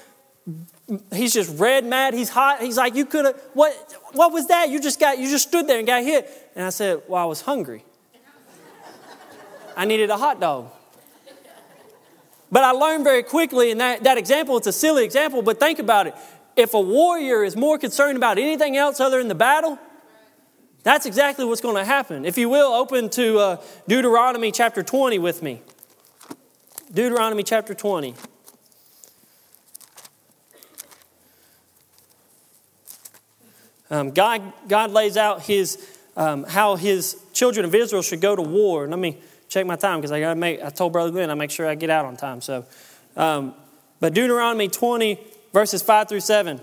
he's 1.11 1.33
just 1.33 1.59
red, 1.59 1.87
mad. 1.87 2.12
He's 2.12 2.29
hot. 2.29 2.61
He's 2.61 2.77
like, 2.77 2.94
you 2.94 3.07
could 3.07 3.25
have, 3.25 3.40
what, 3.55 3.72
what 4.12 4.31
was 4.31 4.46
that? 4.48 4.68
You 4.68 4.79
just 4.79 5.01
got, 5.01 5.18
you 5.18 5.31
just 5.31 5.48
stood 5.48 5.66
there 5.66 5.79
and 5.79 5.87
got 5.87 6.03
hit. 6.03 6.29
And 6.55 6.66
I 6.66 6.70
said, 6.70 7.01
well, 7.09 7.22
I 7.22 7.25
was 7.25 7.40
hungry. 7.40 7.83
I 9.75 9.87
needed 9.87 10.11
a 10.11 10.18
hot 10.18 10.38
dog. 10.38 10.70
But 12.51 12.62
I 12.62 12.72
learned 12.72 13.05
very 13.05 13.22
quickly 13.22 13.70
in 13.70 13.79
that, 13.79 14.05
that 14.05 14.18
example, 14.18 14.59
it's 14.59 14.66
a 14.66 14.72
silly 14.72 15.03
example, 15.03 15.40
but 15.40 15.59
think 15.59 15.79
about 15.79 16.09
it. 16.09 16.14
If 16.57 16.75
a 16.75 16.81
warrior 16.81 17.45
is 17.45 17.57
more 17.57 17.79
concerned 17.79 18.17
about 18.17 18.38
anything 18.38 18.77
else 18.77 19.01
other 19.01 19.19
than 19.19 19.29
the 19.29 19.35
battle, 19.35 19.79
that's 20.83 21.07
exactly 21.07 21.45
what's 21.45 21.61
going 21.61 21.77
to 21.77 21.85
happen. 21.85 22.25
If 22.25 22.37
you 22.37 22.49
will, 22.49 22.73
open 22.73 23.09
to 23.11 23.38
uh, 23.38 23.62
Deuteronomy 23.87 24.51
chapter 24.51 24.83
20 24.83 25.19
with 25.19 25.43
me. 25.43 25.62
Deuteronomy 26.93 27.43
chapter 27.43 27.73
20. 27.73 28.15
Um, 33.91 34.11
God, 34.11 34.53
God 34.69 34.91
lays 34.91 35.17
out 35.17 35.43
his, 35.43 35.79
um, 36.17 36.45
how 36.45 36.77
his 36.77 37.17
children 37.33 37.65
of 37.65 37.75
Israel 37.75 38.03
should 38.03 38.21
go 38.21 38.35
to 38.35 38.43
war. 38.43 38.88
Let 38.88 38.99
me 38.99 39.19
check 39.49 39.67
my 39.67 39.77
time 39.77 40.01
because 40.01 40.12
I 40.12 40.21
got 40.21 40.37
make. 40.37 40.62
I 40.62 40.71
told 40.71 40.93
Brother 40.93 41.11
Glenn 41.11 41.31
I 41.31 41.35
make 41.35 41.51
sure 41.51 41.69
I 41.69 41.75
get 41.75 41.91
out 41.91 42.07
on 42.07 42.17
time. 42.17 42.41
So, 42.41 42.65
um, 43.17 43.55
but 44.01 44.15
Deuteronomy 44.15 44.69
20 44.69 45.21
verses 45.53 45.83
5 45.83 46.09
through 46.09 46.21
7, 46.21 46.61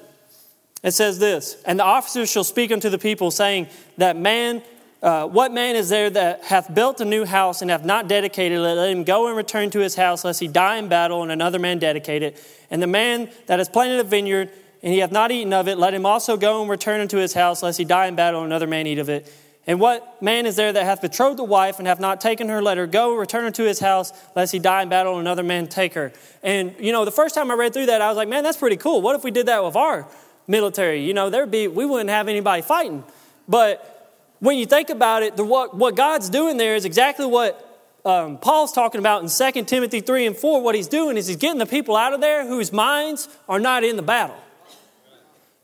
it 0.84 0.92
says 0.92 1.20
this: 1.20 1.62
And 1.66 1.80
the 1.80 1.84
officers 1.84 2.32
shall 2.32 2.44
speak 2.44 2.72
unto 2.72 2.90
the 2.90 2.98
people, 2.98 3.32
saying 3.32 3.68
that 3.98 4.18
man. 4.18 4.64
Uh, 5.02 5.26
what 5.26 5.54
man 5.54 5.78
is 5.78 5.88
there 5.88 6.10
that 6.10 6.44
hath 6.44 6.76
built 6.76 7.00
a 7.00 7.06
new 7.06 7.24
house 7.24 7.62
and 7.62 7.72
hath 7.72 7.86
not 7.86 8.10
dedicated 8.10 8.58
it? 8.58 8.62
Let 8.62 8.92
him 8.92 9.06
go 9.06 9.28
and 9.30 9.38
return 9.38 9.70
to 9.70 9.80
his 9.80 9.96
house, 9.96 10.26
lest 10.26 10.42
he 10.42 10.50
die 10.50 10.76
in 10.76 10.90
battle, 10.90 11.24
and 11.24 11.32
another 11.32 11.58
man 11.58 11.80
dedicate 11.80 12.22
it. 12.22 12.38
And 12.70 12.84
the 12.84 12.88
man 12.88 13.30
that 13.46 13.60
has 13.60 13.70
planted 13.70 14.02
a 14.02 14.04
vineyard, 14.04 14.50
and 14.84 14.92
he 14.92 15.00
hath 15.00 15.14
not 15.14 15.32
eaten 15.32 15.54
of 15.54 15.70
it, 15.70 15.78
let 15.78 15.94
him 15.94 16.06
also 16.06 16.36
go 16.36 16.60
and 16.60 16.70
return 16.70 17.00
unto 17.00 17.16
his 17.18 17.34
house, 17.34 17.64
lest 17.64 17.78
he 17.78 17.86
die 17.86 18.08
in 18.08 18.16
battle, 18.16 18.42
and 18.42 18.52
another 18.52 18.68
man 18.68 18.88
eat 18.88 19.00
of 19.00 19.08
it. 19.08 19.34
And 19.70 19.80
what 19.80 20.20
man 20.20 20.48
is 20.48 20.56
there 20.56 20.74
that 20.74 20.84
hath 20.84 21.00
betrothed 21.00 21.38
the 21.38 21.44
wife 21.44 21.78
and 21.78 21.88
hath 21.88 22.00
not 22.00 22.20
taken 22.20 22.50
her? 22.50 22.60
Let 22.60 22.80
her 22.80 22.88
go, 22.88 23.14
return 23.14 23.44
her 23.44 23.52
to 23.52 23.64
his 23.66 23.80
house, 23.80 24.12
lest 24.36 24.52
he 24.52 24.58
die 24.58 24.82
in 24.82 24.90
battle 24.90 25.12
and 25.14 25.22
another 25.22 25.44
man 25.44 25.68
take 25.68 25.94
her. 25.94 26.12
And, 26.42 26.74
you 26.80 26.92
know, 26.92 27.06
the 27.06 27.12
first 27.12 27.36
time 27.36 27.52
I 27.52 27.54
read 27.54 27.72
through 27.72 27.86
that, 27.86 28.02
I 28.02 28.08
was 28.08 28.18
like, 28.18 28.28
man, 28.28 28.44
that's 28.44 28.58
pretty 28.58 28.78
cool. 28.78 29.04
What 29.04 29.16
if 29.16 29.24
we 29.24 29.30
did 29.30 29.46
that 29.46 29.64
with 29.64 29.76
our 29.76 30.08
military? 30.48 31.06
You 31.06 31.14
know, 31.14 31.30
there'd 31.30 31.52
be, 31.52 31.68
we 31.68 31.86
wouldn't 31.86 32.10
have 32.10 32.28
anybody 32.28 32.64
fighting. 32.64 33.04
But 33.48 34.18
when 34.40 34.58
you 34.58 34.66
think 34.66 34.90
about 34.90 35.22
it, 35.22 35.38
the, 35.38 35.44
what, 35.44 35.78
what 35.78 35.96
God's 35.96 36.32
doing 36.32 36.58
there 36.58 36.76
is 36.76 36.84
exactly 36.84 37.28
what 37.28 37.64
um, 38.06 38.40
Paul's 38.40 38.72
talking 38.72 38.98
about 38.98 39.22
in 39.22 39.30
2 39.30 39.66
Timothy 39.66 40.00
3 40.02 40.26
and 40.26 40.36
4. 40.36 40.64
What 40.64 40.74
he's 40.74 40.88
doing 40.88 41.16
is 41.16 41.28
he's 41.28 41.38
getting 41.38 41.60
the 41.60 41.68
people 41.68 41.96
out 41.96 42.14
of 42.14 42.22
there 42.22 42.48
whose 42.48 42.74
minds 42.74 43.30
are 43.48 43.60
not 43.60 43.84
in 43.84 43.98
the 43.98 44.02
battle. 44.02 44.38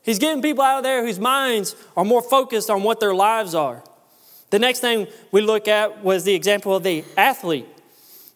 He's 0.04 0.20
getting 0.20 0.42
people 0.42 0.62
out 0.62 0.78
of 0.78 0.84
there 0.84 1.04
whose 1.04 1.18
minds 1.18 1.74
are 1.96 2.04
more 2.04 2.22
focused 2.22 2.70
on 2.70 2.84
what 2.84 3.00
their 3.00 3.12
lives 3.12 3.52
are. 3.52 3.82
The 4.56 4.60
next 4.60 4.80
thing 4.80 5.06
we 5.32 5.42
look 5.42 5.68
at 5.68 6.02
was 6.02 6.24
the 6.24 6.32
example 6.32 6.74
of 6.74 6.82
the 6.82 7.04
athlete. 7.14 7.66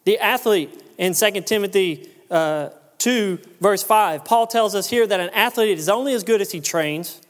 The 0.04 0.18
athlete 0.18 0.70
in 0.98 1.14
2 1.14 1.30
Timothy 1.40 2.10
uh, 2.30 2.68
2, 2.98 3.38
verse 3.58 3.82
5. 3.82 4.26
Paul 4.26 4.46
tells 4.46 4.74
us 4.74 4.86
here 4.90 5.06
that 5.06 5.18
an 5.18 5.30
athlete 5.30 5.78
is 5.78 5.88
only 5.88 6.12
as 6.12 6.22
good 6.22 6.42
as 6.42 6.52
he 6.52 6.60
trains 6.60 7.22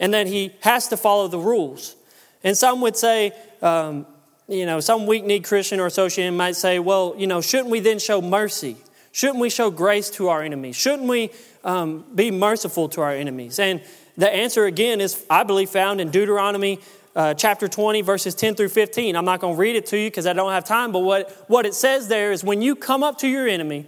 and 0.00 0.12
that 0.12 0.26
he 0.26 0.50
has 0.62 0.88
to 0.88 0.96
follow 0.96 1.28
the 1.28 1.38
rules. 1.38 1.94
And 2.42 2.58
some 2.58 2.80
would 2.80 2.96
say, 2.96 3.30
um, 3.62 4.06
you 4.48 4.66
know, 4.66 4.80
some 4.80 5.06
weak 5.06 5.22
kneed 5.22 5.44
Christian 5.44 5.78
or 5.78 5.86
associate 5.86 6.32
might 6.32 6.56
say, 6.56 6.80
well, 6.80 7.14
you 7.16 7.28
know, 7.28 7.40
shouldn't 7.40 7.70
we 7.70 7.78
then 7.78 8.00
show 8.00 8.20
mercy? 8.20 8.76
Shouldn't 9.12 9.38
we 9.38 9.50
show 9.50 9.70
grace 9.70 10.10
to 10.10 10.30
our 10.30 10.42
enemies? 10.42 10.74
Shouldn't 10.74 11.08
we 11.08 11.30
um, 11.62 12.04
be 12.12 12.32
merciful 12.32 12.88
to 12.88 13.02
our 13.02 13.12
enemies? 13.12 13.60
And 13.60 13.82
the 14.16 14.28
answer, 14.28 14.64
again, 14.64 15.00
is, 15.00 15.24
I 15.30 15.44
believe, 15.44 15.70
found 15.70 16.00
in 16.00 16.10
Deuteronomy 16.10 16.80
uh, 17.14 17.34
chapter 17.34 17.68
20, 17.68 18.02
verses 18.02 18.34
10 18.34 18.54
through 18.54 18.68
15. 18.68 19.16
I'm 19.16 19.24
not 19.24 19.40
going 19.40 19.54
to 19.54 19.58
read 19.60 19.76
it 19.76 19.86
to 19.86 19.98
you 19.98 20.08
because 20.08 20.26
I 20.26 20.32
don't 20.32 20.52
have 20.52 20.64
time, 20.64 20.92
but 20.92 21.00
what, 21.00 21.30
what 21.48 21.66
it 21.66 21.74
says 21.74 22.08
there 22.08 22.32
is 22.32 22.42
when 22.42 22.62
you 22.62 22.74
come 22.74 23.02
up 23.02 23.18
to 23.18 23.28
your 23.28 23.46
enemy, 23.46 23.86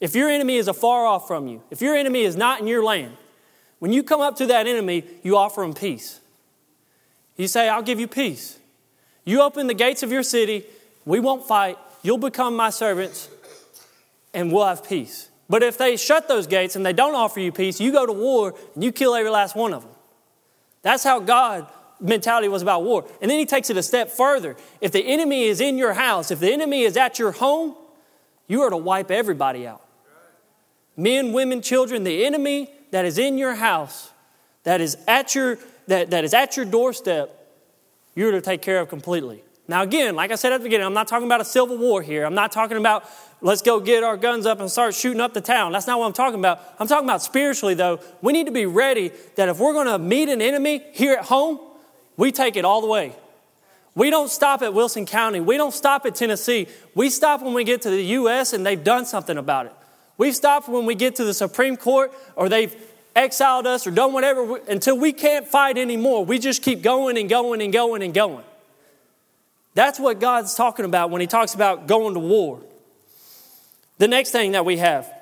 if 0.00 0.14
your 0.14 0.28
enemy 0.28 0.56
is 0.56 0.68
afar 0.68 1.06
off 1.06 1.26
from 1.26 1.46
you, 1.46 1.62
if 1.70 1.80
your 1.80 1.94
enemy 1.94 2.22
is 2.22 2.36
not 2.36 2.60
in 2.60 2.66
your 2.66 2.82
land, 2.82 3.16
when 3.78 3.92
you 3.92 4.02
come 4.02 4.20
up 4.20 4.36
to 4.36 4.46
that 4.46 4.66
enemy, 4.66 5.04
you 5.22 5.36
offer 5.36 5.62
him 5.62 5.74
peace. 5.74 6.20
You 7.36 7.46
say, 7.46 7.68
I'll 7.68 7.82
give 7.82 8.00
you 8.00 8.08
peace. 8.08 8.58
You 9.24 9.42
open 9.42 9.66
the 9.66 9.74
gates 9.74 10.02
of 10.02 10.10
your 10.10 10.22
city, 10.22 10.64
we 11.04 11.20
won't 11.20 11.46
fight, 11.46 11.78
you'll 12.02 12.18
become 12.18 12.56
my 12.56 12.70
servants, 12.70 13.28
and 14.34 14.52
we'll 14.52 14.66
have 14.66 14.86
peace. 14.86 15.28
But 15.48 15.62
if 15.62 15.78
they 15.78 15.96
shut 15.96 16.28
those 16.28 16.46
gates 16.46 16.76
and 16.76 16.84
they 16.84 16.92
don't 16.92 17.14
offer 17.14 17.40
you 17.40 17.52
peace, 17.52 17.80
you 17.80 17.92
go 17.92 18.04
to 18.04 18.12
war 18.12 18.54
and 18.74 18.84
you 18.84 18.92
kill 18.92 19.14
every 19.14 19.30
last 19.30 19.56
one 19.56 19.72
of 19.72 19.82
them. 19.82 19.92
That's 20.82 21.04
how 21.04 21.20
God 21.20 21.66
mentality 22.00 22.48
was 22.48 22.62
about 22.62 22.84
war. 22.84 23.04
And 23.20 23.30
then 23.30 23.38
he 23.38 23.46
takes 23.46 23.70
it 23.70 23.76
a 23.76 23.82
step 23.82 24.10
further. 24.10 24.56
If 24.80 24.92
the 24.92 25.04
enemy 25.04 25.44
is 25.44 25.60
in 25.60 25.78
your 25.78 25.94
house, 25.94 26.30
if 26.30 26.40
the 26.40 26.52
enemy 26.52 26.82
is 26.82 26.96
at 26.96 27.18
your 27.18 27.32
home, 27.32 27.74
you 28.46 28.62
are 28.62 28.70
to 28.70 28.76
wipe 28.76 29.10
everybody 29.10 29.66
out. 29.66 29.82
Men, 30.96 31.32
women, 31.32 31.62
children, 31.62 32.04
the 32.04 32.24
enemy 32.24 32.70
that 32.90 33.04
is 33.04 33.18
in 33.18 33.38
your 33.38 33.54
house, 33.54 34.10
that 34.64 34.80
is 34.80 34.96
at 35.06 35.34
your 35.34 35.58
that, 35.86 36.10
that 36.10 36.24
is 36.24 36.34
at 36.34 36.56
your 36.56 36.66
doorstep, 36.66 37.34
you're 38.14 38.32
to 38.32 38.40
take 38.40 38.62
care 38.62 38.80
of 38.80 38.88
completely. 38.88 39.42
Now, 39.66 39.82
again, 39.82 40.16
like 40.16 40.30
I 40.30 40.34
said 40.34 40.52
at 40.52 40.58
the 40.58 40.64
beginning, 40.64 40.86
I'm 40.86 40.94
not 40.94 41.08
talking 41.08 41.26
about 41.26 41.40
a 41.40 41.44
civil 41.44 41.76
war 41.76 42.00
here. 42.00 42.24
I'm 42.24 42.34
not 42.34 42.52
talking 42.52 42.78
about 42.78 43.04
let's 43.40 43.60
go 43.60 43.80
get 43.80 44.02
our 44.02 44.16
guns 44.16 44.46
up 44.46 44.60
and 44.60 44.70
start 44.70 44.94
shooting 44.94 45.20
up 45.20 45.34
the 45.34 45.40
town. 45.40 45.72
That's 45.72 45.86
not 45.86 45.98
what 45.98 46.06
I'm 46.06 46.14
talking 46.14 46.38
about. 46.38 46.60
I'm 46.78 46.86
talking 46.86 47.06
about 47.06 47.22
spiritually, 47.22 47.74
though. 47.74 48.00
We 48.22 48.32
need 48.32 48.46
to 48.46 48.52
be 48.52 48.66
ready 48.66 49.12
that 49.36 49.48
if 49.48 49.58
we're 49.58 49.74
going 49.74 49.86
to 49.86 49.98
meet 49.98 50.28
an 50.30 50.40
enemy 50.40 50.82
here 50.92 51.14
at 51.14 51.26
home, 51.26 51.60
we 52.18 52.30
take 52.32 52.56
it 52.56 52.66
all 52.66 52.82
the 52.82 52.86
way. 52.86 53.16
We 53.94 54.10
don't 54.10 54.28
stop 54.28 54.60
at 54.60 54.74
Wilson 54.74 55.06
County. 55.06 55.40
We 55.40 55.56
don't 55.56 55.72
stop 55.72 56.04
at 56.04 56.14
Tennessee. 56.14 56.68
We 56.94 57.08
stop 57.08 57.42
when 57.42 57.54
we 57.54 57.64
get 57.64 57.82
to 57.82 57.90
the 57.90 58.02
U.S. 58.02 58.52
and 58.52 58.66
they've 58.66 58.82
done 58.82 59.06
something 59.06 59.38
about 59.38 59.66
it. 59.66 59.72
We 60.18 60.32
stop 60.32 60.68
when 60.68 60.84
we 60.84 60.94
get 60.94 61.16
to 61.16 61.24
the 61.24 61.32
Supreme 61.32 61.76
Court 61.76 62.12
or 62.36 62.48
they've 62.48 62.76
exiled 63.16 63.66
us 63.66 63.86
or 63.86 63.90
done 63.90 64.12
whatever 64.12 64.58
until 64.68 64.98
we 64.98 65.12
can't 65.12 65.46
fight 65.46 65.78
anymore. 65.78 66.24
We 66.24 66.38
just 66.38 66.62
keep 66.62 66.82
going 66.82 67.16
and 67.16 67.28
going 67.28 67.62
and 67.62 67.72
going 67.72 68.02
and 68.02 68.12
going. 68.12 68.44
That's 69.74 70.00
what 70.00 70.18
God's 70.20 70.54
talking 70.54 70.84
about 70.84 71.10
when 71.10 71.20
He 71.20 71.26
talks 71.26 71.54
about 71.54 71.86
going 71.86 72.14
to 72.14 72.20
war. 72.20 72.60
The 73.98 74.08
next 74.08 74.30
thing 74.30 74.52
that 74.52 74.64
we 74.64 74.76
have, 74.78 75.12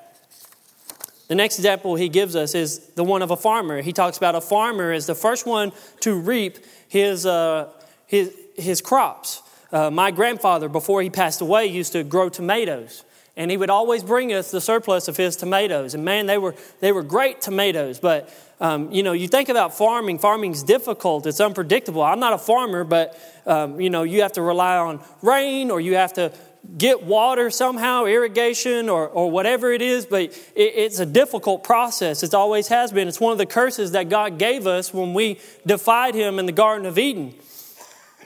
the 1.27 1.35
next 1.35 1.57
example 1.57 1.95
He 1.95 2.09
gives 2.09 2.35
us 2.35 2.55
is 2.55 2.79
the 2.95 3.03
one 3.03 3.21
of 3.21 3.31
a 3.31 3.37
farmer. 3.37 3.81
He 3.81 3.93
talks 3.93 4.17
about 4.17 4.35
a 4.35 4.41
farmer 4.41 4.91
as 4.91 5.05
the 5.05 5.15
first 5.15 5.45
one 5.45 5.71
to 6.01 6.15
reap 6.15 6.59
his, 6.87 7.25
uh, 7.25 7.71
his, 8.05 8.33
his 8.55 8.81
crops. 8.81 9.41
Uh, 9.71 9.91
my 9.91 10.11
grandfather, 10.11 10.69
before 10.69 11.01
he 11.01 11.09
passed 11.09 11.41
away, 11.41 11.65
used 11.65 11.91
to 11.91 12.03
grow 12.03 12.29
tomatoes 12.29 13.03
and 13.37 13.51
he 13.51 13.55
would 13.55 13.69
always 13.69 14.03
bring 14.03 14.33
us 14.33 14.49
the 14.49 14.59
surplus 14.59 15.07
of 15.07 15.15
his 15.15 15.35
tomatoes. 15.35 15.93
And 15.93 16.03
man, 16.03 16.25
they 16.25 16.39
were, 16.39 16.55
they 16.79 16.91
were 16.91 17.03
great 17.03 17.39
tomatoes. 17.39 17.99
But, 17.99 18.33
um, 18.59 18.91
you 18.91 19.03
know, 19.03 19.13
you 19.13 19.27
think 19.27 19.47
about 19.47 19.77
farming, 19.77 20.17
farming's 20.17 20.63
difficult, 20.63 21.27
it's 21.27 21.39
unpredictable. 21.39 22.01
I'm 22.01 22.19
not 22.19 22.33
a 22.33 22.39
farmer, 22.39 22.83
but, 22.83 23.15
um, 23.45 23.79
you 23.79 23.91
know, 23.91 24.01
you 24.01 24.23
have 24.23 24.33
to 24.33 24.41
rely 24.41 24.77
on 24.77 24.99
rain 25.21 25.69
or 25.69 25.79
you 25.79 25.95
have 25.95 26.13
to 26.13 26.33
get 26.75 27.03
water 27.03 27.49
somehow, 27.49 28.05
irrigation 28.05 28.89
or, 28.89 29.07
or 29.07 29.29
whatever 29.29 29.71
it 29.71 29.81
is, 29.81 30.05
but 30.05 30.21
it, 30.21 30.33
it's 30.55 30.99
a 30.99 31.05
difficult 31.05 31.63
process. 31.63 32.23
It 32.23 32.33
always 32.33 32.67
has 32.69 32.91
been. 32.91 33.07
It's 33.07 33.19
one 33.19 33.31
of 33.31 33.37
the 33.37 33.45
curses 33.45 33.91
that 33.91 34.09
God 34.09 34.37
gave 34.39 34.65
us 34.67 34.93
when 34.93 35.13
we 35.13 35.39
defied 35.65 36.15
Him 36.15 36.39
in 36.39 36.45
the 36.45 36.51
Garden 36.51 36.85
of 36.85 36.97
Eden. 36.97 37.33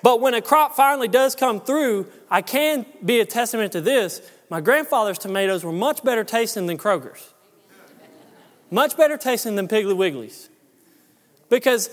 But 0.03 0.19
when 0.21 0.33
a 0.33 0.41
crop 0.41 0.75
finally 0.75 1.07
does 1.07 1.35
come 1.35 1.61
through, 1.61 2.07
I 2.29 2.41
can 2.41 2.85
be 3.03 3.19
a 3.19 3.25
testament 3.25 3.73
to 3.73 3.81
this 3.81 4.21
my 4.51 4.59
grandfather's 4.59 5.17
tomatoes 5.17 5.63
were 5.63 5.71
much 5.71 6.03
better 6.03 6.25
tasting 6.25 6.65
than 6.65 6.77
Kroger's. 6.77 7.33
Much 8.69 8.97
better 8.97 9.15
tasting 9.15 9.55
than 9.55 9.69
Piggly 9.69 9.95
Wiggly's. 9.95 10.49
Because 11.49 11.89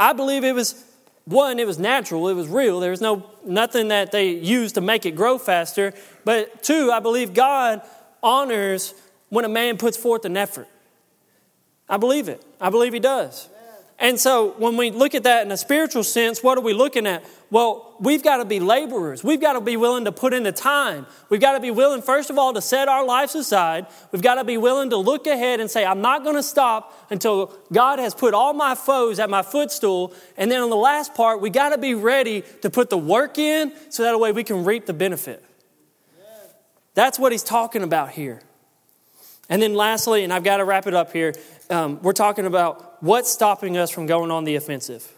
I 0.00 0.14
believe 0.14 0.44
it 0.44 0.54
was 0.54 0.82
one, 1.26 1.58
it 1.58 1.66
was 1.66 1.78
natural, 1.78 2.28
it 2.28 2.34
was 2.34 2.48
real. 2.48 2.80
There 2.80 2.92
was 2.92 3.00
no 3.00 3.28
nothing 3.44 3.88
that 3.88 4.12
they 4.12 4.30
used 4.30 4.76
to 4.76 4.80
make 4.80 5.04
it 5.06 5.16
grow 5.16 5.38
faster. 5.38 5.92
But 6.24 6.62
two, 6.62 6.90
I 6.92 7.00
believe 7.00 7.34
God 7.34 7.82
honors 8.22 8.94
when 9.28 9.44
a 9.44 9.48
man 9.48 9.76
puts 9.76 9.96
forth 9.96 10.24
an 10.24 10.36
effort. 10.36 10.68
I 11.88 11.96
believe 11.96 12.28
it. 12.28 12.44
I 12.60 12.70
believe 12.70 12.92
he 12.92 13.00
does. 13.00 13.48
And 13.98 14.20
so 14.20 14.54
when 14.58 14.76
we 14.76 14.90
look 14.90 15.14
at 15.14 15.24
that 15.24 15.44
in 15.44 15.50
a 15.50 15.56
spiritual 15.56 16.04
sense, 16.04 16.42
what 16.42 16.58
are 16.58 16.62
we 16.62 16.74
looking 16.74 17.06
at? 17.06 17.24
Well, 17.48 17.94
we've 18.00 18.24
got 18.24 18.38
to 18.38 18.44
be 18.44 18.58
laborers. 18.58 19.22
We've 19.22 19.40
got 19.40 19.52
to 19.52 19.60
be 19.60 19.76
willing 19.76 20.04
to 20.06 20.12
put 20.12 20.34
in 20.34 20.42
the 20.42 20.50
time. 20.50 21.06
We've 21.28 21.40
got 21.40 21.52
to 21.52 21.60
be 21.60 21.70
willing, 21.70 22.02
first 22.02 22.28
of 22.28 22.38
all, 22.38 22.52
to 22.52 22.60
set 22.60 22.88
our 22.88 23.04
lives 23.04 23.36
aside. 23.36 23.86
We've 24.10 24.22
got 24.22 24.34
to 24.34 24.44
be 24.44 24.56
willing 24.56 24.90
to 24.90 24.96
look 24.96 25.28
ahead 25.28 25.60
and 25.60 25.70
say, 25.70 25.84
I'm 25.84 26.00
not 26.00 26.24
going 26.24 26.34
to 26.34 26.42
stop 26.42 27.06
until 27.08 27.56
God 27.72 28.00
has 28.00 28.14
put 28.14 28.34
all 28.34 28.52
my 28.52 28.74
foes 28.74 29.20
at 29.20 29.30
my 29.30 29.42
footstool. 29.42 30.12
And 30.36 30.50
then 30.50 30.60
on 30.60 30.70
the 30.70 30.76
last 30.76 31.14
part, 31.14 31.40
we 31.40 31.50
got 31.50 31.68
to 31.68 31.78
be 31.78 31.94
ready 31.94 32.42
to 32.62 32.70
put 32.70 32.90
the 32.90 32.98
work 32.98 33.38
in 33.38 33.72
so 33.90 34.02
that 34.02 34.18
way 34.18 34.32
we 34.32 34.42
can 34.42 34.64
reap 34.64 34.86
the 34.86 34.94
benefit. 34.94 35.44
That's 36.94 37.18
what 37.18 37.30
he's 37.30 37.44
talking 37.44 37.82
about 37.82 38.10
here. 38.10 38.40
And 39.48 39.62
then 39.62 39.74
lastly, 39.74 40.24
and 40.24 40.32
I've 40.32 40.42
got 40.42 40.56
to 40.56 40.64
wrap 40.64 40.88
it 40.88 40.94
up 40.94 41.12
here, 41.12 41.34
um, 41.70 42.02
we're 42.02 42.12
talking 42.12 42.46
about 42.46 43.00
what's 43.02 43.30
stopping 43.30 43.76
us 43.76 43.90
from 43.90 44.06
going 44.06 44.32
on 44.32 44.44
the 44.44 44.56
offensive. 44.56 45.15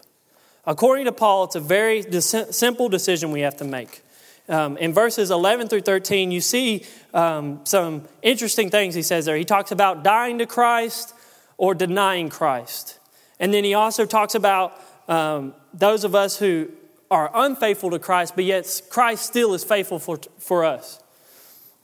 According 0.69 1.05
to 1.05 1.11
Paul, 1.11 1.45
it's 1.45 1.55
a 1.55 1.59
very 1.59 2.03
simple 2.21 2.89
decision 2.89 3.31
we 3.31 3.41
have 3.41 3.57
to 3.57 3.63
make. 3.63 4.03
Um, 4.47 4.77
in 4.77 4.93
verses 4.93 5.31
11 5.31 5.67
through 5.67 5.81
13, 5.81 6.29
you 6.29 6.41
see 6.41 6.85
um, 7.11 7.61
some 7.63 8.07
interesting 8.21 8.69
things 8.69 8.93
he 8.93 9.01
says 9.01 9.25
there. 9.25 9.35
He 9.35 9.45
talks 9.45 9.71
about 9.71 10.03
dying 10.03 10.37
to 10.37 10.45
Christ 10.45 11.15
or 11.57 11.73
denying 11.73 12.29
Christ. 12.29 12.99
And 13.39 13.51
then 13.51 13.63
he 13.63 13.73
also 13.73 14.05
talks 14.05 14.35
about 14.35 14.79
um, 15.07 15.55
those 15.73 16.03
of 16.03 16.13
us 16.13 16.37
who 16.37 16.69
are 17.09 17.31
unfaithful 17.33 17.89
to 17.89 17.97
Christ, 17.97 18.35
but 18.35 18.43
yet 18.43 18.81
Christ 18.91 19.25
still 19.25 19.55
is 19.55 19.63
faithful 19.63 19.97
for, 19.97 20.19
for 20.37 20.65
us. 20.65 21.01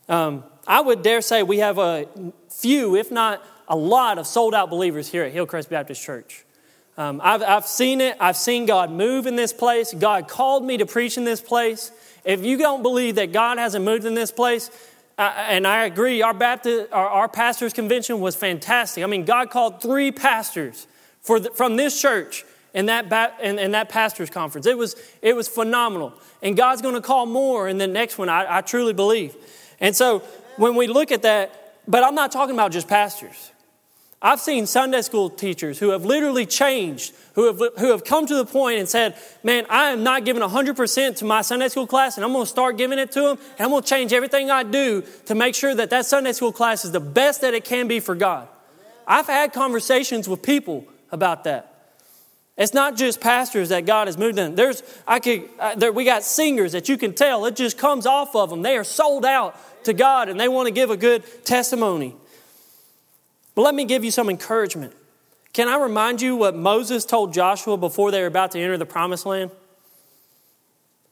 Um, 0.08 0.44
I 0.68 0.82
would 0.82 1.02
dare 1.02 1.22
say 1.22 1.42
we 1.42 1.58
have 1.58 1.80
a 1.80 2.06
few, 2.52 2.96
if 2.96 3.12
not 3.12 3.44
a 3.68 3.76
lot, 3.76 4.20
of 4.20 4.28
sold 4.28 4.54
out 4.54 4.70
believers 4.70 5.10
here 5.10 5.24
at 5.24 5.32
Hillcrest 5.32 5.72
Baptist 5.72 6.04
Church. 6.04 6.45
Um, 6.98 7.20
I've, 7.24 7.42
I've 7.44 7.66
seen 7.66 8.00
it. 8.02 8.16
I've 8.20 8.38
seen 8.38 8.66
God 8.66 8.90
move 8.90 9.28
in 9.28 9.36
this 9.36 9.52
place. 9.52 9.94
God 9.94 10.28
called 10.28 10.64
me 10.64 10.78
to 10.78 10.86
preach 10.86 11.18
in 11.18 11.26
this 11.26 11.42
place. 11.42 11.92
If 12.24 12.44
you 12.44 12.58
don't 12.58 12.82
believe 12.82 13.16
that 13.16 13.32
God 13.32 13.58
hasn't 13.58 13.84
moved 13.84 14.06
in 14.06 14.14
this 14.14 14.32
place, 14.32 14.72
uh, 15.18 15.34
and 15.50 15.68
I 15.68 15.86
agree, 15.86 16.22
our, 16.22 16.34
Baptist, 16.34 16.92
our, 16.92 17.08
our 17.08 17.30
pastor's 17.30 17.74
convention 17.74 18.20
was 18.20 18.36
fantastic. 18.36 19.04
I 19.04 19.08
mean, 19.08 19.26
God 19.26 19.50
called 19.50 19.82
three 19.82 20.12
pastors 20.12 20.88
the, 21.26 21.52
from 21.54 21.76
this 21.76 22.02
church 22.02 22.46
in 22.74 22.88
that, 22.88 23.40
in, 23.42 23.58
in, 23.58 23.72
that 23.72 23.90
pastor's 23.90 24.30
conference. 24.30 24.66
It 24.66 24.78
was, 24.78 24.96
it 25.22 25.36
was 25.36 25.48
phenomenal. 25.48 26.14
And 26.42 26.58
God's 26.58 26.82
going 26.82 26.96
to 26.96 27.02
call 27.02 27.26
more 27.26 27.70
in 27.70 27.78
the 27.78 27.88
next 27.88 28.18
one, 28.18 28.28
I, 28.28 28.58
I 28.58 28.62
truly 28.62 28.94
believe. 28.94 29.36
And 29.80 29.96
so 29.96 30.20
when 30.58 30.76
we 30.76 30.88
look 30.88 31.12
at 31.12 31.22
that, 31.22 31.82
but 31.88 32.04
I'm 32.04 32.16
not 32.16 32.32
talking 32.32 32.56
about 32.56 32.72
just 32.72 32.88
pastors. 32.88 33.52
I've 34.26 34.40
seen 34.40 34.66
Sunday 34.66 35.04
school 35.04 35.30
teachers 35.30 35.78
who 35.78 35.90
have 35.90 36.04
literally 36.04 36.48
changed, 36.48 37.14
who 37.36 37.46
have, 37.46 37.62
who 37.78 37.92
have 37.92 38.04
come 38.04 38.26
to 38.26 38.34
the 38.34 38.44
point 38.44 38.80
and 38.80 38.90
said, 38.90 39.16
Man, 39.44 39.68
I 39.70 39.92
am 39.92 40.02
not 40.02 40.26
giving 40.26 40.42
100% 40.42 41.18
to 41.18 41.26
my 41.26 41.44
Sunday 41.44 41.68
school 41.68 41.86
class, 41.86 42.18
and 42.18 42.26
I'm 42.26 42.34
going 42.34 42.44
to 42.44 42.50
start 42.50 42.76
giving 42.76 42.98
it 42.98 43.12
to 43.12 43.22
them, 43.22 43.38
and 43.60 43.66
I'm 43.66 43.70
going 43.70 43.84
to 43.84 43.88
change 43.88 44.14
everything 44.14 44.50
I 44.50 44.64
do 44.64 45.04
to 45.28 45.36
make 45.36 45.54
sure 45.54 45.76
that 45.76 45.92
that 45.92 46.08
Sunday 46.08 46.32
school 46.32 46.52
class 46.52 46.86
is 46.86 46.92
the 46.92 47.00
best 47.00 47.42
that 47.42 47.54
it 47.54 47.66
can 47.66 47.88
be 47.88 48.00
for 48.00 48.16
God. 48.16 48.48
I've 49.06 49.28
had 49.28 49.54
conversations 49.54 50.28
with 50.28 50.42
people 50.42 50.88
about 51.12 51.44
that. 51.44 51.94
It's 52.58 52.74
not 52.74 52.96
just 52.96 53.22
pastors 53.22 53.70
that 53.70 53.86
God 53.86 54.08
has 54.08 54.18
moved 54.18 54.40
in. 54.40 54.56
There's, 54.56 54.82
I 55.08 55.20
could, 55.20 55.48
uh, 55.60 55.76
there, 55.76 55.92
we 55.92 56.04
got 56.04 56.24
singers 56.24 56.72
that 56.72 56.90
you 56.90 56.98
can 56.98 57.14
tell 57.14 57.46
it 57.46 57.56
just 57.56 57.78
comes 57.78 58.08
off 58.08 58.36
of 58.36 58.50
them. 58.50 58.64
They 58.64 58.76
are 58.76 58.84
sold 58.84 59.24
out 59.24 59.56
to 59.84 59.94
God 59.94 60.30
and 60.30 60.40
they 60.40 60.48
want 60.48 60.66
to 60.66 60.74
give 60.74 60.90
a 60.90 60.98
good 60.98 61.46
testimony. 61.46 62.16
But 63.56 63.62
let 63.64 63.74
me 63.74 63.86
give 63.86 64.04
you 64.04 64.12
some 64.12 64.30
encouragement. 64.30 64.94
Can 65.54 65.70
I 65.70 65.78
remind 65.78 66.22
you 66.22 66.36
what 66.36 66.56
Moses 66.56 67.06
told 67.06 67.34
Joshua 67.34 67.78
before 67.78 68.12
they 68.12 68.20
were 68.20 68.28
about 68.28 68.52
to 68.52 68.60
enter 68.60 68.78
the 68.78 68.86
promised 68.86 69.26
land? 69.26 69.52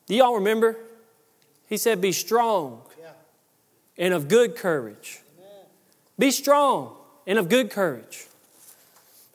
Do 0.06 0.16
y'all 0.16 0.36
remember? 0.36 0.78
He 1.68 1.78
said, 1.78 2.02
Be 2.02 2.12
strong 2.12 2.82
and 3.98 4.14
of 4.14 4.28
good 4.28 4.56
courage. 4.56 5.22
Be 6.20 6.32
strong 6.32 6.96
and 7.26 7.40
of 7.40 7.50
good 7.50 7.72
courage. 7.72 8.28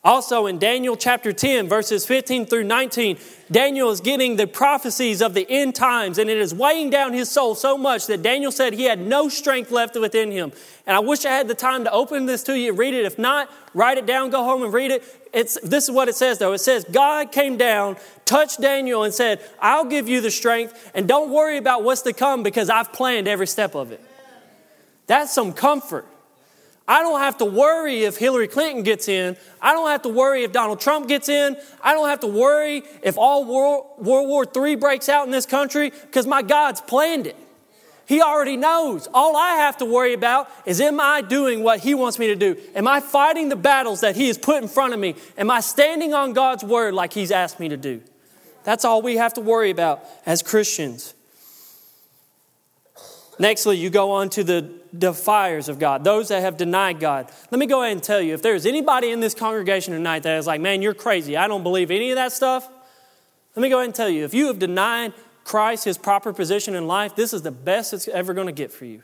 Also, 0.09 0.47
in 0.47 0.59
Daniel 0.59 0.97
chapter 0.97 1.35
10, 1.35 1.69
verses 1.69 2.07
15 2.07 2.47
through 2.47 2.65
19, 2.65 3.19
Daniel 3.53 3.91
is 3.91 4.01
getting 4.01 4.37
the 4.37 4.47
prophecies 4.47 5.21
of 5.21 5.35
the 5.35 5.47
end 5.51 5.75
times, 5.75 6.17
and 6.17 6.31
it 6.31 6.39
is 6.39 6.55
weighing 6.55 6.89
down 6.89 7.13
his 7.13 7.31
soul 7.31 7.55
so 7.55 7.77
much 7.77 8.07
that 8.07 8.23
Daniel 8.23 8.51
said 8.51 8.73
he 8.73 8.85
had 8.85 8.99
no 8.99 9.29
strength 9.29 9.71
left 9.71 10.01
within 10.01 10.31
him. 10.31 10.51
And 10.87 10.97
I 10.97 11.01
wish 11.01 11.27
I 11.27 11.33
had 11.33 11.47
the 11.47 11.55
time 11.55 11.85
to 11.85 11.93
open 11.93 12.25
this 12.25 12.43
to 12.45 12.59
you 12.59 12.73
read 12.73 12.95
it. 12.95 13.05
If 13.05 13.19
not, 13.19 13.51
write 13.75 13.99
it 13.99 14.07
down, 14.07 14.31
go 14.31 14.43
home 14.45 14.63
and 14.63 14.73
read 14.73 14.93
it. 14.93 15.05
It's, 15.35 15.61
this 15.61 15.85
is 15.85 15.91
what 15.91 16.09
it 16.09 16.15
says, 16.15 16.39
though. 16.39 16.55
It 16.55 16.61
says, 16.61 16.87
God 16.91 17.31
came 17.31 17.59
down, 17.59 17.99
touched 18.25 18.63
Daniel, 18.63 19.03
and 19.03 19.13
said, 19.13 19.43
I'll 19.61 19.85
give 19.85 20.09
you 20.09 20.23
the 20.23 20.31
strength, 20.31 20.91
and 20.95 21.07
don't 21.07 21.31
worry 21.31 21.59
about 21.59 21.85
what's 21.85 22.01
to 22.03 22.15
come 22.15 22.43
because 22.43 22.71
I've 22.71 22.95
planned 22.95 23.29
every 23.29 23.47
step 23.47 23.75
of 23.75 23.93
it. 23.93 24.01
That's 25.07 25.35
some 25.35 25.53
comfort. 25.53 26.07
I 26.89 27.03
don't 27.03 27.20
have 27.20 27.36
to 27.39 27.45
worry 27.45 28.05
if 28.05 28.16
Hillary 28.16 28.49
Clinton 28.49 28.82
gets 28.82 29.09
in. 29.09 29.36
I 29.61 29.74
don't 29.74 29.91
have 29.91 30.03
to 30.03 30.09
worry 30.09 30.45
if 30.45 30.53
Donald 30.53 30.80
Trump 30.80 31.07
gets 31.07 31.28
in. 31.28 31.59
I 31.82 31.93
don't 31.93 32.09
have 32.09 32.20
to 32.20 32.26
worry 32.26 32.82
if 33.03 33.18
all 33.18 33.45
World, 33.45 33.84
World 33.99 34.26
War 34.26 34.47
III 34.57 34.76
breaks 34.76 35.11
out 35.11 35.26
in 35.26 35.30
this 35.30 35.45
country 35.45 35.91
because 35.91 36.26
my 36.26 36.41
God's 36.41 36.80
planned 36.80 37.26
it. 37.26 37.36
He 38.07 38.22
already 38.22 38.57
knows. 38.57 39.07
All 39.12 39.36
I 39.36 39.57
have 39.57 39.76
to 39.76 39.84
worry 39.84 40.14
about 40.14 40.51
is 40.64 40.80
am 40.80 40.99
I 40.99 41.20
doing 41.20 41.62
what 41.62 41.80
He 41.80 41.93
wants 41.93 42.18
me 42.18 42.28
to 42.28 42.36
do? 42.36 42.57
Am 42.74 42.89
I 42.89 43.01
fighting 43.01 43.51
the 43.51 43.57
battles 43.57 44.01
that 44.01 44.16
He 44.16 44.28
has 44.28 44.39
put 44.39 44.62
in 44.62 44.68
front 44.68 44.95
of 44.95 44.99
me? 44.99 45.14
Am 45.36 45.51
I 45.51 45.61
standing 45.61 46.14
on 46.14 46.32
God's 46.32 46.64
word 46.64 46.95
like 46.95 47.12
He's 47.12 47.30
asked 47.30 47.61
me 47.61 47.68
to 47.68 47.76
do? 47.76 48.01
That's 48.64 48.86
all 48.86 49.03
we 49.03 49.16
have 49.18 49.34
to 49.34 49.43
worry 49.43 49.68
about 49.68 50.03
as 50.24 50.43
Christians. 50.43 51.12
Nextly, 53.39 53.78
you 53.78 53.89
go 53.91 54.12
on 54.12 54.30
to 54.30 54.43
the 54.43 54.70
defiers 54.97 55.68
of 55.68 55.78
God, 55.78 56.03
those 56.03 56.28
that 56.28 56.41
have 56.41 56.57
denied 56.57 56.99
God. 56.99 57.30
Let 57.51 57.59
me 57.59 57.66
go 57.66 57.82
ahead 57.82 57.93
and 57.93 58.03
tell 58.03 58.20
you 58.20 58.34
if 58.34 58.43
there's 58.43 58.66
anybody 58.66 59.11
in 59.11 59.20
this 59.20 59.34
congregation 59.34 59.95
tonight 59.95 60.24
that 60.24 60.39
is 60.39 60.47
like, 60.47 60.61
man, 60.61 60.82
you're 60.82 60.95
crazy, 60.95 61.36
I 61.36 61.47
don't 61.47 61.62
believe 61.62 61.91
any 61.91 62.11
of 62.11 62.16
that 62.16 62.32
stuff, 62.32 62.68
let 63.55 63.62
me 63.62 63.68
go 63.68 63.76
ahead 63.76 63.86
and 63.86 63.95
tell 63.95 64.09
you 64.09 64.24
if 64.24 64.34
you 64.34 64.47
have 64.49 64.59
denied 64.59 65.12
Christ, 65.45 65.84
his 65.84 65.99
proper 65.99 66.32
position 66.32 66.74
in 66.74 66.86
life, 66.86 67.14
this 67.16 67.32
is 67.32 67.43
the 67.43 67.51
best 67.51 67.93
it's 67.93 68.09
ever 68.09 68.34
going 68.34 68.47
to 68.47 68.53
get 68.53 68.72
for 68.72 68.84
you. 68.84 69.03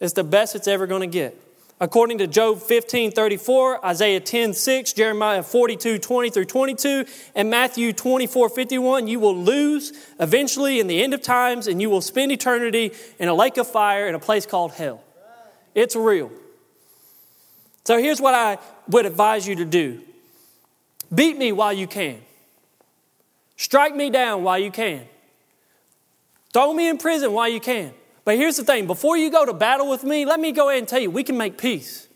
It's 0.00 0.14
the 0.14 0.24
best 0.24 0.54
it's 0.54 0.68
ever 0.68 0.86
going 0.86 1.02
to 1.02 1.06
get. 1.06 1.40
According 1.80 2.18
to 2.18 2.26
Job 2.28 2.62
15 2.62 3.10
34, 3.10 3.84
Isaiah 3.84 4.20
10 4.20 4.54
6, 4.54 4.92
Jeremiah 4.92 5.42
42 5.42 5.98
20 5.98 6.30
through 6.30 6.44
22, 6.44 7.04
and 7.34 7.50
Matthew 7.50 7.92
24 7.92 8.48
51, 8.48 9.08
you 9.08 9.18
will 9.18 9.36
lose 9.36 9.92
eventually 10.20 10.78
in 10.78 10.86
the 10.86 11.02
end 11.02 11.14
of 11.14 11.22
times, 11.22 11.66
and 11.66 11.82
you 11.82 11.90
will 11.90 12.00
spend 12.00 12.30
eternity 12.30 12.92
in 13.18 13.28
a 13.28 13.34
lake 13.34 13.56
of 13.56 13.66
fire 13.66 14.06
in 14.06 14.14
a 14.14 14.20
place 14.20 14.46
called 14.46 14.72
hell. 14.72 15.02
It's 15.74 15.96
real. 15.96 16.30
So 17.84 17.98
here's 17.98 18.20
what 18.20 18.34
I 18.34 18.58
would 18.88 19.04
advise 19.04 19.46
you 19.46 19.56
to 19.56 19.64
do 19.64 20.00
beat 21.12 21.36
me 21.36 21.50
while 21.50 21.72
you 21.72 21.88
can, 21.88 22.20
strike 23.56 23.96
me 23.96 24.10
down 24.10 24.44
while 24.44 24.60
you 24.60 24.70
can, 24.70 25.02
throw 26.52 26.72
me 26.72 26.88
in 26.88 26.98
prison 26.98 27.32
while 27.32 27.48
you 27.48 27.60
can. 27.60 27.92
But 28.24 28.36
here's 28.36 28.56
the 28.56 28.64
thing 28.64 28.86
before 28.86 29.16
you 29.16 29.30
go 29.30 29.44
to 29.44 29.52
battle 29.52 29.88
with 29.88 30.04
me, 30.04 30.24
let 30.24 30.40
me 30.40 30.52
go 30.52 30.68
ahead 30.68 30.78
and 30.78 30.88
tell 30.88 31.00
you 31.00 31.10
we 31.10 31.24
can 31.24 31.36
make 31.36 31.58
peace 31.58 32.08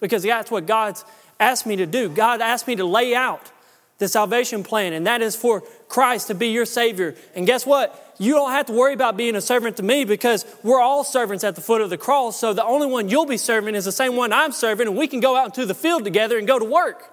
because 0.00 0.22
that's 0.22 0.50
what 0.50 0.66
God's 0.66 1.04
asked 1.40 1.66
me 1.66 1.76
to 1.76 1.86
do. 1.86 2.08
God 2.08 2.40
asked 2.40 2.66
me 2.66 2.76
to 2.76 2.84
lay 2.84 3.14
out 3.14 3.50
the 3.98 4.06
salvation 4.06 4.62
plan, 4.62 4.92
and 4.92 5.06
that 5.08 5.22
is 5.22 5.34
for 5.34 5.62
Christ 5.88 6.28
to 6.28 6.34
be 6.34 6.48
your 6.48 6.64
Savior. 6.64 7.16
And 7.34 7.46
guess 7.46 7.66
what? 7.66 8.14
You 8.18 8.34
don't 8.34 8.52
have 8.52 8.66
to 8.66 8.72
worry 8.72 8.94
about 8.94 9.16
being 9.16 9.34
a 9.34 9.40
servant 9.40 9.76
to 9.78 9.82
me 9.82 10.04
because 10.04 10.46
we're 10.62 10.80
all 10.80 11.02
servants 11.02 11.42
at 11.42 11.56
the 11.56 11.60
foot 11.60 11.80
of 11.80 11.90
the 11.90 11.98
cross. 11.98 12.38
So 12.38 12.52
the 12.52 12.64
only 12.64 12.86
one 12.86 13.08
you'll 13.08 13.26
be 13.26 13.36
serving 13.36 13.74
is 13.74 13.84
the 13.84 13.92
same 13.92 14.14
one 14.14 14.32
I'm 14.32 14.52
serving, 14.52 14.86
and 14.86 14.96
we 14.96 15.08
can 15.08 15.18
go 15.18 15.36
out 15.36 15.46
into 15.46 15.66
the 15.66 15.74
field 15.74 16.04
together 16.04 16.38
and 16.38 16.46
go 16.46 16.60
to 16.60 16.64
work. 16.64 17.12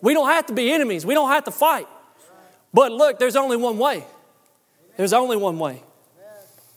We 0.00 0.14
don't 0.14 0.28
have 0.28 0.46
to 0.46 0.54
be 0.54 0.72
enemies, 0.72 1.04
we 1.04 1.14
don't 1.14 1.30
have 1.30 1.44
to 1.44 1.50
fight. 1.50 1.88
But 2.72 2.92
look, 2.92 3.18
there's 3.18 3.36
only 3.36 3.56
one 3.56 3.78
way. 3.78 4.04
There's 4.96 5.12
only 5.12 5.36
one 5.36 5.58
way. 5.58 5.82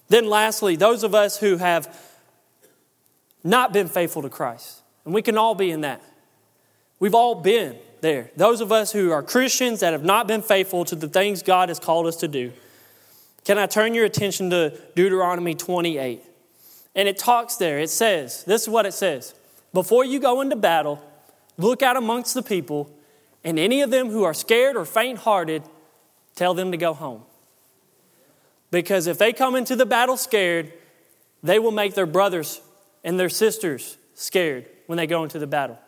Then, 0.09 0.27
lastly, 0.27 0.75
those 0.75 1.03
of 1.03 1.13
us 1.13 1.37
who 1.37 1.57
have 1.57 1.95
not 3.43 3.71
been 3.71 3.87
faithful 3.87 4.23
to 4.23 4.29
Christ, 4.29 4.81
and 5.05 5.13
we 5.13 5.21
can 5.21 5.37
all 5.37 5.55
be 5.55 5.71
in 5.71 5.81
that. 5.81 6.01
We've 6.99 7.15
all 7.15 7.35
been 7.35 7.77
there. 8.01 8.31
Those 8.35 8.59
of 8.61 8.71
us 8.71 8.91
who 8.91 9.11
are 9.11 9.23
Christians 9.23 9.79
that 9.79 9.93
have 9.93 10.03
not 10.03 10.27
been 10.27 10.41
faithful 10.41 10.83
to 10.85 10.95
the 10.95 11.07
things 11.07 11.43
God 11.43 11.69
has 11.69 11.79
called 11.79 12.07
us 12.07 12.17
to 12.17 12.27
do. 12.27 12.51
Can 13.45 13.57
I 13.57 13.67
turn 13.67 13.93
your 13.93 14.05
attention 14.05 14.49
to 14.49 14.77
Deuteronomy 14.95 15.55
28? 15.55 16.23
And 16.95 17.07
it 17.07 17.17
talks 17.17 17.55
there, 17.55 17.79
it 17.79 17.89
says, 17.89 18.43
this 18.43 18.63
is 18.63 18.69
what 18.69 18.85
it 18.85 18.93
says 18.93 19.33
Before 19.73 20.03
you 20.03 20.19
go 20.19 20.41
into 20.41 20.55
battle, 20.55 21.01
look 21.57 21.81
out 21.81 21.97
amongst 21.97 22.33
the 22.33 22.43
people, 22.43 22.93
and 23.43 23.57
any 23.57 23.81
of 23.81 23.91
them 23.91 24.09
who 24.09 24.23
are 24.23 24.33
scared 24.33 24.75
or 24.75 24.85
faint 24.85 25.19
hearted, 25.19 25.63
tell 26.35 26.53
them 26.53 26.71
to 26.71 26.77
go 26.77 26.93
home. 26.93 27.23
Because 28.71 29.07
if 29.07 29.17
they 29.17 29.33
come 29.33 29.55
into 29.55 29.75
the 29.75 29.85
battle 29.85 30.17
scared, 30.17 30.71
they 31.41 31.59
will 31.59 31.71
make 31.71 31.95
their 31.95 32.05
brothers 32.05 32.61
and 33.03 33.19
their 33.19 33.29
sisters 33.29 33.97
scared 34.13 34.65
when 34.87 34.97
they 34.97 35.07
go 35.07 35.23
into 35.23 35.39
the 35.39 35.47
battle. 35.47 35.79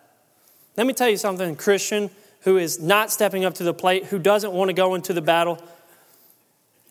Let 0.77 0.87
me 0.87 0.93
tell 0.93 1.09
you 1.09 1.17
something, 1.17 1.55
Christian 1.55 2.09
who 2.41 2.57
is 2.57 2.79
not 2.79 3.11
stepping 3.11 3.45
up 3.45 3.53
to 3.55 3.63
the 3.63 3.73
plate, 3.73 4.05
who 4.05 4.19
doesn't 4.19 4.51
want 4.51 4.69
to 4.69 4.73
go 4.73 4.95
into 4.95 5.13
the 5.13 5.21
battle. 5.21 5.63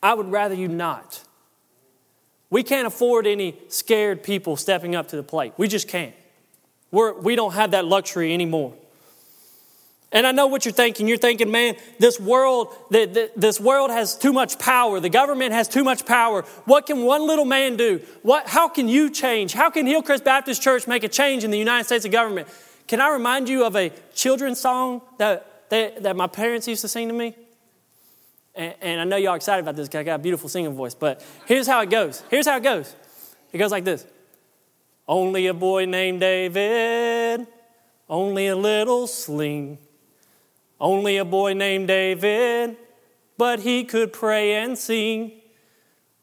I 0.02 0.14
would 0.14 0.30
rather 0.30 0.54
you 0.54 0.68
not. 0.68 1.22
We 2.50 2.62
can't 2.62 2.86
afford 2.86 3.26
any 3.26 3.56
scared 3.68 4.22
people 4.22 4.56
stepping 4.56 4.94
up 4.94 5.08
to 5.08 5.16
the 5.16 5.22
plate. 5.22 5.52
We 5.56 5.68
just 5.68 5.88
can't. 5.88 6.14
We're, 6.90 7.12
we 7.12 7.36
don't 7.36 7.54
have 7.54 7.72
that 7.72 7.84
luxury 7.84 8.32
anymore. 8.32 8.74
And 10.12 10.26
I 10.26 10.32
know 10.32 10.48
what 10.48 10.64
you're 10.64 10.72
thinking. 10.72 11.06
You're 11.06 11.18
thinking, 11.18 11.52
man, 11.52 11.76
this 11.98 12.18
world, 12.18 12.74
this 12.90 13.60
world 13.60 13.90
has 13.90 14.16
too 14.16 14.32
much 14.32 14.58
power. 14.58 14.98
The 14.98 15.08
government 15.08 15.52
has 15.52 15.68
too 15.68 15.84
much 15.84 16.04
power. 16.04 16.42
What 16.64 16.86
can 16.86 17.02
one 17.02 17.26
little 17.28 17.44
man 17.44 17.76
do? 17.76 18.00
What, 18.22 18.48
how 18.48 18.68
can 18.68 18.88
you 18.88 19.10
change? 19.10 19.52
How 19.52 19.70
can 19.70 19.86
Hillcrest 19.86 20.24
Baptist 20.24 20.62
Church 20.62 20.88
make 20.88 21.04
a 21.04 21.08
change 21.08 21.44
in 21.44 21.52
the 21.52 21.58
United 21.58 21.84
States 21.84 22.04
of 22.04 22.10
government? 22.10 22.48
Can 22.88 23.00
I 23.00 23.10
remind 23.10 23.48
you 23.48 23.64
of 23.64 23.76
a 23.76 23.92
children's 24.12 24.58
song 24.58 25.00
that, 25.18 25.68
that, 25.70 26.02
that 26.02 26.16
my 26.16 26.26
parents 26.26 26.66
used 26.66 26.80
to 26.80 26.88
sing 26.88 27.06
to 27.06 27.14
me? 27.14 27.36
And, 28.56 28.74
and 28.80 29.00
I 29.00 29.04
know 29.04 29.16
y'all 29.16 29.36
excited 29.36 29.60
about 29.60 29.76
this 29.76 29.86
because 29.86 30.00
I 30.00 30.02
got 30.02 30.16
a 30.16 30.22
beautiful 30.22 30.48
singing 30.48 30.74
voice, 30.74 30.94
but 30.94 31.24
here's 31.46 31.68
how 31.68 31.82
it 31.82 31.90
goes. 31.90 32.24
Here's 32.30 32.48
how 32.48 32.56
it 32.56 32.64
goes. 32.64 32.96
It 33.52 33.58
goes 33.58 33.70
like 33.70 33.84
this. 33.84 34.04
Only 35.06 35.46
a 35.46 35.54
boy 35.54 35.84
named 35.84 36.18
David, 36.18 37.46
only 38.08 38.48
a 38.48 38.56
little 38.56 39.06
sling 39.06 39.78
only 40.80 41.18
a 41.18 41.24
boy 41.24 41.52
named 41.52 41.88
David, 41.88 42.76
but 43.36 43.60
he 43.60 43.84
could 43.84 44.12
pray 44.12 44.54
and 44.54 44.76
sing. 44.78 45.32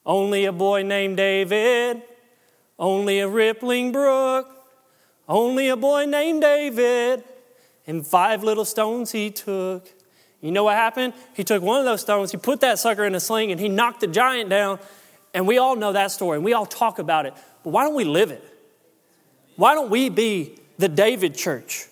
Only 0.06 0.46
a 0.46 0.52
boy 0.52 0.84
named 0.84 1.18
David, 1.18 2.02
only 2.80 3.20
a 3.20 3.28
rippling 3.28 3.92
brook. 3.92 4.58
Only 5.30 5.68
a 5.68 5.76
boy 5.76 6.06
named 6.06 6.42
David, 6.42 7.24
and 7.86 8.06
five 8.06 8.44
little 8.44 8.64
stones 8.64 9.12
he 9.12 9.30
took. 9.30 9.90
You 10.40 10.52
know 10.52 10.64
what 10.64 10.76
happened? 10.76 11.14
He 11.34 11.44
took 11.44 11.62
one 11.62 11.80
of 11.80 11.86
those 11.86 12.02
stones, 12.02 12.32
he 12.32 12.38
put 12.38 12.62
that 12.62 12.80
sucker 12.80 13.04
in 13.04 13.14
a 13.14 13.20
sling, 13.20 13.52
and 13.52 13.60
he 13.60 13.68
knocked 13.68 14.00
the 14.00 14.08
giant 14.08 14.50
down. 14.50 14.80
And 15.34 15.46
we 15.46 15.58
all 15.58 15.76
know 15.76 15.92
that 15.92 16.12
story, 16.12 16.38
and 16.38 16.46
we 16.46 16.54
all 16.54 16.66
talk 16.66 17.00
about 17.00 17.26
it. 17.26 17.34
But 17.64 17.72
why 17.72 17.84
don't 17.84 17.96
we 17.96 18.06
live 18.06 18.32
it? 18.32 18.44
Why 19.58 19.74
don't 19.74 19.90
we 19.90 20.10
be 20.10 20.58
the 20.78 20.88
David 20.88 21.36
church? 21.36 21.88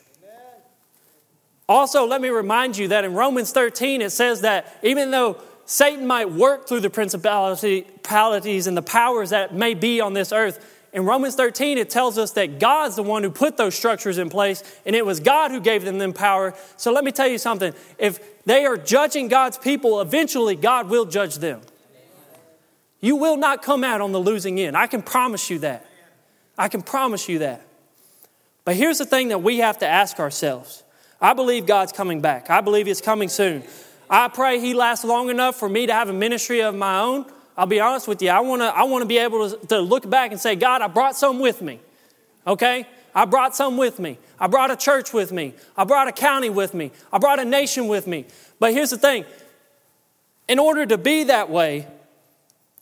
Also, 1.68 2.06
let 2.06 2.22
me 2.22 2.30
remind 2.30 2.78
you 2.78 2.90
that 2.90 3.04
in 3.06 3.14
Romans 3.14 3.52
13, 3.52 4.02
it 4.02 4.12
says 4.12 4.42
that 4.42 4.78
even 4.84 5.12
though 5.12 5.38
Satan 5.66 6.06
might 6.06 6.32
work 6.32 6.68
through 6.68 6.82
the 6.82 6.90
principalities 6.90 8.68
and 8.68 8.78
the 8.78 8.84
powers 8.84 9.32
that 9.32 9.56
may 9.56 9.74
be 9.74 10.00
on 10.00 10.14
this 10.14 10.32
earth, 10.32 10.64
in 10.96 11.04
Romans 11.04 11.36
13, 11.36 11.78
it 11.78 11.90
tells 11.90 12.18
us 12.18 12.32
that 12.34 12.58
God's 12.58 12.96
the 12.96 13.04
one 13.04 13.22
who 13.22 13.30
put 13.30 13.58
those 13.58 13.76
structures 13.76 14.18
in 14.18 14.30
place, 14.30 14.64
and 14.86 14.96
it 14.96 15.06
was 15.06 15.20
God 15.20 15.52
who 15.52 15.60
gave 15.60 15.84
them, 15.84 15.98
them 15.98 16.14
power. 16.14 16.54
So 16.78 16.94
let 16.94 17.04
me 17.04 17.12
tell 17.12 17.28
you 17.28 17.38
something. 17.38 17.74
If 17.98 18.44
they 18.46 18.64
are 18.64 18.78
judging 18.78 19.28
God's 19.28 19.58
people, 19.58 20.00
eventually 20.00 20.56
God 20.56 20.90
will 20.90 21.04
judge 21.04 21.36
them. 21.36 21.60
You 23.02 23.18
will 23.18 23.36
not 23.36 23.62
come 23.62 23.84
out 23.84 24.00
on 24.00 24.14
the 24.14 24.22
losing 24.22 24.58
end. 24.58 24.78
I 24.78 24.88
can 24.88 25.02
promise 25.02 25.50
you 25.50 25.60
that. 25.60 25.86
I 26.58 26.70
can 26.70 26.82
promise 26.82 27.28
you 27.28 27.40
that. 27.40 27.62
But 28.64 28.78
here's 28.78 28.98
the 28.98 29.06
thing 29.06 29.28
that 29.28 29.40
we 29.40 29.58
have 29.58 29.80
to 29.80 29.88
ask 29.88 30.18
ourselves 30.20 30.85
I 31.22 31.34
believe 31.34 31.66
God's 31.66 31.92
coming 31.92 32.22
back. 32.22 32.50
I 32.50 32.62
believe 32.62 32.88
He's 32.88 33.02
coming 33.02 33.30
soon. 33.30 33.64
I 34.10 34.28
pray 34.28 34.60
He 34.60 34.74
lasts 34.74 35.06
long 35.06 35.30
enough 35.30 35.56
for 35.56 35.70
me 35.70 35.88
to 35.88 35.94
have 35.94 36.10
a 36.10 36.14
ministry 36.14 36.62
of 36.62 36.76
my 36.76 37.00
own. 37.00 37.26
I'll 37.58 37.66
be 37.66 37.80
honest 37.80 38.08
with 38.08 38.22
you. 38.22 38.30
I 38.30 38.42
want 38.42 38.62
to 38.62 38.66
I 38.66 38.84
wanna 38.84 39.06
be 39.06 39.18
able 39.18 39.50
to, 39.50 39.68
to 39.68 39.80
look 39.80 40.10
back 40.10 40.32
and 40.32 40.40
say, 40.40 40.56
God, 40.56 40.82
I 40.82 40.88
brought 40.88 41.16
some 41.16 41.40
with 41.40 41.62
me. 41.62 41.80
Okay? 42.46 42.88
I 43.14 43.26
brought 43.26 43.56
some 43.56 43.78
with 43.78 43.98
me. 43.98 44.18
I 44.40 44.48
brought 44.48 44.72
a 44.72 44.76
church 44.76 45.14
with 45.14 45.32
me. 45.32 45.54
I 45.78 45.86
brought 45.86 46.10
a 46.10 46.12
county 46.12 46.50
with 46.50 46.74
me. 46.74 46.92
I 47.14 47.18
brought 47.18 47.40
a 47.40 47.46
nation 47.46 47.88
with 47.88 48.08
me. 48.08 48.26
But 48.60 48.74
here's 48.74 48.90
the 48.90 48.98
thing 48.98 49.26
in 50.48 50.60
order 50.60 50.86
to 50.86 50.98
be 50.98 51.24
that 51.26 51.50
way, 51.50 51.88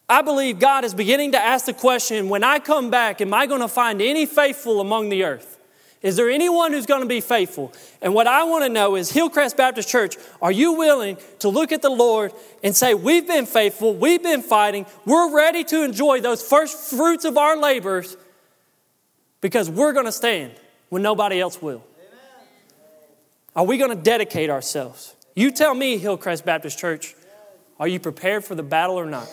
I 0.09 0.21
believe 0.21 0.59
God 0.59 0.83
is 0.83 0.93
beginning 0.93 1.31
to 1.31 1.39
ask 1.39 1.65
the 1.65 1.73
question 1.73 2.29
when 2.29 2.43
I 2.43 2.59
come 2.59 2.89
back, 2.89 3.21
am 3.21 3.33
I 3.33 3.45
going 3.45 3.61
to 3.61 3.67
find 3.67 4.01
any 4.01 4.25
faithful 4.25 4.81
among 4.81 5.09
the 5.09 5.23
earth? 5.23 5.57
Is 6.03 6.17
there 6.17 6.29
anyone 6.29 6.73
who's 6.73 6.85
going 6.85 7.01
to 7.01 7.07
be 7.07 7.21
faithful? 7.21 7.71
And 8.01 8.13
what 8.13 8.27
I 8.27 8.43
want 8.43 8.65
to 8.65 8.69
know 8.69 8.95
is 8.97 9.09
Hillcrest 9.09 9.55
Baptist 9.55 9.87
Church, 9.87 10.17
are 10.41 10.51
you 10.51 10.73
willing 10.73 11.17
to 11.39 11.47
look 11.47 11.71
at 11.71 11.81
the 11.81 11.89
Lord 11.89 12.33
and 12.61 12.75
say, 12.75 12.93
We've 12.93 13.25
been 13.25 13.45
faithful, 13.45 13.95
we've 13.95 14.21
been 14.21 14.41
fighting, 14.41 14.85
we're 15.05 15.33
ready 15.33 15.63
to 15.63 15.83
enjoy 15.83 16.19
those 16.19 16.45
first 16.45 16.89
fruits 16.89 17.23
of 17.23 17.37
our 17.37 17.57
labors 17.57 18.17
because 19.39 19.69
we're 19.69 19.93
going 19.93 20.05
to 20.05 20.11
stand 20.11 20.51
when 20.89 21.01
nobody 21.01 21.39
else 21.39 21.61
will? 21.61 21.83
Amen. 21.97 22.19
Are 23.55 23.65
we 23.65 23.77
going 23.77 23.95
to 23.95 24.03
dedicate 24.03 24.49
ourselves? 24.49 25.15
You 25.35 25.51
tell 25.51 25.73
me, 25.73 25.97
Hillcrest 25.97 26.45
Baptist 26.45 26.77
Church, 26.77 27.15
are 27.79 27.87
you 27.87 28.01
prepared 28.01 28.43
for 28.43 28.55
the 28.55 28.63
battle 28.63 28.97
or 28.97 29.05
not? 29.05 29.29